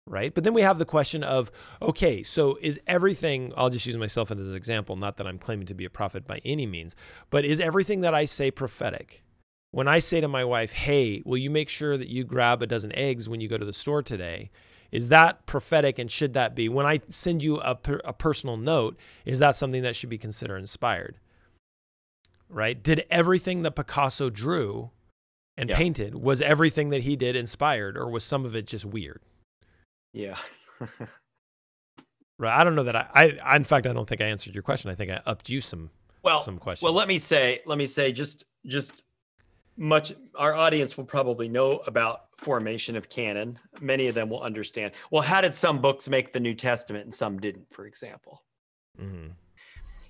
Right. 0.06 0.32
But 0.32 0.44
then 0.44 0.54
we 0.54 0.62
have 0.62 0.78
the 0.78 0.84
question 0.84 1.24
of 1.24 1.50
okay, 1.82 2.22
so 2.22 2.56
is 2.62 2.78
everything, 2.86 3.52
I'll 3.56 3.68
just 3.68 3.84
use 3.84 3.96
myself 3.96 4.30
as 4.30 4.48
an 4.48 4.54
example, 4.54 4.94
not 4.94 5.16
that 5.16 5.26
I'm 5.26 5.40
claiming 5.40 5.66
to 5.66 5.74
be 5.74 5.84
a 5.84 5.90
prophet 5.90 6.24
by 6.24 6.40
any 6.44 6.66
means, 6.66 6.94
but 7.30 7.44
is 7.44 7.58
everything 7.58 8.02
that 8.02 8.14
I 8.14 8.26
say 8.26 8.52
prophetic? 8.52 9.24
When 9.72 9.88
I 9.88 9.98
say 9.98 10.20
to 10.20 10.28
my 10.28 10.44
wife, 10.44 10.72
hey, 10.72 11.20
will 11.24 11.38
you 11.38 11.50
make 11.50 11.68
sure 11.68 11.98
that 11.98 12.06
you 12.06 12.22
grab 12.22 12.62
a 12.62 12.68
dozen 12.68 12.94
eggs 12.96 13.28
when 13.28 13.40
you 13.40 13.48
go 13.48 13.58
to 13.58 13.64
the 13.64 13.72
store 13.72 14.04
today? 14.04 14.52
Is 14.94 15.08
that 15.08 15.44
prophetic 15.44 15.98
and 15.98 16.08
should 16.08 16.34
that 16.34 16.54
be? 16.54 16.68
When 16.68 16.86
I 16.86 17.00
send 17.08 17.42
you 17.42 17.56
a, 17.56 17.74
per, 17.74 18.00
a 18.04 18.12
personal 18.12 18.56
note, 18.56 18.96
is 19.24 19.40
that 19.40 19.56
something 19.56 19.82
that 19.82 19.96
should 19.96 20.08
be 20.08 20.18
considered 20.18 20.58
inspired? 20.58 21.16
Right? 22.48 22.80
Did 22.80 23.04
everything 23.10 23.62
that 23.62 23.72
Picasso 23.72 24.30
drew 24.30 24.92
and 25.56 25.68
yeah. 25.68 25.76
painted, 25.76 26.14
was 26.14 26.40
everything 26.40 26.90
that 26.90 27.02
he 27.02 27.16
did 27.16 27.34
inspired 27.34 27.96
or 27.96 28.08
was 28.08 28.22
some 28.22 28.44
of 28.44 28.54
it 28.54 28.68
just 28.68 28.84
weird? 28.84 29.20
Yeah. 30.12 30.38
right. 32.38 32.56
I 32.56 32.62
don't 32.62 32.76
know 32.76 32.84
that 32.84 32.94
I, 32.94 33.36
I, 33.42 33.56
in 33.56 33.64
fact, 33.64 33.88
I 33.88 33.92
don't 33.92 34.08
think 34.08 34.20
I 34.20 34.26
answered 34.26 34.54
your 34.54 34.62
question. 34.62 34.92
I 34.92 34.94
think 34.94 35.10
I 35.10 35.20
upped 35.26 35.48
you 35.48 35.60
some, 35.60 35.90
well, 36.22 36.38
some 36.38 36.58
questions. 36.58 36.84
Well, 36.84 36.94
let 36.94 37.08
me 37.08 37.18
say, 37.18 37.62
let 37.66 37.78
me 37.78 37.88
say 37.88 38.12
just, 38.12 38.44
just 38.64 39.02
much 39.76 40.12
our 40.36 40.54
audience 40.54 40.96
will 40.96 41.04
probably 41.04 41.48
know 41.48 41.78
about 41.78 42.26
formation 42.44 42.94
of 42.94 43.08
canon. 43.08 43.58
Many 43.80 44.06
of 44.06 44.14
them 44.14 44.28
will 44.28 44.42
understand. 44.42 44.92
Well 45.10 45.22
how 45.22 45.40
did 45.40 45.54
some 45.54 45.80
books 45.80 46.08
make 46.08 46.32
the 46.32 46.40
new 46.40 46.54
testament 46.54 47.04
and 47.04 47.14
some 47.14 47.40
didn't 47.40 47.70
for 47.72 47.86
example? 47.86 48.42
Mm-hmm. 49.00 49.30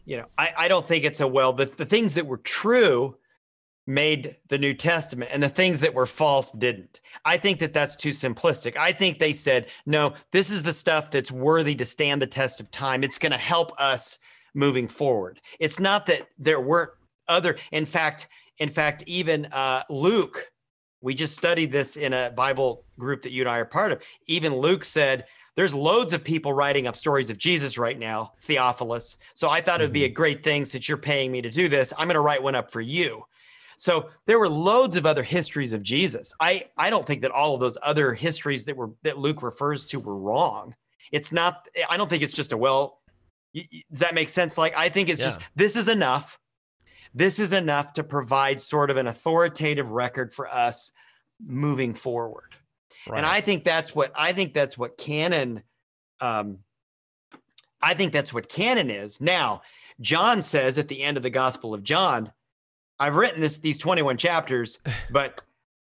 you 0.04 0.18
know 0.18 0.26
I, 0.36 0.52
I 0.58 0.68
don't 0.68 0.86
think 0.86 1.04
it's 1.04 1.20
a 1.20 1.26
well 1.26 1.54
the, 1.54 1.64
the 1.64 1.86
things 1.86 2.12
that 2.14 2.26
were 2.26 2.36
true 2.36 3.16
made 3.86 4.36
the 4.48 4.58
new 4.58 4.74
testament 4.74 5.30
and 5.32 5.42
the 5.42 5.48
things 5.48 5.80
that 5.80 5.94
were 5.94 6.06
false 6.06 6.52
didn't. 6.52 7.00
I 7.24 7.38
think 7.38 7.60
that 7.60 7.72
that's 7.72 7.96
too 7.96 8.10
simplistic. 8.10 8.76
I 8.76 8.92
think 8.92 9.18
they 9.18 9.32
said 9.32 9.68
no 9.86 10.14
this 10.32 10.50
is 10.50 10.62
the 10.62 10.72
stuff 10.72 11.10
that's 11.10 11.32
worthy 11.32 11.74
to 11.76 11.84
stand 11.84 12.20
the 12.20 12.26
test 12.26 12.60
of 12.60 12.70
time. 12.70 13.02
It's 13.02 13.18
going 13.18 13.32
to 13.32 13.38
help 13.38 13.72
us 13.80 14.18
moving 14.52 14.88
forward. 14.88 15.40
It's 15.60 15.80
not 15.80 16.04
that 16.06 16.28
there 16.38 16.60
weren't 16.60 16.90
other 17.26 17.56
in 17.72 17.86
fact 17.86 18.28
in 18.58 18.68
fact, 18.68 19.02
even 19.06 19.46
uh, 19.46 19.82
Luke, 19.90 20.50
we 21.04 21.14
just 21.14 21.34
studied 21.34 21.70
this 21.70 21.96
in 21.96 22.14
a 22.14 22.30
Bible 22.30 22.82
group 22.98 23.22
that 23.22 23.30
you 23.30 23.42
and 23.42 23.48
I 23.48 23.58
are 23.58 23.66
part 23.66 23.92
of. 23.92 24.02
Even 24.26 24.56
Luke 24.56 24.82
said, 24.82 25.26
there's 25.54 25.74
loads 25.74 26.14
of 26.14 26.24
people 26.24 26.54
writing 26.54 26.86
up 26.86 26.96
stories 26.96 27.28
of 27.28 27.36
Jesus 27.36 27.76
right 27.76 27.98
now, 27.98 28.32
Theophilus. 28.40 29.18
So 29.34 29.50
I 29.50 29.60
thought 29.60 29.82
it 29.82 29.84
would 29.84 29.92
be 29.92 30.04
a 30.04 30.08
mm-hmm. 30.08 30.14
great 30.14 30.42
thing 30.42 30.64
since 30.64 30.88
you're 30.88 30.96
paying 30.96 31.30
me 31.30 31.42
to 31.42 31.50
do 31.50 31.68
this. 31.68 31.92
I'm 31.98 32.08
going 32.08 32.14
to 32.14 32.20
write 32.20 32.42
one 32.42 32.54
up 32.54 32.72
for 32.72 32.80
you. 32.80 33.24
So 33.76 34.08
there 34.26 34.38
were 34.38 34.48
loads 34.48 34.96
of 34.96 35.04
other 35.04 35.22
histories 35.22 35.72
of 35.72 35.82
Jesus. 35.82 36.32
I 36.40 36.64
I 36.76 36.90
don't 36.90 37.04
think 37.04 37.22
that 37.22 37.32
all 37.32 37.54
of 37.54 37.60
those 37.60 37.76
other 37.82 38.14
histories 38.14 38.64
that 38.64 38.76
were 38.76 38.90
that 39.02 39.18
Luke 39.18 39.42
refers 39.42 39.84
to 39.86 40.00
were 40.00 40.16
wrong. 40.16 40.74
It's 41.12 41.32
not. 41.32 41.68
I 41.90 41.96
don't 41.96 42.08
think 42.08 42.22
it's 42.22 42.32
just 42.32 42.52
a 42.52 42.56
well. 42.56 43.00
Does 43.52 44.00
that 44.00 44.14
make 44.14 44.28
sense? 44.28 44.56
Like 44.56 44.74
I 44.76 44.88
think 44.88 45.08
it's 45.08 45.20
yeah. 45.20 45.26
just 45.26 45.40
this 45.56 45.76
is 45.76 45.88
enough. 45.88 46.38
This 47.14 47.38
is 47.38 47.52
enough 47.52 47.92
to 47.94 48.04
provide 48.04 48.60
sort 48.60 48.90
of 48.90 48.96
an 48.96 49.06
authoritative 49.06 49.90
record 49.90 50.32
for 50.32 50.52
us 50.52 50.90
moving 51.44 51.94
forward. 51.94 52.54
Right. 53.06 53.18
And 53.18 53.26
I 53.26 53.40
think 53.40 53.64
that's 53.64 53.94
what 53.94 54.12
I 54.16 54.32
think 54.32 54.54
that's 54.54 54.78
what 54.78 54.96
canon 54.96 55.62
um, 56.20 56.58
I 57.84 57.94
think 57.94 58.12
that's 58.12 58.32
what 58.32 58.48
canon 58.48 58.90
is. 58.90 59.20
Now, 59.20 59.62
John 60.00 60.42
says 60.42 60.78
at 60.78 60.88
the 60.88 61.02
end 61.02 61.16
of 61.16 61.22
the 61.22 61.30
Gospel 61.30 61.74
of 61.74 61.82
John, 61.82 62.32
I've 62.98 63.16
written 63.16 63.40
this 63.40 63.58
these 63.58 63.78
21 63.78 64.16
chapters, 64.16 64.78
but 65.10 65.42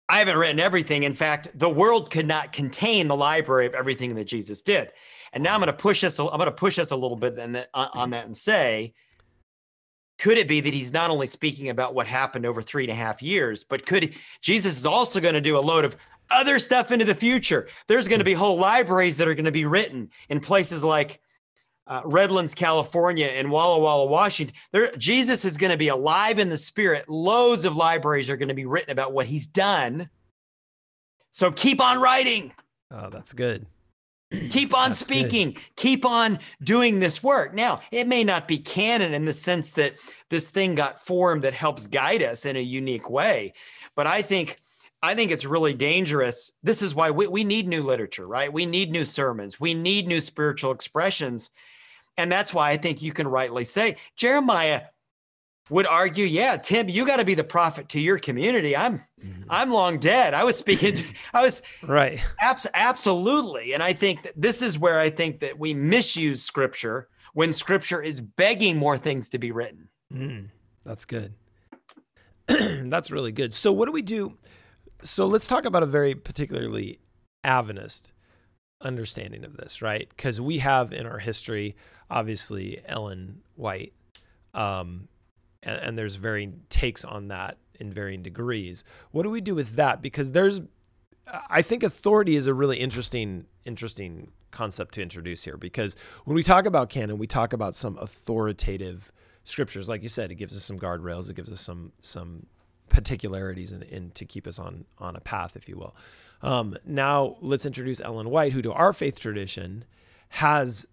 I 0.08 0.20
haven't 0.20 0.38
written 0.38 0.60
everything. 0.60 1.04
In 1.04 1.14
fact, 1.14 1.58
the 1.58 1.70
world 1.70 2.12
could 2.12 2.28
not 2.28 2.54
contain 2.54 3.08
the 3.08 3.16
library 3.16 3.66
of 3.66 3.74
everything 3.74 4.16
that 4.16 4.26
Jesus 4.26 4.62
did. 4.62 4.92
And 5.34 5.44
now 5.44 5.54
I'm 5.54 5.60
going 5.60 5.68
to 5.68 5.74
push 5.74 6.04
us. 6.04 6.20
I'm 6.20 6.28
going 6.28 6.46
to 6.46 6.52
push 6.52 6.80
us 6.80 6.92
a 6.92 6.96
little 6.96 7.18
bit 7.18 7.40
on 7.40 7.54
that, 7.54 7.70
on 7.74 8.12
that 8.12 8.26
and 8.26 8.36
say, 8.36 8.94
could 10.20 10.38
it 10.38 10.48
be 10.48 10.60
that 10.60 10.74
he's 10.74 10.94
not 10.94 11.10
only 11.10 11.28
speaking 11.28 11.70
about 11.70 11.96
what 11.96 12.06
happened 12.06 12.46
over 12.46 12.62
three 12.62 12.84
and 12.84 12.92
a 12.92 12.96
half 12.96 13.22
years, 13.22 13.64
but 13.64 13.86
could 13.86 14.14
Jesus 14.42 14.78
is 14.78 14.86
also 14.86 15.20
going 15.20 15.34
to 15.34 15.42
do 15.42 15.58
a 15.58 15.60
load 15.60 15.86
of 15.86 15.96
other 16.30 16.60
stuff 16.60 16.92
into 16.92 17.06
the 17.06 17.16
future? 17.16 17.68
There's 17.88 18.08
going 18.08 18.20
to 18.20 18.26
be 18.26 18.34
whole 18.34 18.58
libraries 18.58 19.18
that 19.18 19.28
are 19.28 19.34
going 19.34 19.46
to 19.46 19.52
be 19.52 19.66
written 19.66 20.10
in 20.28 20.42
places 20.42 20.84
like 20.84 21.22
uh, 21.88 22.02
Redlands, 22.04 22.54
California, 22.54 23.28
and 23.28 23.50
Walla 23.50 23.80
Walla, 23.80 24.06
Washington. 24.06 24.56
There, 24.72 24.92
Jesus 24.98 25.46
is 25.46 25.58
going 25.58 25.72
to 25.72 25.78
be 25.78 25.88
alive 25.88 26.38
in 26.38 26.50
the 26.50 26.58
spirit. 26.58 27.10
Loads 27.10 27.66
of 27.66 27.78
libraries 27.78 28.30
are 28.30 28.38
going 28.38 28.50
to 28.50 28.54
be 28.54 28.66
written 28.66 28.92
about 28.92 29.14
what 29.14 29.26
he's 29.26 29.48
done. 29.48 30.10
So 31.32 31.52
keep 31.52 31.82
on 31.82 32.00
writing. 32.00 32.52
Oh, 32.92 33.10
that's 33.10 33.34
good. 33.34 33.66
Keep 34.50 34.78
on 34.78 34.90
That's 34.90 35.00
speaking. 35.00 35.54
Good. 35.54 35.64
Keep 35.76 36.06
on 36.06 36.40
doing 36.64 37.00
this 37.00 37.24
work. 37.24 37.54
Now, 37.54 37.82
it 37.92 38.08
may 38.08 38.24
not 38.24 38.48
be 38.48 38.60
canon 38.60 39.14
in 39.14 39.26
the 39.26 39.34
sense 39.34 39.72
that 39.72 39.96
this 40.30 40.50
thing 40.50 40.76
got 40.76 41.04
formed 41.04 41.44
that 41.44 41.54
helps 41.54 41.88
guide 41.88 42.22
us 42.22 42.46
in 42.46 42.56
a 42.56 42.62
unique 42.62 43.10
way, 43.10 43.54
but 43.96 44.06
I 44.06 44.22
think 44.22 44.58
I 45.02 45.16
think 45.16 45.32
it's 45.32 45.46
really 45.46 45.74
dangerous. 45.74 46.52
This 46.62 46.82
is 46.82 46.94
why 46.94 47.12
we, 47.12 47.26
we 47.28 47.44
need 47.46 47.68
new 47.68 47.82
literature, 47.82 48.28
right? 48.28 48.52
We 48.52 48.66
need 48.66 48.92
new 48.92 49.06
sermons. 49.06 49.60
We 49.60 49.74
need 49.74 50.08
new 50.08 50.20
spiritual 50.20 50.72
expressions. 50.72 51.52
And 52.18 52.30
that's 52.30 52.54
why 52.54 52.72
I 52.72 52.78
think 52.78 53.02
you 53.02 53.14
can 53.14 53.28
rightly 53.28 53.64
say 53.64 53.96
Jeremiah 54.18 54.82
would 55.70 55.88
argue, 55.88 56.26
yeah, 56.26 56.58
Tim, 56.58 56.90
you 56.90 57.06
got 57.06 57.18
to 57.18 57.26
be 57.26 57.36
the 57.36 57.44
prophet 57.44 57.90
to 57.90 58.00
your 58.00 58.18
community. 58.18 58.76
I'm, 58.76 59.00
mm-hmm. 59.22 59.44
I'm 59.50 59.70
long 59.70 60.00
dead. 60.00 60.34
I 60.34 60.44
was 60.44 60.58
speaking, 60.58 60.94
to, 60.94 61.06
I 61.34 61.42
was 61.42 61.62
right. 61.84 62.20
Abs- 62.42 62.68
absolutely. 62.74 63.74
And 63.74 63.84
I 63.84 63.94
think 63.94 64.24
that 64.24 64.34
this 64.36 64.62
is 64.62 64.80
where 64.80 65.00
I 65.00 65.10
think 65.10 65.40
that 65.42 65.60
we 65.60 65.74
misuse 65.74 66.42
scripture 66.42 67.08
when 67.34 67.54
scripture 67.54 68.02
is 68.02 68.22
begging 68.22 68.78
more 68.78 68.98
things 68.98 69.30
to 69.30 69.38
be 69.38 69.52
written. 69.52 69.90
Mm, 70.14 70.48
that's 70.84 71.06
good. 71.06 71.34
that's 72.48 73.12
really 73.12 73.32
good. 73.32 73.54
So 73.54 73.72
what 73.72 73.86
do 73.86 73.92
we 73.92 74.02
do? 74.02 74.38
So 75.04 75.28
let's 75.28 75.48
talk 75.48 75.66
about 75.66 75.84
a 75.84 75.88
very 75.88 76.16
particularly 76.16 77.00
Adventist 77.44 78.12
understanding 78.82 79.44
of 79.46 79.58
this, 79.58 79.82
right? 79.82 80.10
Because 80.10 80.42
we 80.42 80.60
have 80.60 80.92
in 80.92 81.06
our 81.06 81.20
history, 81.20 81.76
obviously, 82.10 82.82
Ellen 82.86 83.42
White. 83.56 83.94
Um, 84.54 85.08
and, 85.64 85.78
and 85.82 85.98
there's 85.98 86.16
varying 86.16 86.62
takes 86.70 87.04
on 87.06 87.28
that 87.30 87.58
in 87.80 87.92
varying 87.92 88.22
degrees. 88.22 88.84
What 89.12 89.24
do 89.24 89.30
we 89.30 89.42
do 89.42 89.56
with 89.56 89.76
that? 89.76 90.02
Because 90.02 90.32
there's, 90.32 90.62
I 91.50 91.62
think 91.62 91.84
authority 91.84 92.36
is 92.36 92.48
a 92.48 92.54
really 92.54 92.78
interesting, 92.78 93.46
interesting 93.66 94.32
concept 94.52 94.96
to 94.96 95.02
introduce 95.02 95.44
here. 95.44 95.58
Because 95.58 95.96
when 96.26 96.36
we 96.36 96.44
talk 96.44 96.66
about 96.66 96.90
canon, 96.90 97.18
we 97.18 97.28
talk 97.28 97.54
about 97.54 97.76
some 97.76 97.98
authoritative 97.98 99.12
scriptures. 99.44 99.90
Like 99.90 100.04
you 100.04 100.10
said, 100.10 100.32
it 100.32 100.36
gives 100.36 100.56
us 100.56 100.64
some 100.64 100.78
guardrails. 100.78 101.30
It 101.30 101.36
gives 101.36 101.52
us 101.52 101.62
some 101.62 101.92
some 102.02 102.48
particularities 102.90 103.72
and 103.72 104.16
to 104.16 104.26
keep 104.26 104.48
us 104.48 104.60
on 104.60 104.86
on 104.98 105.16
a 105.16 105.20
path, 105.20 105.56
if 105.56 105.70
you 105.70 105.78
will. 105.78 105.96
Um, 106.42 106.76
now 106.86 107.38
let's 107.42 107.66
introduce 107.66 108.02
Ellen 108.02 108.30
White, 108.30 108.54
who 108.54 108.62
to 108.62 108.74
our 108.74 108.94
faith 108.94 109.20
tradition 109.20 109.86
has 110.30 110.88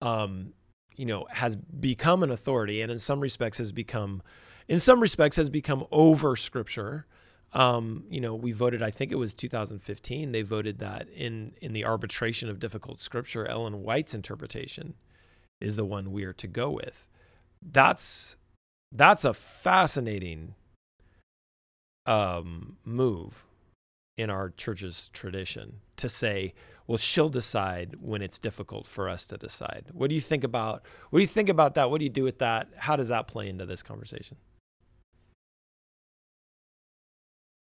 um, 0.00 0.52
you 0.96 1.06
know, 1.06 1.26
has 1.30 1.56
become 1.56 2.22
an 2.22 2.30
authority 2.30 2.80
and 2.80 2.90
in 2.90 2.98
some 2.98 3.20
respects 3.20 3.58
has 3.58 3.72
become, 3.72 4.22
in 4.68 4.80
some 4.80 5.00
respects 5.00 5.36
has 5.36 5.50
become 5.50 5.84
over 5.90 6.36
scripture. 6.36 7.06
Um, 7.52 8.04
you 8.08 8.20
know, 8.20 8.34
we 8.34 8.52
voted, 8.52 8.82
I 8.82 8.90
think 8.90 9.12
it 9.12 9.16
was 9.16 9.34
2015, 9.34 10.32
they 10.32 10.42
voted 10.42 10.78
that 10.78 11.08
in, 11.10 11.52
in 11.60 11.72
the 11.72 11.84
arbitration 11.84 12.48
of 12.48 12.58
difficult 12.58 13.00
scripture, 13.00 13.46
Ellen 13.46 13.82
White's 13.82 14.14
interpretation 14.14 14.94
is 15.60 15.76
the 15.76 15.84
one 15.84 16.12
we 16.12 16.24
are 16.24 16.32
to 16.32 16.46
go 16.46 16.70
with. 16.70 17.06
That's, 17.60 18.36
that's 18.90 19.24
a 19.24 19.32
fascinating 19.32 20.54
um, 22.06 22.76
move 22.84 23.46
in 24.16 24.30
our 24.30 24.50
church's 24.50 25.08
tradition 25.12 25.80
to 25.96 26.08
say, 26.08 26.54
well, 26.86 26.98
she'll 26.98 27.28
decide 27.28 27.96
when 28.00 28.22
it's 28.22 28.38
difficult 28.38 28.86
for 28.86 29.08
us 29.08 29.26
to 29.28 29.36
decide. 29.36 29.86
What 29.92 30.08
do 30.08 30.14
you 30.14 30.20
think 30.20 30.44
about 30.44 30.84
what 31.10 31.18
do 31.18 31.22
you 31.22 31.28
think 31.28 31.48
about 31.48 31.74
that? 31.74 31.90
What 31.90 31.98
do 31.98 32.04
you 32.04 32.10
do 32.10 32.24
with 32.24 32.38
that? 32.38 32.68
How 32.76 32.96
does 32.96 33.08
that 33.08 33.28
play 33.28 33.48
into 33.48 33.66
this 33.66 33.82
conversation? 33.82 34.36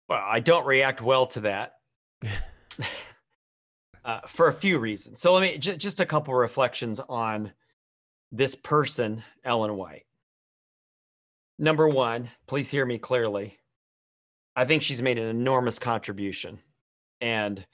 Well, 0.09 0.23
I 0.25 0.41
don't 0.41 0.67
react 0.67 1.01
well 1.01 1.27
to 1.29 1.41
that. 1.41 1.75
uh, 4.05 4.21
for 4.27 4.49
a 4.49 4.53
few 4.53 4.79
reasons. 4.79 5.21
So 5.21 5.33
let 5.33 5.43
me 5.43 5.59
j- 5.59 5.77
just 5.77 6.01
a 6.01 6.07
couple 6.07 6.35
reflections 6.35 7.01
on 7.09 7.53
this 8.33 8.55
person, 8.55 9.23
Ellen 9.45 9.77
White. 9.77 10.07
Number 11.59 11.89
one, 11.89 12.31
please 12.47 12.71
hear 12.71 12.87
me 12.87 12.99
clearly. 12.99 13.59
I 14.57 14.65
think 14.65 14.83
she's 14.83 15.03
made 15.03 15.19
an 15.19 15.29
enormous 15.29 15.79
contribution, 15.79 16.59
and 17.21 17.65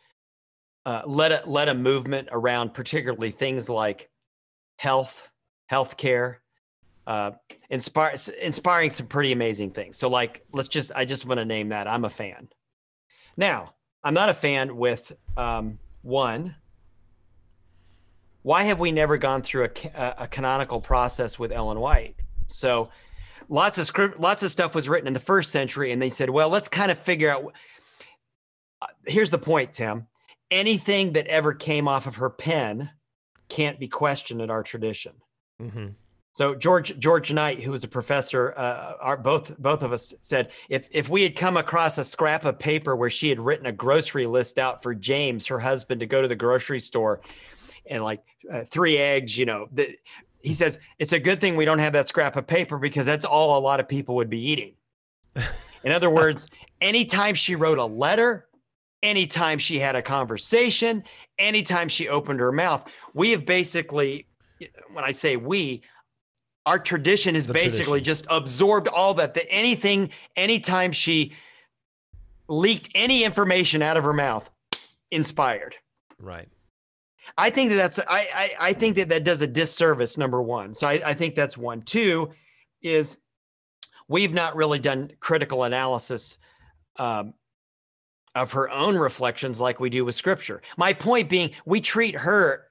uh, 0.86 1.02
led 1.04 1.32
a, 1.32 1.42
led 1.46 1.68
a 1.68 1.74
movement 1.74 2.28
around 2.30 2.72
particularly 2.72 3.32
things 3.32 3.68
like 3.68 4.08
health, 4.76 5.28
healthcare, 5.70 6.36
uh, 7.08 7.32
inspire, 7.70 8.14
inspiring 8.40 8.90
some 8.90 9.08
pretty 9.08 9.32
amazing 9.32 9.72
things. 9.72 9.96
So, 9.96 10.08
like, 10.08 10.44
let's 10.52 10.68
just 10.68 10.92
I 10.94 11.04
just 11.04 11.26
want 11.26 11.38
to 11.38 11.44
name 11.44 11.70
that. 11.70 11.88
I'm 11.88 12.04
a 12.04 12.10
fan. 12.10 12.48
Now, 13.36 13.74
I'm 14.04 14.14
not 14.14 14.28
a 14.28 14.34
fan 14.34 14.76
with 14.76 15.12
um, 15.36 15.80
one. 16.02 16.54
Why 18.42 18.62
have 18.62 18.78
we 18.78 18.92
never 18.92 19.18
gone 19.18 19.42
through 19.42 19.64
a, 19.64 20.14
a 20.18 20.28
canonical 20.28 20.80
process 20.80 21.36
with 21.36 21.50
Ellen 21.50 21.80
White? 21.80 22.14
So, 22.46 22.90
lots 23.48 23.76
of 23.78 23.88
script, 23.88 24.20
lots 24.20 24.44
of 24.44 24.52
stuff 24.52 24.72
was 24.76 24.88
written 24.88 25.08
in 25.08 25.14
the 25.14 25.20
first 25.20 25.50
century, 25.50 25.90
and 25.90 26.00
they 26.00 26.10
said, 26.10 26.30
well, 26.30 26.48
let's 26.48 26.68
kind 26.68 26.92
of 26.92 26.98
figure 26.98 27.28
out. 27.28 27.52
Uh, 28.80 28.86
here's 29.04 29.30
the 29.30 29.38
point, 29.38 29.72
Tim 29.72 30.06
anything 30.50 31.12
that 31.14 31.26
ever 31.26 31.52
came 31.52 31.88
off 31.88 32.06
of 32.06 32.16
her 32.16 32.30
pen 32.30 32.90
can't 33.48 33.78
be 33.78 33.88
questioned 33.88 34.40
in 34.40 34.50
our 34.50 34.62
tradition. 34.62 35.12
Mm-hmm. 35.60 35.88
So 36.32 36.54
George 36.54 36.98
George 36.98 37.32
Knight, 37.32 37.62
who 37.62 37.70
was 37.70 37.82
a 37.82 37.88
professor, 37.88 38.52
uh, 38.58 38.92
our, 39.00 39.16
both 39.16 39.56
both 39.58 39.82
of 39.82 39.92
us 39.92 40.12
said 40.20 40.52
if 40.68 40.86
if 40.90 41.08
we 41.08 41.22
had 41.22 41.34
come 41.34 41.56
across 41.56 41.96
a 41.96 42.04
scrap 42.04 42.44
of 42.44 42.58
paper 42.58 42.94
where 42.94 43.08
she 43.08 43.30
had 43.30 43.40
written 43.40 43.64
a 43.64 43.72
grocery 43.72 44.26
list 44.26 44.58
out 44.58 44.82
for 44.82 44.94
James, 44.94 45.46
her 45.46 45.58
husband, 45.58 46.00
to 46.00 46.06
go 46.06 46.20
to 46.20 46.28
the 46.28 46.36
grocery 46.36 46.78
store, 46.78 47.22
and 47.86 48.02
like 48.02 48.22
uh, 48.52 48.64
three 48.64 48.98
eggs, 48.98 49.38
you 49.38 49.46
know, 49.46 49.66
the, 49.72 49.96
he 50.42 50.52
says 50.52 50.78
it's 50.98 51.12
a 51.12 51.18
good 51.18 51.40
thing 51.40 51.56
we 51.56 51.64
don't 51.64 51.78
have 51.78 51.94
that 51.94 52.06
scrap 52.06 52.36
of 52.36 52.46
paper 52.46 52.76
because 52.76 53.06
that's 53.06 53.24
all 53.24 53.58
a 53.58 53.60
lot 53.60 53.80
of 53.80 53.88
people 53.88 54.14
would 54.16 54.28
be 54.28 54.50
eating. 54.50 54.74
In 55.84 55.92
other 55.92 56.10
words, 56.10 56.48
anytime 56.82 57.34
she 57.34 57.54
wrote 57.54 57.78
a 57.78 57.84
letter, 57.84 58.45
anytime 59.06 59.58
she 59.58 59.78
had 59.78 59.94
a 59.94 60.02
conversation, 60.02 61.04
anytime 61.38 61.88
she 61.88 62.08
opened 62.08 62.40
her 62.40 62.50
mouth. 62.50 62.90
We 63.14 63.30
have 63.30 63.46
basically, 63.46 64.26
when 64.92 65.04
I 65.04 65.12
say 65.12 65.36
we, 65.36 65.82
our 66.66 66.78
tradition 66.78 67.36
is 67.36 67.46
the 67.46 67.52
basically 67.52 68.00
tradition. 68.00 68.04
just 68.04 68.26
absorbed 68.28 68.88
all 68.88 69.14
that. 69.14 69.34
That 69.34 69.46
anything, 69.48 70.10
anytime 70.34 70.90
she 70.90 71.32
leaked 72.48 72.90
any 72.94 73.22
information 73.22 73.80
out 73.80 73.96
of 73.96 74.02
her 74.02 74.12
mouth, 74.12 74.50
inspired. 75.12 75.76
Right. 76.18 76.48
I 77.38 77.50
think 77.50 77.70
that 77.70 77.76
that's 77.76 77.98
I 78.00 78.26
I, 78.34 78.50
I 78.60 78.72
think 78.72 78.96
that 78.96 79.08
that 79.10 79.24
does 79.24 79.42
a 79.42 79.46
disservice. 79.46 80.18
Number 80.18 80.42
one, 80.42 80.74
so 80.74 80.88
I, 80.88 81.00
I 81.04 81.14
think 81.14 81.34
that's 81.34 81.56
one. 81.56 81.82
Two 81.82 82.30
is 82.82 83.18
we've 84.08 84.34
not 84.34 84.56
really 84.56 84.78
done 84.78 85.12
critical 85.20 85.64
analysis 85.64 86.38
um, 86.98 87.34
of 88.36 88.52
her 88.52 88.70
own 88.70 88.96
reflections 88.96 89.60
like 89.60 89.80
we 89.80 89.90
do 89.90 90.04
with 90.04 90.14
scripture. 90.14 90.62
My 90.76 90.92
point 90.92 91.28
being, 91.28 91.50
we 91.64 91.80
treat 91.80 92.14
her 92.14 92.66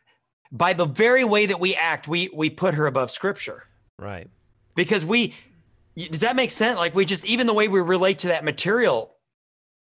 by 0.51 0.73
the 0.73 0.85
very 0.85 1.25
way 1.25 1.47
that 1.47 1.59
we 1.59 1.75
act, 1.75 2.07
we 2.07 2.29
we 2.33 2.49
put 2.49 2.75
her 2.75 2.85
above 2.85 3.11
scripture. 3.11 3.63
Right. 3.99 4.29
Because 4.75 5.03
we 5.03 5.33
does 5.97 6.21
that 6.21 6.35
make 6.35 6.51
sense? 6.51 6.77
Like 6.77 6.93
we 6.93 7.03
just 7.03 7.25
even 7.25 7.47
the 7.47 7.53
way 7.53 7.67
we 7.67 7.81
relate 7.81 8.19
to 8.19 8.27
that 8.27 8.45
material 8.45 9.15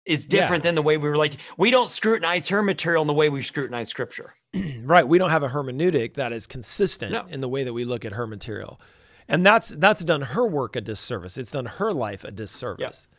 is 0.05 0.23
different 0.23 0.63
yeah. 0.63 0.69
than 0.69 0.75
the 0.75 0.81
way 0.81 0.95
we 0.95 1.09
relate. 1.09 1.35
We 1.57 1.69
don't 1.69 1.89
scrutinize 1.89 2.47
her 2.47 2.63
material 2.63 3.01
in 3.01 3.07
the 3.07 3.13
way 3.13 3.27
we 3.27 3.41
scrutinize 3.41 3.89
scripture. 3.89 4.33
right. 4.81 5.05
We 5.05 5.17
don't 5.17 5.31
have 5.31 5.43
a 5.43 5.49
hermeneutic 5.49 6.13
that 6.13 6.31
is 6.31 6.47
consistent 6.47 7.11
no. 7.11 7.25
in 7.29 7.41
the 7.41 7.49
way 7.49 7.65
that 7.65 7.73
we 7.73 7.83
look 7.83 8.05
at 8.05 8.13
her 8.13 8.25
material. 8.25 8.79
And 9.27 9.45
that's 9.45 9.69
that's 9.69 10.05
done 10.05 10.21
her 10.21 10.47
work 10.47 10.77
a 10.77 10.81
disservice. 10.81 11.37
It's 11.37 11.51
done 11.51 11.65
her 11.65 11.91
life 11.91 12.23
a 12.23 12.31
disservice 12.31 13.09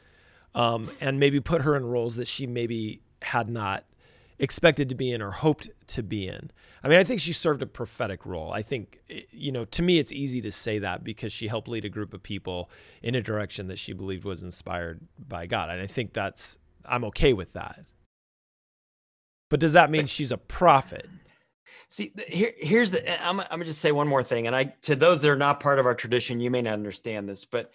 um, 0.54 0.90
and 1.00 1.18
maybe 1.20 1.40
put 1.40 1.62
her 1.62 1.76
in 1.76 1.84
roles 1.84 2.16
that 2.16 2.26
she 2.26 2.46
maybe 2.46 3.00
had 3.22 3.48
not 3.48 3.84
expected 4.38 4.88
to 4.88 4.94
be 4.94 5.10
in 5.10 5.20
or 5.20 5.30
hoped 5.30 5.68
to 5.88 6.02
be 6.02 6.28
in. 6.28 6.50
I 6.82 6.88
mean, 6.88 6.98
I 6.98 7.04
think 7.04 7.20
she 7.20 7.32
served 7.32 7.60
a 7.60 7.66
prophetic 7.66 8.24
role. 8.24 8.52
I 8.52 8.62
think, 8.62 9.00
eh, 9.10 9.22
you 9.32 9.50
know, 9.50 9.64
to 9.66 9.82
me, 9.82 9.98
it's 9.98 10.12
easy 10.12 10.40
to 10.42 10.52
say 10.52 10.78
that 10.78 11.02
because 11.02 11.32
she 11.32 11.48
helped 11.48 11.68
lead 11.68 11.84
a 11.84 11.88
group 11.88 12.14
of 12.14 12.22
people 12.22 12.70
in 13.02 13.14
a 13.14 13.20
direction 13.20 13.66
that 13.68 13.78
she 13.78 13.92
believed 13.92 14.24
was 14.24 14.42
inspired 14.42 15.00
by 15.18 15.46
God. 15.46 15.70
And 15.70 15.80
I 15.80 15.86
think 15.86 16.12
that's, 16.12 16.58
I'm 16.84 17.04
okay 17.06 17.32
with 17.32 17.52
that. 17.54 17.84
But 19.50 19.60
does 19.60 19.72
that 19.72 19.90
mean 19.90 20.06
she's 20.06 20.30
a 20.30 20.36
prophet? 20.36 21.08
See, 21.88 22.12
here, 22.28 22.52
here's 22.58 22.90
the. 22.90 23.26
I'm, 23.26 23.40
I'm 23.40 23.46
gonna 23.50 23.64
just 23.64 23.80
say 23.80 23.92
one 23.92 24.08
more 24.08 24.22
thing, 24.22 24.46
and 24.46 24.54
I 24.54 24.64
to 24.82 24.94
those 24.94 25.22
that 25.22 25.30
are 25.30 25.36
not 25.36 25.60
part 25.60 25.78
of 25.78 25.86
our 25.86 25.94
tradition, 25.94 26.40
you 26.40 26.50
may 26.50 26.62
not 26.62 26.74
understand 26.74 27.28
this, 27.28 27.44
but 27.44 27.72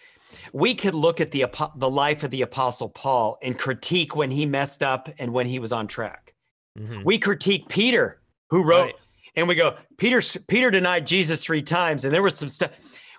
we 0.52 0.74
could 0.74 0.94
look 0.94 1.20
at 1.20 1.30
the 1.30 1.46
the 1.76 1.90
life 1.90 2.22
of 2.22 2.30
the 2.30 2.42
Apostle 2.42 2.88
Paul 2.88 3.38
and 3.42 3.58
critique 3.58 4.14
when 4.14 4.30
he 4.30 4.46
messed 4.46 4.82
up 4.82 5.08
and 5.18 5.32
when 5.32 5.46
he 5.46 5.58
was 5.58 5.72
on 5.72 5.86
track. 5.86 6.34
Mm-hmm. 6.78 7.02
We 7.04 7.18
critique 7.18 7.68
Peter, 7.68 8.20
who 8.50 8.62
wrote, 8.62 8.84
right. 8.84 8.94
and 9.36 9.48
we 9.48 9.54
go, 9.54 9.76
Peter, 9.96 10.20
Peter 10.46 10.70
denied 10.70 11.06
Jesus 11.06 11.44
three 11.44 11.62
times, 11.62 12.04
and 12.04 12.12
there 12.12 12.22
was 12.22 12.36
some 12.36 12.48
stuff. 12.48 12.70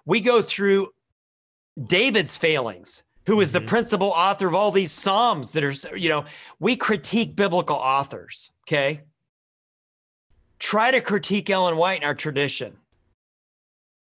We 0.06 0.22
go 0.22 0.42
through 0.42 0.90
David's 1.88 2.38
failings, 2.38 3.04
who 3.26 3.42
is 3.42 3.52
mm-hmm. 3.52 3.66
the 3.66 3.70
principal 3.70 4.10
author 4.10 4.48
of 4.48 4.56
all 4.56 4.72
these 4.72 4.92
Psalms 4.92 5.52
that 5.54 5.64
are, 5.64 5.98
you 5.98 6.10
know, 6.10 6.26
we 6.60 6.76
critique 6.76 7.36
biblical 7.36 7.76
authors. 7.76 8.52
Okay. 8.64 9.02
Try 10.60 10.92
to 10.92 11.02
critique 11.02 11.50
Ellen 11.50 11.78
White 11.78 12.02
in 12.02 12.08
our 12.08 12.16
tradition. 12.16 12.78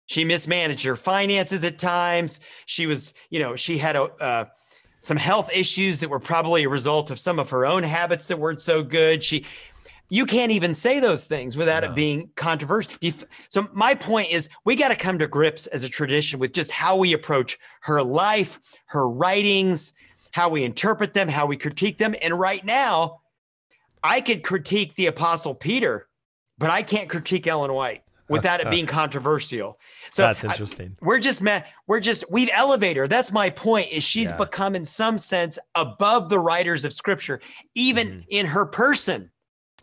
She 0.06 0.24
mismanaged 0.24 0.84
her 0.84 0.96
finances 0.96 1.62
at 1.62 1.78
times. 1.78 2.40
She 2.66 2.86
was, 2.86 3.14
you 3.30 3.38
know, 3.38 3.54
she 3.54 3.78
had 3.78 3.94
a, 3.94 4.02
uh, 4.02 4.44
some 4.98 5.16
health 5.16 5.50
issues 5.54 6.00
that 6.00 6.10
were 6.10 6.18
probably 6.20 6.64
a 6.64 6.68
result 6.68 7.10
of 7.10 7.20
some 7.20 7.38
of 7.38 7.50
her 7.50 7.64
own 7.64 7.84
habits 7.84 8.26
that 8.26 8.38
weren't 8.38 8.60
so 8.60 8.82
good. 8.82 9.22
She, 9.22 9.46
you 10.10 10.26
can't 10.26 10.50
even 10.50 10.74
say 10.74 10.98
those 10.98 11.24
things 11.24 11.56
without 11.56 11.84
no. 11.84 11.90
it 11.90 11.94
being 11.94 12.30
controversial. 12.34 12.92
So 13.48 13.68
my 13.72 13.94
point 13.94 14.32
is, 14.32 14.48
we 14.64 14.74
got 14.74 14.88
to 14.88 14.96
come 14.96 15.18
to 15.20 15.28
grips 15.28 15.68
as 15.68 15.84
a 15.84 15.88
tradition 15.88 16.40
with 16.40 16.52
just 16.52 16.72
how 16.72 16.96
we 16.96 17.12
approach 17.12 17.58
her 17.82 18.02
life, 18.02 18.58
her 18.86 19.08
writings, 19.08 19.94
how 20.32 20.48
we 20.48 20.64
interpret 20.64 21.14
them, 21.14 21.28
how 21.28 21.46
we 21.46 21.56
critique 21.56 21.98
them. 21.98 22.16
And 22.20 22.38
right 22.38 22.64
now, 22.64 23.20
I 24.02 24.20
could 24.20 24.42
critique 24.42 24.96
the 24.96 25.06
Apostle 25.06 25.54
Peter, 25.54 26.08
but 26.60 26.70
I 26.70 26.82
can't 26.82 27.08
critique 27.08 27.48
Ellen 27.48 27.72
White 27.72 28.04
without 28.28 28.60
it 28.60 28.70
being 28.70 28.86
controversial. 28.86 29.78
So 30.12 30.22
that's 30.22 30.44
interesting. 30.44 30.96
I, 31.02 31.04
we're 31.04 31.18
just 31.18 31.42
met. 31.42 31.66
We're 31.88 32.00
just 32.00 32.30
we've 32.30 32.50
elevated 32.52 32.98
her. 32.98 33.08
That's 33.08 33.32
my 33.32 33.50
point. 33.50 33.90
Is 33.90 34.04
she's 34.04 34.30
yeah. 34.30 34.36
become 34.36 34.76
in 34.76 34.84
some 34.84 35.18
sense 35.18 35.58
above 35.74 36.28
the 36.28 36.38
writers 36.38 36.84
of 36.84 36.92
Scripture, 36.92 37.40
even 37.74 38.08
mm-hmm. 38.08 38.20
in 38.28 38.46
her 38.46 38.66
person. 38.66 39.30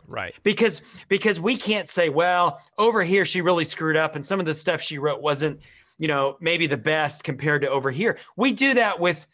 Right. 0.06 0.34
Because 0.42 0.80
because 1.08 1.40
we 1.40 1.56
can't 1.56 1.88
say, 1.88 2.08
well, 2.08 2.62
over 2.78 3.02
here 3.02 3.26
she 3.26 3.42
really 3.42 3.66
screwed 3.66 3.96
up, 3.96 4.14
and 4.14 4.24
some 4.24 4.40
of 4.40 4.46
the 4.46 4.54
stuff 4.54 4.80
she 4.80 4.98
wrote 4.98 5.20
wasn't, 5.20 5.60
you 5.98 6.08
know, 6.08 6.36
maybe 6.40 6.66
the 6.66 6.78
best 6.78 7.24
compared 7.24 7.62
to 7.62 7.70
over 7.70 7.90
here. 7.90 8.18
We 8.36 8.52
do 8.52 8.74
that 8.74 8.98
with 8.98 9.26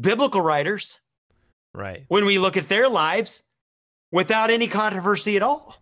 biblical 0.00 0.42
writers. 0.42 1.00
Right. 1.74 2.04
When 2.08 2.24
we 2.24 2.38
look 2.38 2.56
at 2.56 2.68
their 2.68 2.88
lives 2.88 3.42
without 4.12 4.50
any 4.50 4.68
controversy 4.68 5.36
at 5.36 5.42
all. 5.42 5.74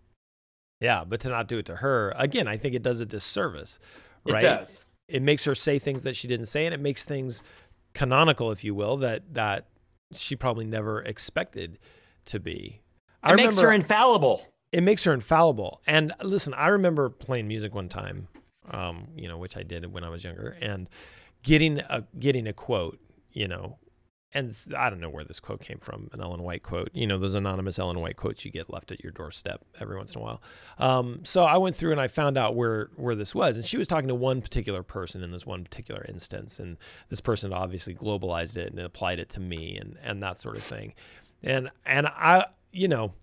Yeah, 0.80 1.04
but 1.04 1.20
to 1.20 1.28
not 1.28 1.48
do 1.48 1.58
it 1.58 1.66
to 1.66 1.76
her, 1.76 2.12
again, 2.16 2.46
I 2.48 2.56
think 2.56 2.74
it 2.74 2.82
does 2.82 3.00
a 3.00 3.06
disservice, 3.06 3.78
right? 4.26 4.42
It 4.42 4.46
does. 4.46 4.84
It 5.08 5.22
makes 5.22 5.44
her 5.44 5.54
say 5.54 5.78
things 5.78 6.02
that 6.02 6.16
she 6.16 6.28
didn't 6.28 6.46
say, 6.46 6.66
and 6.66 6.74
it 6.74 6.80
makes 6.80 7.04
things 7.04 7.42
canonical, 7.94 8.50
if 8.50 8.64
you 8.64 8.74
will, 8.74 8.98
that 8.98 9.34
that 9.34 9.68
she 10.12 10.36
probably 10.36 10.66
never 10.66 11.02
expected 11.02 11.78
to 12.26 12.40
be. 12.40 12.82
I 13.22 13.32
it 13.32 13.36
makes 13.36 13.58
her 13.58 13.72
infallible. 13.72 14.46
It 14.72 14.82
makes 14.82 15.04
her 15.04 15.12
infallible. 15.12 15.80
And 15.86 16.12
listen, 16.22 16.52
I 16.54 16.68
remember 16.68 17.08
playing 17.08 17.48
music 17.48 17.74
one 17.74 17.88
time, 17.88 18.28
um, 18.70 19.08
you 19.16 19.28
know, 19.28 19.38
which 19.38 19.56
I 19.56 19.62
did 19.62 19.90
when 19.92 20.04
I 20.04 20.10
was 20.10 20.24
younger, 20.24 20.56
and 20.60 20.88
getting 21.42 21.78
a 21.78 22.04
getting 22.18 22.46
a 22.46 22.52
quote, 22.52 22.98
you 23.32 23.48
know, 23.48 23.78
and 24.37 24.55
I 24.76 24.91
don't 24.91 25.01
know 25.01 25.09
where 25.09 25.24
this 25.24 25.41
quote 25.41 25.62
came 25.62 25.78
from, 25.78 26.11
an 26.12 26.20
Ellen 26.20 26.43
White 26.43 26.62
quote. 26.62 26.91
You 26.93 27.07
know, 27.07 27.18
those 27.18 27.34
anonymous 27.34 27.78
Ellen 27.78 28.01
White 28.01 28.16
quotes 28.16 28.45
you 28.45 28.51
get 28.51 28.70
left 28.70 28.93
at 28.93 29.03
your 29.03 29.11
doorstep 29.11 29.64
every 29.80 29.97
once 29.97 30.14
in 30.14 30.20
a 30.20 30.24
while. 30.24 30.43
Um, 30.78 31.20
so 31.24 31.45
I 31.45 31.57
went 31.57 31.74
through 31.74 31.93
and 31.93 32.01
I 32.01 32.07
found 32.07 32.37
out 32.37 32.55
where 32.55 32.91
where 32.97 33.14
this 33.14 33.34
was, 33.34 33.57
and 33.57 33.64
she 33.64 33.78
was 33.78 33.89
talking 33.89 34.09
to 34.09 34.14
one 34.14 34.43
particular 34.43 34.82
person 34.82 35.22
in 35.22 35.30
this 35.32 35.47
one 35.47 35.64
particular 35.64 36.05
instance, 36.07 36.61
and 36.61 36.76
this 37.09 37.22
person 37.22 37.51
obviously 37.55 37.95
globalized 37.95 38.59
it 38.59 38.70
and 38.70 38.78
applied 38.78 39.18
it 39.18 39.30
to 39.30 39.41
me 39.41 39.78
and 39.78 39.97
and 40.03 40.22
that 40.22 40.39
sort 40.39 40.57
of 40.57 40.62
thing, 40.62 40.93
and 41.43 41.70
and 41.87 42.07
I, 42.07 42.45
you 42.72 42.89
know, 42.89 43.14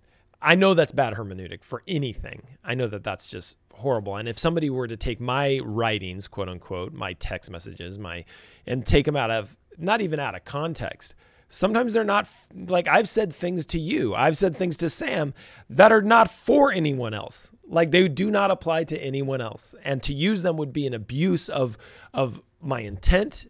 I 0.42 0.56
know 0.56 0.74
that's 0.74 0.94
bad 0.94 1.14
hermeneutic 1.14 1.64
for 1.64 1.84
anything. 1.88 2.48
I 2.64 2.74
know 2.74 2.88
that 2.88 3.04
that's 3.04 3.28
just 3.28 3.60
horrible. 3.76 4.16
And 4.16 4.28
if 4.28 4.40
somebody 4.40 4.70
were 4.70 4.88
to 4.88 4.98
take 4.98 5.20
my 5.20 5.60
writings, 5.64 6.28
quote 6.28 6.50
unquote, 6.50 6.92
my 6.92 7.14
text 7.14 7.52
messages, 7.52 8.00
my 8.00 8.26
and 8.66 8.86
take 8.86 9.06
them 9.06 9.16
out 9.16 9.30
of 9.30 9.56
not 9.78 10.02
even 10.02 10.20
out 10.20 10.36
of 10.36 10.46
context. 10.46 11.16
Sometimes 11.50 11.94
they're 11.94 12.04
not 12.04 12.28
like 12.56 12.88
I've 12.88 13.08
said 13.08 13.32
things 13.32 13.66
to 13.68 13.80
you. 13.80 14.16
I've 14.16 14.38
said 14.38 14.56
things 14.56 14.76
to 14.78 14.90
Sam 14.90 15.36
that 15.70 15.92
are 15.92 16.02
not 16.02 16.32
for 16.32 16.72
anyone 16.72 17.14
else. 17.14 17.54
Like 17.68 17.92
they 17.92 18.08
do 18.08 18.32
not 18.32 18.50
apply 18.50 18.86
to 18.86 18.98
anyone 18.98 19.40
else. 19.40 19.76
And 19.84 20.02
to 20.04 20.16
use 20.16 20.42
them 20.42 20.58
would 20.58 20.74
be 20.74 20.88
an 20.88 20.96
abuse 20.96 21.50
of 21.50 21.78
of 22.12 22.42
my 22.60 22.80
intent, 22.80 23.46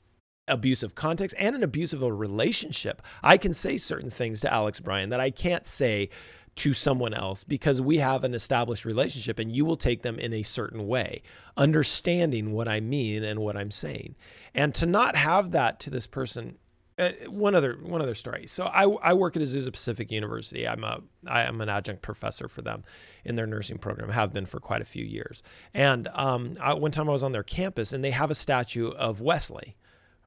abuse 0.50 0.84
of 0.84 0.96
context, 0.96 1.34
and 1.40 1.56
an 1.56 1.64
abuse 1.64 1.94
of 1.94 2.04
a 2.04 2.12
relationship. 2.12 3.02
I 3.22 3.38
can 3.38 3.54
say 3.54 3.78
certain 3.78 4.10
things 4.10 4.42
to 4.42 4.52
Alex 4.52 4.82
Bryan 4.82 5.10
that 5.10 5.22
I 5.22 5.32
can't 5.32 5.66
say 5.66 6.10
to 6.56 6.74
someone 6.74 7.14
else 7.14 7.44
because 7.44 7.82
we 7.82 7.98
have 7.98 8.24
an 8.24 8.34
established 8.34 8.86
relationship 8.86 9.40
and 9.40 9.56
you 9.56 9.66
will 9.66 9.78
take 9.78 10.04
them 10.04 10.20
in 10.20 10.34
a 10.34 10.44
certain 10.44 10.88
way, 10.88 11.22
understanding 11.58 12.52
what 12.52 12.68
I 12.68 12.80
mean 12.80 13.24
and 13.24 13.40
what 13.40 13.58
I'm 13.58 13.72
saying. 13.72 14.16
And 14.54 14.74
to 14.76 14.86
not 14.86 15.16
have 15.16 15.52
that 15.52 15.80
to 15.82 15.90
this 15.90 16.06
person, 16.06 16.58
uh, 17.00 17.10
one 17.28 17.56
other 17.56 17.74
one 17.82 18.04
other 18.04 18.14
story. 18.14 18.46
So 18.46 18.66
I, 18.66 18.84
I 18.84 19.14
work 19.14 19.36
at 19.36 19.42
Azusa 19.42 19.72
Pacific 19.72 20.12
University. 20.12 20.68
I'm 20.68 20.84
a 20.84 21.02
I 21.26 21.42
am 21.42 21.60
an 21.60 21.70
adjunct 21.70 22.04
professor 22.04 22.48
for 22.48 22.62
them 22.62 22.84
in 23.26 23.36
their 23.36 23.48
nursing 23.48 23.80
program. 23.80 24.10
Have 24.10 24.32
been 24.32 24.46
for 24.46 24.60
quite 24.60 24.82
a 24.82 24.86
few 24.86 25.04
years. 25.04 25.42
And 25.74 26.08
um, 26.14 26.56
I, 26.62 26.76
one 26.76 26.92
time 26.92 27.10
I 27.10 27.12
was 27.12 27.24
on 27.24 27.32
their 27.32 27.44
campus 27.44 27.94
and 27.94 28.04
they 28.04 28.12
have 28.12 28.30
a 28.30 28.36
statue 28.36 28.90
of 28.90 29.22
Wesley, 29.22 29.76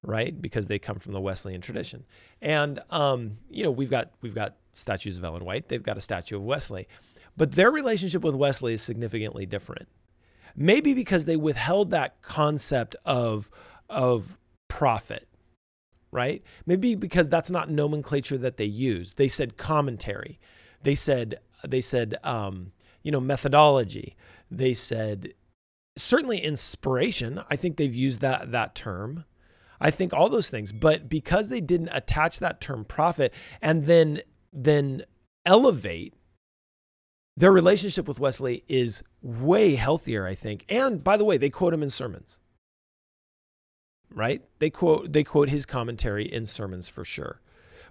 right? 0.02 0.40
Because 0.42 0.66
they 0.66 0.80
come 0.80 0.98
from 0.98 1.12
the 1.12 1.20
Wesleyan 1.20 1.60
tradition. 1.60 2.04
And 2.42 2.80
um, 2.90 3.38
you 3.48 3.62
know 3.62 3.70
we've 3.70 3.90
got 3.90 4.10
we've 4.20 4.34
got 4.34 4.56
statues 4.76 5.16
of 5.16 5.24
Ellen 5.24 5.44
White. 5.44 5.68
They've 5.68 5.82
got 5.82 5.96
a 5.96 6.02
statue 6.02 6.36
of 6.36 6.44
Wesley, 6.44 6.86
but 7.36 7.52
their 7.52 7.70
relationship 7.70 8.22
with 8.22 8.34
Wesley 8.34 8.74
is 8.74 8.82
significantly 8.82 9.46
different. 9.46 9.88
Maybe 10.54 10.94
because 10.94 11.24
they 11.24 11.36
withheld 11.36 11.90
that 11.90 12.22
concept 12.22 12.96
of 13.04 13.50
of 13.88 14.38
prophet, 14.68 15.28
right? 16.10 16.42
Maybe 16.64 16.94
because 16.94 17.28
that's 17.28 17.50
not 17.50 17.70
nomenclature 17.70 18.38
that 18.38 18.56
they 18.56 18.64
use. 18.64 19.14
They 19.14 19.28
said 19.28 19.56
commentary. 19.56 20.38
They 20.82 20.94
said 20.94 21.40
they 21.66 21.80
said 21.80 22.16
um, 22.22 22.72
you 23.02 23.12
know 23.12 23.20
methodology. 23.20 24.16
They 24.50 24.74
said 24.74 25.34
certainly 25.96 26.38
inspiration. 26.38 27.42
I 27.50 27.56
think 27.56 27.76
they've 27.76 27.94
used 27.94 28.20
that 28.20 28.52
that 28.52 28.74
term. 28.74 29.24
I 29.78 29.90
think 29.90 30.14
all 30.14 30.30
those 30.30 30.48
things, 30.48 30.72
but 30.72 31.08
because 31.08 31.50
they 31.50 31.60
didn't 31.60 31.90
attach 31.92 32.38
that 32.38 32.62
term 32.62 32.84
prophet 32.84 33.34
and 33.60 33.84
then 33.84 34.22
then 34.57 35.02
elevate 35.44 36.14
their 37.36 37.52
relationship 37.52 38.09
with 38.09 38.18
Wesley 38.18 38.64
is 38.66 39.02
way 39.22 39.74
healthier, 39.74 40.26
I 40.26 40.34
think. 40.34 40.64
And 40.68 41.04
by 41.04 41.16
the 41.16 41.24
way, 41.24 41.36
they 41.36 41.50
quote 41.50 41.74
him 41.74 41.82
in 41.82 41.90
sermons 41.90 42.40
right? 44.16 44.42
They 44.59 44.70
quote 44.70 45.12
they 45.12 45.22
quote 45.22 45.48
his 45.48 45.66
commentary 45.66 46.24
in 46.24 46.46
sermons 46.46 46.88
for 46.88 47.04
sure. 47.04 47.40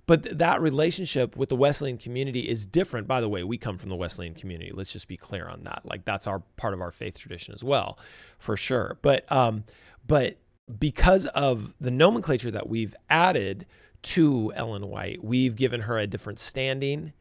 But 0.08 0.38
that 0.38 0.62
relationship 0.62 1.36
with 1.36 1.50
the 1.50 1.56
Wesleyan 1.56 1.98
community 1.98 2.42
is 2.42 2.68
different. 2.68 3.08
By 3.08 3.22
the 3.22 3.30
way, 3.30 3.44
we 3.44 3.58
come 3.58 3.78
from 3.78 3.90
the 3.90 3.96
Wesleyan 3.96 4.36
community. 4.36 4.72
Let's 4.74 4.94
just 4.94 5.08
be 5.08 5.18
clear 5.18 5.48
on 5.48 5.64
that. 5.64 5.82
Like 5.84 6.06
that's 6.06 6.28
our 6.28 6.40
part 6.58 6.74
of 6.74 6.82
our 6.82 6.92
faith 6.92 7.18
tradition 7.18 7.54
as 7.56 7.64
well, 7.64 7.98
for 8.38 8.56
sure. 8.58 9.00
But 9.02 9.32
um, 9.32 9.64
but 10.06 10.38
because 10.80 11.28
of 11.28 11.74
the 11.80 11.92
nomenclature 11.92 12.52
that 12.52 12.68
we've 12.68 12.96
added 13.10 13.66
to 14.04 14.52
Ellen 14.56 14.88
White, 14.88 15.24
we've 15.24 15.56
given 15.56 15.82
her 15.82 15.98
a 15.98 16.08
different 16.08 16.40
standing, 16.40 17.14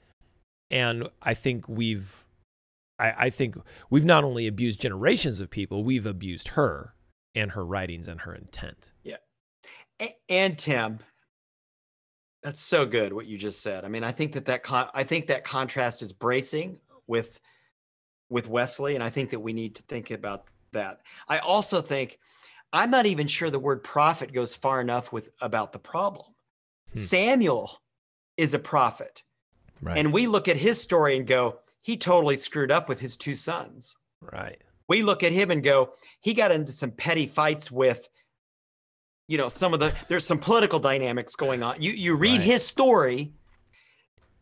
and 0.70 1.08
I 1.22 1.34
think 1.34 1.68
we've 1.68 2.24
I, 2.98 3.14
I 3.26 3.30
think 3.30 3.56
we've 3.90 4.04
not 4.04 4.24
only 4.24 4.46
abused 4.46 4.80
generations 4.80 5.40
of 5.40 5.50
people, 5.50 5.84
we've 5.84 6.06
abused 6.06 6.48
her 6.48 6.94
and 7.34 7.52
her 7.52 7.64
writings 7.64 8.08
and 8.08 8.20
her 8.20 8.34
intent. 8.34 8.92
Yeah. 9.02 9.16
And 10.28 10.58
Tim, 10.58 11.00
that's 12.42 12.60
so 12.60 12.84
good 12.86 13.12
what 13.12 13.26
you 13.26 13.38
just 13.38 13.62
said. 13.62 13.84
I 13.84 13.88
mean, 13.88 14.04
I 14.04 14.12
think 14.12 14.32
that 14.32 14.44
that 14.46 14.62
con- 14.62 14.90
I 14.94 15.04
think 15.04 15.26
that 15.28 15.44
contrast 15.44 16.02
is 16.02 16.12
bracing 16.12 16.78
with 17.06 17.40
with 18.28 18.48
Wesley, 18.48 18.94
and 18.94 19.04
I 19.04 19.10
think 19.10 19.30
that 19.30 19.40
we 19.40 19.52
need 19.52 19.76
to 19.76 19.82
think 19.84 20.10
about 20.10 20.44
that. 20.72 21.00
I 21.28 21.38
also 21.38 21.80
think 21.80 22.18
I'm 22.72 22.90
not 22.90 23.06
even 23.06 23.26
sure 23.26 23.50
the 23.50 23.58
word 23.58 23.82
prophet 23.84 24.32
goes 24.32 24.54
far 24.54 24.80
enough 24.80 25.12
with 25.12 25.30
about 25.40 25.72
the 25.72 25.78
problem. 25.78 26.33
Hmm. 26.94 26.98
Samuel 26.98 27.82
is 28.36 28.54
a 28.54 28.58
prophet. 28.58 29.22
Right. 29.82 29.98
And 29.98 30.12
we 30.12 30.26
look 30.26 30.48
at 30.48 30.56
his 30.56 30.80
story 30.80 31.16
and 31.16 31.26
go, 31.26 31.58
he 31.82 31.96
totally 31.96 32.36
screwed 32.36 32.72
up 32.72 32.88
with 32.88 33.00
his 33.00 33.16
two 33.16 33.36
sons. 33.36 33.96
Right. 34.22 34.62
We 34.88 35.02
look 35.02 35.22
at 35.22 35.32
him 35.32 35.50
and 35.50 35.62
go, 35.62 35.92
he 36.20 36.32
got 36.34 36.50
into 36.50 36.72
some 36.72 36.90
petty 36.90 37.26
fights 37.26 37.70
with, 37.70 38.08
you 39.28 39.36
know, 39.36 39.48
some 39.48 39.74
of 39.74 39.80
the 39.80 39.94
there's 40.08 40.26
some 40.26 40.38
political 40.38 40.78
dynamics 40.78 41.36
going 41.36 41.62
on. 41.62 41.80
You 41.80 41.92
you 41.92 42.16
read 42.16 42.38
right. 42.38 42.40
his 42.40 42.66
story. 42.66 43.32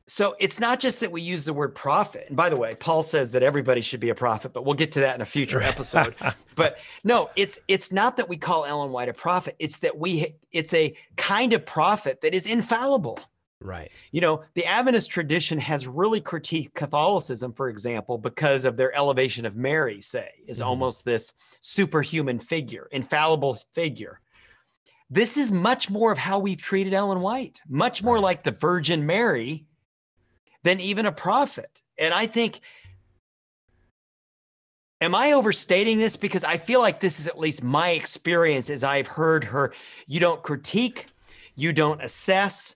So 0.06 0.34
it's 0.40 0.58
not 0.58 0.80
just 0.80 1.00
that 1.00 1.12
we 1.12 1.22
use 1.22 1.44
the 1.44 1.52
word 1.52 1.74
prophet. 1.74 2.26
And 2.28 2.36
by 2.36 2.48
the 2.48 2.56
way, 2.56 2.74
Paul 2.74 3.02
says 3.02 3.30
that 3.32 3.42
everybody 3.42 3.80
should 3.80 4.00
be 4.00 4.10
a 4.10 4.14
prophet, 4.14 4.52
but 4.52 4.64
we'll 4.64 4.74
get 4.74 4.92
to 4.92 5.00
that 5.00 5.14
in 5.14 5.20
a 5.20 5.26
future 5.26 5.62
episode. 5.62 6.14
but 6.56 6.78
no, 7.04 7.30
it's 7.36 7.60
it's 7.68 7.92
not 7.92 8.16
that 8.16 8.28
we 8.28 8.36
call 8.36 8.64
Ellen 8.64 8.90
White 8.90 9.08
a 9.08 9.14
prophet. 9.14 9.54
It's 9.58 9.78
that 9.78 9.96
we 9.96 10.34
it's 10.50 10.74
a 10.74 10.96
kind 11.16 11.52
of 11.52 11.64
prophet 11.64 12.20
that 12.22 12.34
is 12.34 12.46
infallible. 12.46 13.18
Right. 13.60 13.92
You 14.10 14.20
know, 14.20 14.42
the 14.54 14.66
Adventist 14.66 15.10
tradition 15.10 15.58
has 15.58 15.86
really 15.86 16.20
critiqued 16.20 16.74
Catholicism, 16.74 17.52
for 17.52 17.68
example, 17.68 18.18
because 18.18 18.64
of 18.64 18.76
their 18.76 18.94
elevation 18.94 19.46
of 19.46 19.56
Mary, 19.56 20.00
say, 20.00 20.30
is 20.48 20.58
mm-hmm. 20.58 20.68
almost 20.68 21.04
this 21.04 21.32
superhuman 21.60 22.40
figure, 22.40 22.88
infallible 22.90 23.56
figure. 23.72 24.20
This 25.10 25.36
is 25.36 25.52
much 25.52 25.90
more 25.90 26.10
of 26.10 26.18
how 26.18 26.38
we've 26.38 26.60
treated 26.60 26.94
Ellen 26.94 27.20
White, 27.20 27.60
much 27.68 28.02
more 28.02 28.18
like 28.18 28.42
the 28.42 28.50
Virgin 28.50 29.06
Mary 29.06 29.66
than 30.64 30.80
even 30.80 31.06
a 31.06 31.12
prophet. 31.12 31.82
And 31.98 32.14
I 32.14 32.26
think, 32.26 32.60
am 35.00 35.14
I 35.14 35.32
overstating 35.32 35.98
this? 35.98 36.16
Because 36.16 36.44
I 36.44 36.56
feel 36.56 36.80
like 36.80 37.00
this 37.00 37.20
is 37.20 37.26
at 37.26 37.38
least 37.38 37.62
my 37.62 37.90
experience 37.90 38.70
as 38.70 38.84
I've 38.84 39.08
heard 39.08 39.44
her. 39.44 39.72
You 40.06 40.20
don't 40.20 40.42
critique, 40.42 41.06
you 41.54 41.72
don't 41.72 42.02
assess 42.02 42.74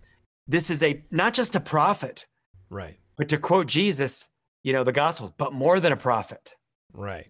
this 0.49 0.71
is 0.71 0.83
a 0.83 1.03
not 1.11 1.35
just 1.35 1.57
a 1.57 1.61
prophet, 1.61 2.27
right? 2.71 2.99
But 3.17 3.29
to 3.31 3.39
quote 3.39 3.67
Jesus, 3.67 4.29
you 4.63 4.73
know, 4.73 4.85
the 4.85 4.93
gospel, 4.93 5.35
but 5.39 5.53
more 5.53 5.81
than 5.81 5.93
a 5.93 5.97
prophet. 5.97 6.55
Right. 6.93 7.27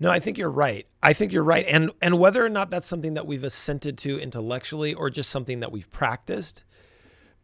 No, 0.00 0.10
I 0.10 0.20
think 0.20 0.38
you're 0.38 0.50
right. 0.50 0.86
I 1.02 1.12
think 1.12 1.32
you're 1.32 1.42
right. 1.42 1.66
And 1.66 1.90
and 2.00 2.18
whether 2.18 2.44
or 2.44 2.48
not 2.48 2.70
that's 2.70 2.86
something 2.86 3.14
that 3.14 3.26
we've 3.26 3.44
assented 3.44 3.98
to 3.98 4.18
intellectually 4.18 4.94
or 4.94 5.10
just 5.10 5.30
something 5.30 5.60
that 5.60 5.72
we've 5.72 5.90
practiced, 5.90 6.64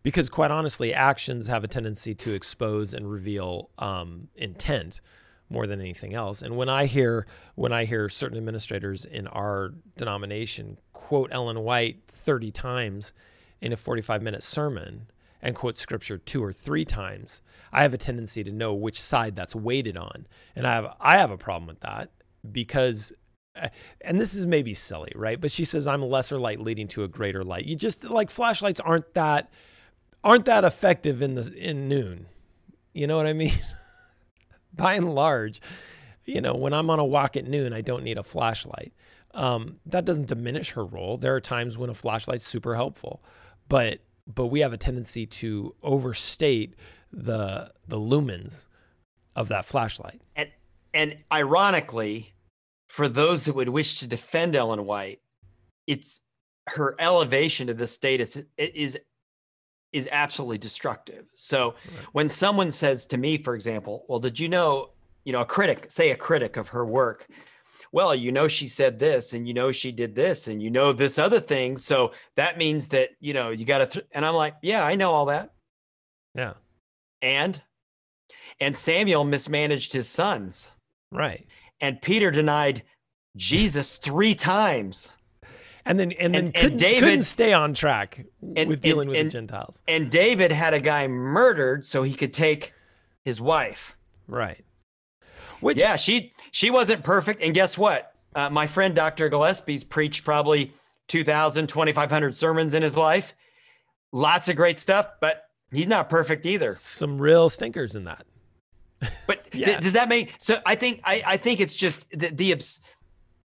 because 0.05 0.29
quite 0.29 0.53
honestly, 0.53 0.95
actions 0.95 1.49
have 1.49 1.65
a 1.65 1.69
tendency 1.69 2.15
to 2.15 2.35
expose 2.35 2.95
and 2.95 3.11
reveal 3.11 3.71
um, 3.79 4.29
intent 4.37 5.01
more 5.49 5.67
than 5.67 5.81
anything 5.81 6.15
else. 6.15 6.43
And 6.43 6.57
when 6.57 6.69
I 6.69 6.87
hear 6.87 7.27
when 7.55 7.73
I 7.73 7.87
hear 7.87 8.09
certain 8.09 8.37
administrators 8.37 9.05
in 9.05 9.27
our 9.29 9.73
denomination 9.97 10.79
quote 10.93 11.31
Ellen 11.33 11.61
White 11.61 12.03
30 12.07 12.51
times 12.53 13.13
in 13.61 13.73
a 13.73 13.77
45 13.77 14.23
minute 14.23 14.43
sermon 14.43 15.07
and 15.41 15.55
quote 15.55 15.79
scripture 15.79 16.19
two 16.19 16.45
or 16.45 16.53
three 16.53 16.85
times, 16.85 17.43
I 17.73 17.83
have 17.83 17.95
a 17.95 17.99
tendency 17.99 18.45
to 18.45 18.53
know 18.53 18.75
which 18.75 19.01
side 19.01 19.35
that's 19.35 19.55
weighted 19.55 19.97
on. 19.97 20.27
And 20.55 20.67
I 20.67 20.75
have 20.75 20.95
I 21.01 21.17
have 21.17 21.31
a 21.31 21.39
problem 21.39 21.67
with 21.67 21.81
that 21.81 22.11
because 22.53 23.11
eh, 23.57 23.71
and 24.03 24.21
this 24.21 24.35
is 24.35 24.47
maybe 24.47 24.75
silly, 24.75 25.13
right? 25.15 25.41
But 25.41 25.51
she 25.51 25.65
says 25.65 25.87
I'm 25.87 26.03
a 26.03 26.07
lesser 26.07 26.37
light 26.37 26.61
leading 26.61 26.89
to 26.89 27.05
a 27.05 27.09
greater 27.09 27.43
light. 27.43 27.65
You 27.65 27.75
just 27.75 28.05
like 28.05 28.29
flashlights 28.29 28.81
aren't 28.81 29.15
that 29.15 29.51
aren't 30.25 30.47
that 30.47 30.64
effective 30.64 31.22
in 31.22 31.37
the 31.37 31.53
in 31.55 31.89
noon. 31.89 32.27
You 32.93 33.07
know 33.07 33.16
what 33.16 33.27
I 33.27 33.33
mean? 33.33 33.53
By 34.72 34.95
and 34.95 35.14
large, 35.14 35.61
you 36.25 36.41
know, 36.41 36.55
when 36.55 36.72
I'm 36.72 36.91
on 36.91 36.99
a 36.99 37.05
walk 37.05 37.37
at 37.37 37.47
noon, 37.47 37.72
I 37.72 37.81
don't 37.81 38.03
need 38.03 38.18
a 38.18 38.25
flashlight. 38.25 38.93
Um, 39.33 39.77
that 39.87 40.05
doesn't 40.05 40.27
diminish 40.27 40.72
her 40.72 40.85
role. 40.85 41.16
There 41.16 41.35
are 41.35 41.41
times 41.41 41.79
when 41.79 41.91
a 41.91 41.95
flashlight's 41.95 42.47
super 42.47 42.75
helpful 42.75 43.22
but 43.68 44.01
but 44.27 44.47
we 44.47 44.61
have 44.61 44.72
a 44.72 44.77
tendency 44.77 45.27
to 45.27 45.75
overstate 45.83 46.75
the 47.12 47.72
the 47.87 47.99
lumens 47.99 48.66
of 49.37 49.49
that 49.49 49.64
flashlight. 49.64 50.20
And 50.37 50.51
and 50.93 51.18
ironically, 51.33 52.35
for 52.89 53.09
those 53.09 53.45
that 53.45 53.55
would 53.55 53.68
wish 53.68 53.99
to 54.01 54.07
defend 54.07 54.57
Ellen 54.57 54.87
White, 54.87 55.20
it's 55.87 56.20
her 56.68 56.95
elevation 56.99 57.66
to 57.66 57.75
the 57.75 57.87
status 57.87 58.39
is 58.57 58.99
is 59.95 60.09
absolutely 60.11 60.59
destructive. 60.59 61.31
So 61.35 61.69
right. 61.69 62.07
when 62.13 62.29
someone 62.29 62.71
says 62.71 63.07
to 63.07 63.17
me, 63.17 63.39
for 63.39 63.55
example, 63.55 64.05
well, 64.09 64.19
did 64.19 64.39
you 64.39 64.49
know, 64.49 64.91
you 65.25 65.33
know, 65.33 65.41
a 65.41 65.47
critic, 65.47 65.87
say 65.89 66.11
a 66.11 66.17
critic 66.17 66.57
of 66.57 66.69
her 66.69 66.85
work, 66.85 67.29
well, 67.93 68.13
you 68.13 68.33
know, 68.33 68.49
she 68.49 68.67
said 68.67 68.99
this 68.99 69.33
and 69.35 69.47
you 69.47 69.55
know, 69.55 69.71
she 69.71 69.93
did 69.93 70.17
this 70.17 70.49
and 70.49 70.61
you 70.61 70.69
know, 70.69 70.93
this 70.93 71.17
other 71.17 71.39
thing. 71.39 71.77
So 71.79 72.11
that 72.35 72.59
means 72.59 72.89
that, 72.89 73.11
you 73.21 73.33
know, 73.33 73.51
you 73.51 73.65
got 73.65 73.79
to, 73.79 73.87
th-. 73.87 74.07
and 74.11 74.27
I'm 74.27 74.35
like, 74.35 74.57
yeah, 74.63 74.85
I 74.85 74.97
know 74.97 75.13
all 75.13 75.27
that. 75.27 75.55
Yeah. 76.35 76.55
And, 77.23 77.63
and 78.61 78.77
Samuel 78.77 79.23
mismanaged 79.23 79.93
his 79.93 80.09
sons. 80.09 80.69
Right. 81.13 81.47
And 81.81 82.03
Peter 82.03 82.33
denied 82.33 82.83
Jesus 83.37 83.97
three 83.97 84.35
times. 84.35 85.13
And 85.87 85.99
then, 85.99 86.12
and 86.12 86.35
then 86.35 86.45
and, 86.47 86.55
couldn't, 86.55 86.70
and 86.72 86.80
David, 86.80 87.01
couldn't 87.01 87.22
stay 87.22 87.53
on 87.53 87.74
track 87.74 88.24
and, 88.57 88.70
with 88.70 88.80
dealing 88.80 89.09
with 89.09 89.18
the 89.18 89.28
Gentiles. 89.28 89.82
And 89.87 90.11
David 90.11 90.51
had 90.51 90.72
a 90.72 90.80
guy 90.80 91.07
murdered 91.09 91.85
so 91.85 92.03
he 92.03 92.14
could 92.14 92.32
take 92.32 92.72
his 93.24 93.41
wife. 93.41 93.97
Right. 94.26 94.64
Which 95.61 95.78
yeah, 95.78 95.97
she 95.97 96.32
she 96.51 96.70
wasn't 96.70 97.05
perfect. 97.05 97.43
And 97.43 97.55
guess 97.55 97.76
what? 97.76 98.14
Uh, 98.35 98.51
my 98.51 98.66
friend 98.66 98.95
Dr. 98.95 99.28
Gillespie's 99.28 99.85
preached 99.85 100.24
probably 100.24 100.72
2,000, 101.09 101.68
2,500 101.68 102.35
sermons 102.35 102.74
in 102.74 102.82
his 102.82 102.97
life. 102.97 103.35
Lots 104.12 104.49
of 104.49 104.57
great 104.57 104.78
stuff, 104.78 105.07
but 105.20 105.45
he's 105.70 105.87
not 105.87 106.09
perfect 106.09 106.47
either. 106.47 106.72
Some 106.72 107.20
real 107.20 107.49
stinkers 107.49 107.95
in 107.95 108.05
that. 108.05 108.26
But 109.26 109.47
yeah. 109.55 109.66
th- 109.66 109.80
does 109.80 109.93
that 109.95 110.09
make 110.09 110.35
so? 110.39 110.59
I 110.64 110.74
think 110.74 111.01
I, 111.05 111.22
I 111.26 111.37
think 111.37 111.61
it's 111.61 111.74
just 111.74 112.11
the, 112.11 112.28
the 112.28 112.53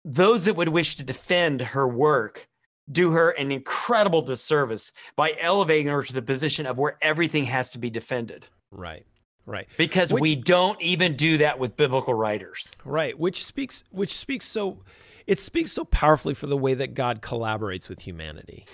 those 0.05 0.45
that 0.45 0.57
would 0.57 0.69
wish 0.69 0.97
to 0.97 1.03
defend 1.03 1.61
her 1.61 1.89
work 1.89 2.49
do 2.91 3.13
her 3.13 3.31
an 3.31 3.51
incredible 3.51 4.23
disservice 4.23 4.93
by 5.17 5.35
elevating 5.41 5.87
her 5.87 6.03
to 6.03 6.13
the 6.13 6.23
position 6.23 6.67
of 6.67 6.79
where 6.79 6.99
everything 7.01 7.45
has 7.45 7.71
to 7.71 7.79
be 7.79 7.91
defended. 7.91 8.47
Right. 8.71 9.07
Right. 9.47 9.69
Because 9.77 10.13
which, 10.13 10.23
we 10.23 10.37
don't 10.37 10.81
even 10.81 11.17
do 11.17 11.39
that 11.39 11.59
with 11.59 11.77
biblical 11.77 12.15
writers. 12.15 12.73
Right. 12.85 13.19
Which 13.19 13.45
speaks 13.45 13.85
which 13.91 14.15
speaks 14.15 14.47
so 14.47 14.79
it 15.27 15.41
speaks 15.41 15.73
so 15.73 15.85
powerfully 15.85 16.35
for 16.35 16.47
the 16.47 16.57
way 16.57 16.75
that 16.75 16.95
God 16.95 17.21
collaborates 17.21 17.89
with 17.89 18.01
humanity. 18.01 18.67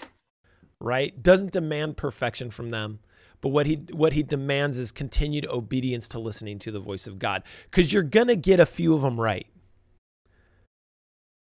Right? 0.80 1.20
Doesn't 1.22 1.52
demand 1.52 1.96
perfection 1.96 2.50
from 2.50 2.70
them, 2.70 3.00
but 3.40 3.48
what 3.48 3.66
he 3.66 3.74
what 3.92 4.12
he 4.12 4.22
demands 4.22 4.76
is 4.76 4.92
continued 4.92 5.46
obedience 5.46 6.06
to 6.08 6.20
listening 6.20 6.58
to 6.60 6.70
the 6.70 6.80
voice 6.80 7.06
of 7.06 7.18
God 7.18 7.42
cuz 7.70 7.92
you're 7.92 8.02
going 8.02 8.28
to 8.28 8.36
get 8.36 8.60
a 8.60 8.66
few 8.66 8.94
of 8.94 9.02
them 9.02 9.20
right. 9.20 9.46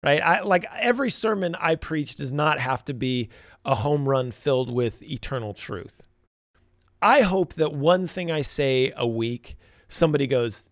Right? 0.03 0.23
I 0.23 0.43
like 0.43 0.65
every 0.79 1.11
sermon 1.11 1.57
I 1.57 1.75
preach 1.75 2.15
does 2.15 2.33
not 2.33 2.61
have 2.61 2.85
to 2.85 2.95
be 2.95 3.31
a 3.65 3.75
home 3.75 4.09
run 4.09 4.31
filled 4.31 4.73
with 4.73 5.03
eternal 5.03 5.55
truth 5.55 6.09
I 7.01 7.21
hope 7.21 7.55
that 7.55 7.73
one 7.73 8.07
thing 8.07 8.31
I 8.31 8.43
say 8.43 8.93
a 8.97 9.07
week, 9.07 9.57
somebody 9.89 10.27
goes, 10.27 10.69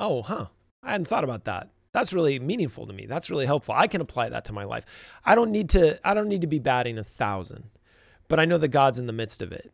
Oh, 0.00 0.22
huh, 0.22 0.46
I 0.82 0.92
hadn't 0.92 1.08
thought 1.08 1.24
about 1.24 1.44
that. 1.44 1.70
That's 1.92 2.12
really 2.12 2.38
meaningful 2.38 2.86
to 2.86 2.92
me. 2.92 3.06
That's 3.06 3.30
really 3.30 3.46
helpful. 3.46 3.74
I 3.76 3.86
can 3.86 4.00
apply 4.00 4.28
that 4.28 4.44
to 4.46 4.52
my 4.52 4.64
life. 4.64 4.84
I 5.24 5.34
don't 5.34 5.50
need 5.50 5.68
to, 5.70 5.98
I 6.06 6.14
don't 6.14 6.28
need 6.28 6.42
to 6.42 6.46
be 6.46 6.58
batting 6.58 6.98
a 6.98 7.04
thousand, 7.04 7.70
but 8.28 8.38
I 8.38 8.44
know 8.44 8.58
that 8.58 8.68
God's 8.68 8.98
in 8.98 9.06
the 9.06 9.12
midst 9.12 9.42
of 9.42 9.52
it, 9.52 9.72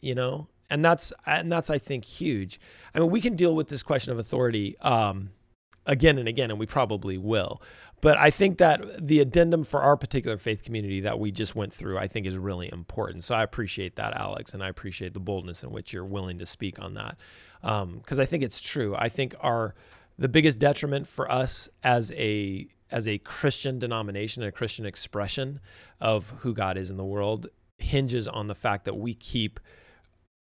you 0.00 0.14
know? 0.14 0.48
And 0.70 0.84
that's, 0.84 1.12
and 1.26 1.50
that's, 1.50 1.70
I 1.70 1.78
think, 1.78 2.04
huge. 2.04 2.60
I 2.94 3.00
mean, 3.00 3.10
we 3.10 3.20
can 3.20 3.36
deal 3.36 3.54
with 3.54 3.68
this 3.68 3.82
question 3.82 4.12
of 4.12 4.18
authority 4.18 4.76
um, 4.80 5.30
again 5.86 6.18
and 6.18 6.28
again, 6.28 6.50
and 6.50 6.58
we 6.60 6.66
probably 6.66 7.18
will. 7.18 7.62
But 8.00 8.18
I 8.18 8.30
think 8.30 8.58
that 8.58 9.06
the 9.06 9.20
addendum 9.20 9.64
for 9.64 9.80
our 9.80 9.96
particular 9.96 10.36
faith 10.36 10.62
community 10.62 11.00
that 11.00 11.18
we 11.18 11.32
just 11.32 11.54
went 11.54 11.72
through, 11.72 11.98
I 11.98 12.08
think 12.08 12.26
is 12.26 12.36
really 12.36 12.70
important. 12.70 13.24
So 13.24 13.34
I 13.34 13.42
appreciate 13.42 13.96
that, 13.96 14.16
Alex, 14.16 14.54
and 14.54 14.62
I 14.62 14.68
appreciate 14.68 15.14
the 15.14 15.20
boldness 15.20 15.62
in 15.64 15.70
which 15.70 15.92
you're 15.92 16.04
willing 16.04 16.38
to 16.38 16.46
speak 16.46 16.78
on 16.78 16.94
that. 16.94 17.16
Because 17.62 18.18
um, 18.18 18.22
I 18.22 18.26
think 18.26 18.42
it's 18.42 18.60
true. 18.60 18.94
I 18.96 19.08
think 19.08 19.34
our 19.40 19.74
the 20.18 20.28
biggest 20.28 20.58
detriment 20.58 21.06
for 21.06 21.30
us 21.30 21.68
as 21.82 22.12
a 22.12 22.68
as 22.90 23.08
a 23.08 23.18
Christian 23.18 23.78
denomination, 23.78 24.42
and 24.42 24.48
a 24.48 24.52
Christian 24.52 24.86
expression 24.86 25.60
of 26.00 26.30
who 26.40 26.54
God 26.54 26.76
is 26.78 26.90
in 26.90 26.96
the 26.96 27.04
world, 27.04 27.48
hinges 27.78 28.28
on 28.28 28.46
the 28.46 28.54
fact 28.54 28.84
that 28.84 28.96
we 28.96 29.12
keep 29.14 29.58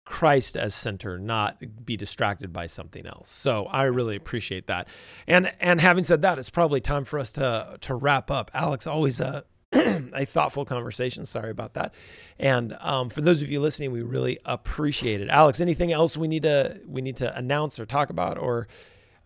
Christ 0.05 0.57
as 0.57 0.75
center, 0.75 1.19
not 1.19 1.85
be 1.85 1.97
distracted 1.97 2.53
by 2.53 2.67
something 2.67 3.07
else. 3.07 3.31
So 3.31 3.67
I 3.67 3.85
really 3.85 4.17
appreciate 4.17 4.67
that. 4.67 4.89
And 5.27 5.53
and 5.61 5.81
having 5.81 6.05
said 6.05 6.23
that, 6.23 6.39
it's 6.39 6.51
probably 6.51 6.81
time 6.81 7.05
for 7.05 7.19
us 7.19 7.31
to 7.33 7.79
to 7.81 7.95
wrap 7.95 8.31
up. 8.31 8.51
Alex, 8.55 8.87
always 8.87 9.21
a 9.21 9.45
a 9.73 10.25
thoughtful 10.25 10.65
conversation. 10.65 11.25
Sorry 11.27 11.51
about 11.51 11.75
that. 11.75 11.95
And 12.39 12.77
um, 12.81 13.09
for 13.09 13.21
those 13.21 13.41
of 13.41 13.51
you 13.51 13.61
listening, 13.61 13.93
we 13.93 14.03
really 14.03 14.39
appreciate 14.45 15.21
it. 15.21 15.29
Alex, 15.29 15.61
anything 15.61 15.93
else 15.93 16.17
we 16.17 16.27
need 16.27 16.43
to 16.43 16.81
we 16.87 17.03
need 17.03 17.17
to 17.19 17.37
announce 17.37 17.79
or 17.79 17.87
talk 17.87 18.11
about 18.11 18.37
or 18.37 18.67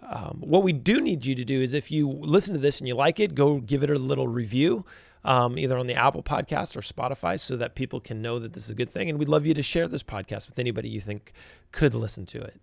um, 0.02 0.38
what 0.40 0.62
we 0.62 0.72
do 0.72 1.00
need 1.00 1.24
you 1.24 1.34
to 1.34 1.44
do 1.44 1.62
is 1.62 1.72
if 1.72 1.90
you 1.90 2.08
listen 2.08 2.54
to 2.54 2.60
this 2.60 2.78
and 2.78 2.86
you 2.86 2.94
like 2.94 3.18
it, 3.20 3.34
go 3.34 3.58
give 3.58 3.82
it 3.82 3.90
a 3.90 3.98
little 3.98 4.28
review. 4.28 4.84
Um, 5.24 5.58
either 5.58 5.78
on 5.78 5.86
the 5.86 5.94
Apple 5.94 6.22
podcast 6.22 6.76
or 6.76 6.80
Spotify 6.80 7.38
so 7.40 7.56
that 7.56 7.74
people 7.74 8.00
can 8.00 8.20
know 8.20 8.38
that 8.38 8.52
this 8.52 8.64
is 8.64 8.70
a 8.70 8.74
good 8.74 8.90
thing. 8.90 9.08
And 9.08 9.18
we'd 9.18 9.28
love 9.28 9.46
you 9.46 9.54
to 9.54 9.62
share 9.62 9.88
this 9.88 10.02
podcast 10.02 10.48
with 10.48 10.58
anybody 10.58 10.88
you 10.88 11.00
think 11.00 11.32
could 11.72 11.94
listen 11.94 12.26
to 12.26 12.42
it. 12.42 12.60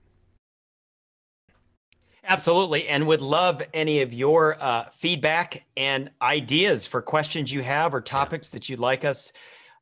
Absolutely. 2.24 2.88
And 2.88 3.08
would 3.08 3.22
love 3.22 3.64
any 3.74 4.02
of 4.02 4.14
your 4.14 4.62
uh, 4.62 4.90
feedback 4.92 5.66
and 5.76 6.12
ideas 6.22 6.86
for 6.86 7.02
questions 7.02 7.52
you 7.52 7.64
have 7.64 7.96
or 7.96 8.02
topics 8.02 8.50
yeah. 8.50 8.58
that 8.58 8.70
you'd 8.70 8.80
like 8.80 9.04
us 9.04 9.34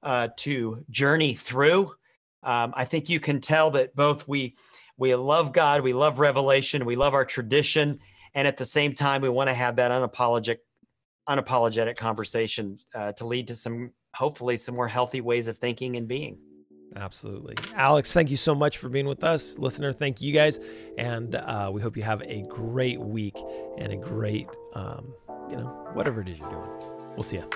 uh, 0.03 0.30
to 0.38 0.86
journey 0.89 1.34
through. 1.34 1.91
Um, 2.41 2.73
I 2.75 2.86
think 2.86 3.09
you 3.09 3.19
can 3.19 3.41
tell 3.41 3.71
that 3.71 3.95
both 3.95 4.27
we 4.27 4.55
we 4.97 5.15
love 5.15 5.53
God, 5.53 5.82
we 5.82 5.93
love 5.93 6.19
revelation, 6.19 6.86
we 6.86 6.95
love 6.95 7.13
our 7.13 7.23
tradition, 7.23 7.99
and 8.34 8.47
at 8.47 8.57
the 8.57 8.65
same 8.65 8.93
time, 8.93 9.21
we 9.21 9.30
want 9.30 9.49
to 9.49 9.53
have 9.53 9.77
that 9.77 9.91
unapologetic 9.91 10.57
unapologetic 11.30 11.95
conversation 11.95 12.80
uh, 12.95 13.11
to 13.13 13.25
lead 13.25 13.47
to 13.47 13.55
some 13.55 13.91
hopefully 14.15 14.57
some 14.57 14.75
more 14.75 14.88
healthy 14.88 15.21
ways 15.21 15.47
of 15.47 15.57
thinking 15.57 15.95
and 15.95 16.07
being. 16.07 16.38
Absolutely. 16.95 17.55
Alex, 17.75 18.11
thank 18.13 18.32
you 18.32 18.38
so 18.38 18.55
much 18.55 18.80
for 18.80 18.89
being 18.89 19.07
with 19.07 19.23
us. 19.23 19.59
Listener, 19.59 19.93
thank 19.93 20.21
you 20.21 20.34
guys. 20.34 20.59
And 20.97 21.36
uh, 21.36 21.69
we 21.71 21.82
hope 21.82 21.95
you 21.95 22.03
have 22.03 22.21
a 22.23 22.41
great 22.49 22.99
week 22.99 23.38
and 23.77 23.93
a 23.93 23.97
great, 23.97 24.47
um, 24.73 25.13
you 25.51 25.57
know, 25.57 25.67
whatever 25.93 26.21
it 26.21 26.27
is 26.27 26.39
you're 26.39 26.49
doing. 26.49 26.69
We'll 27.15 27.23
see 27.23 27.38
you. 27.38 27.49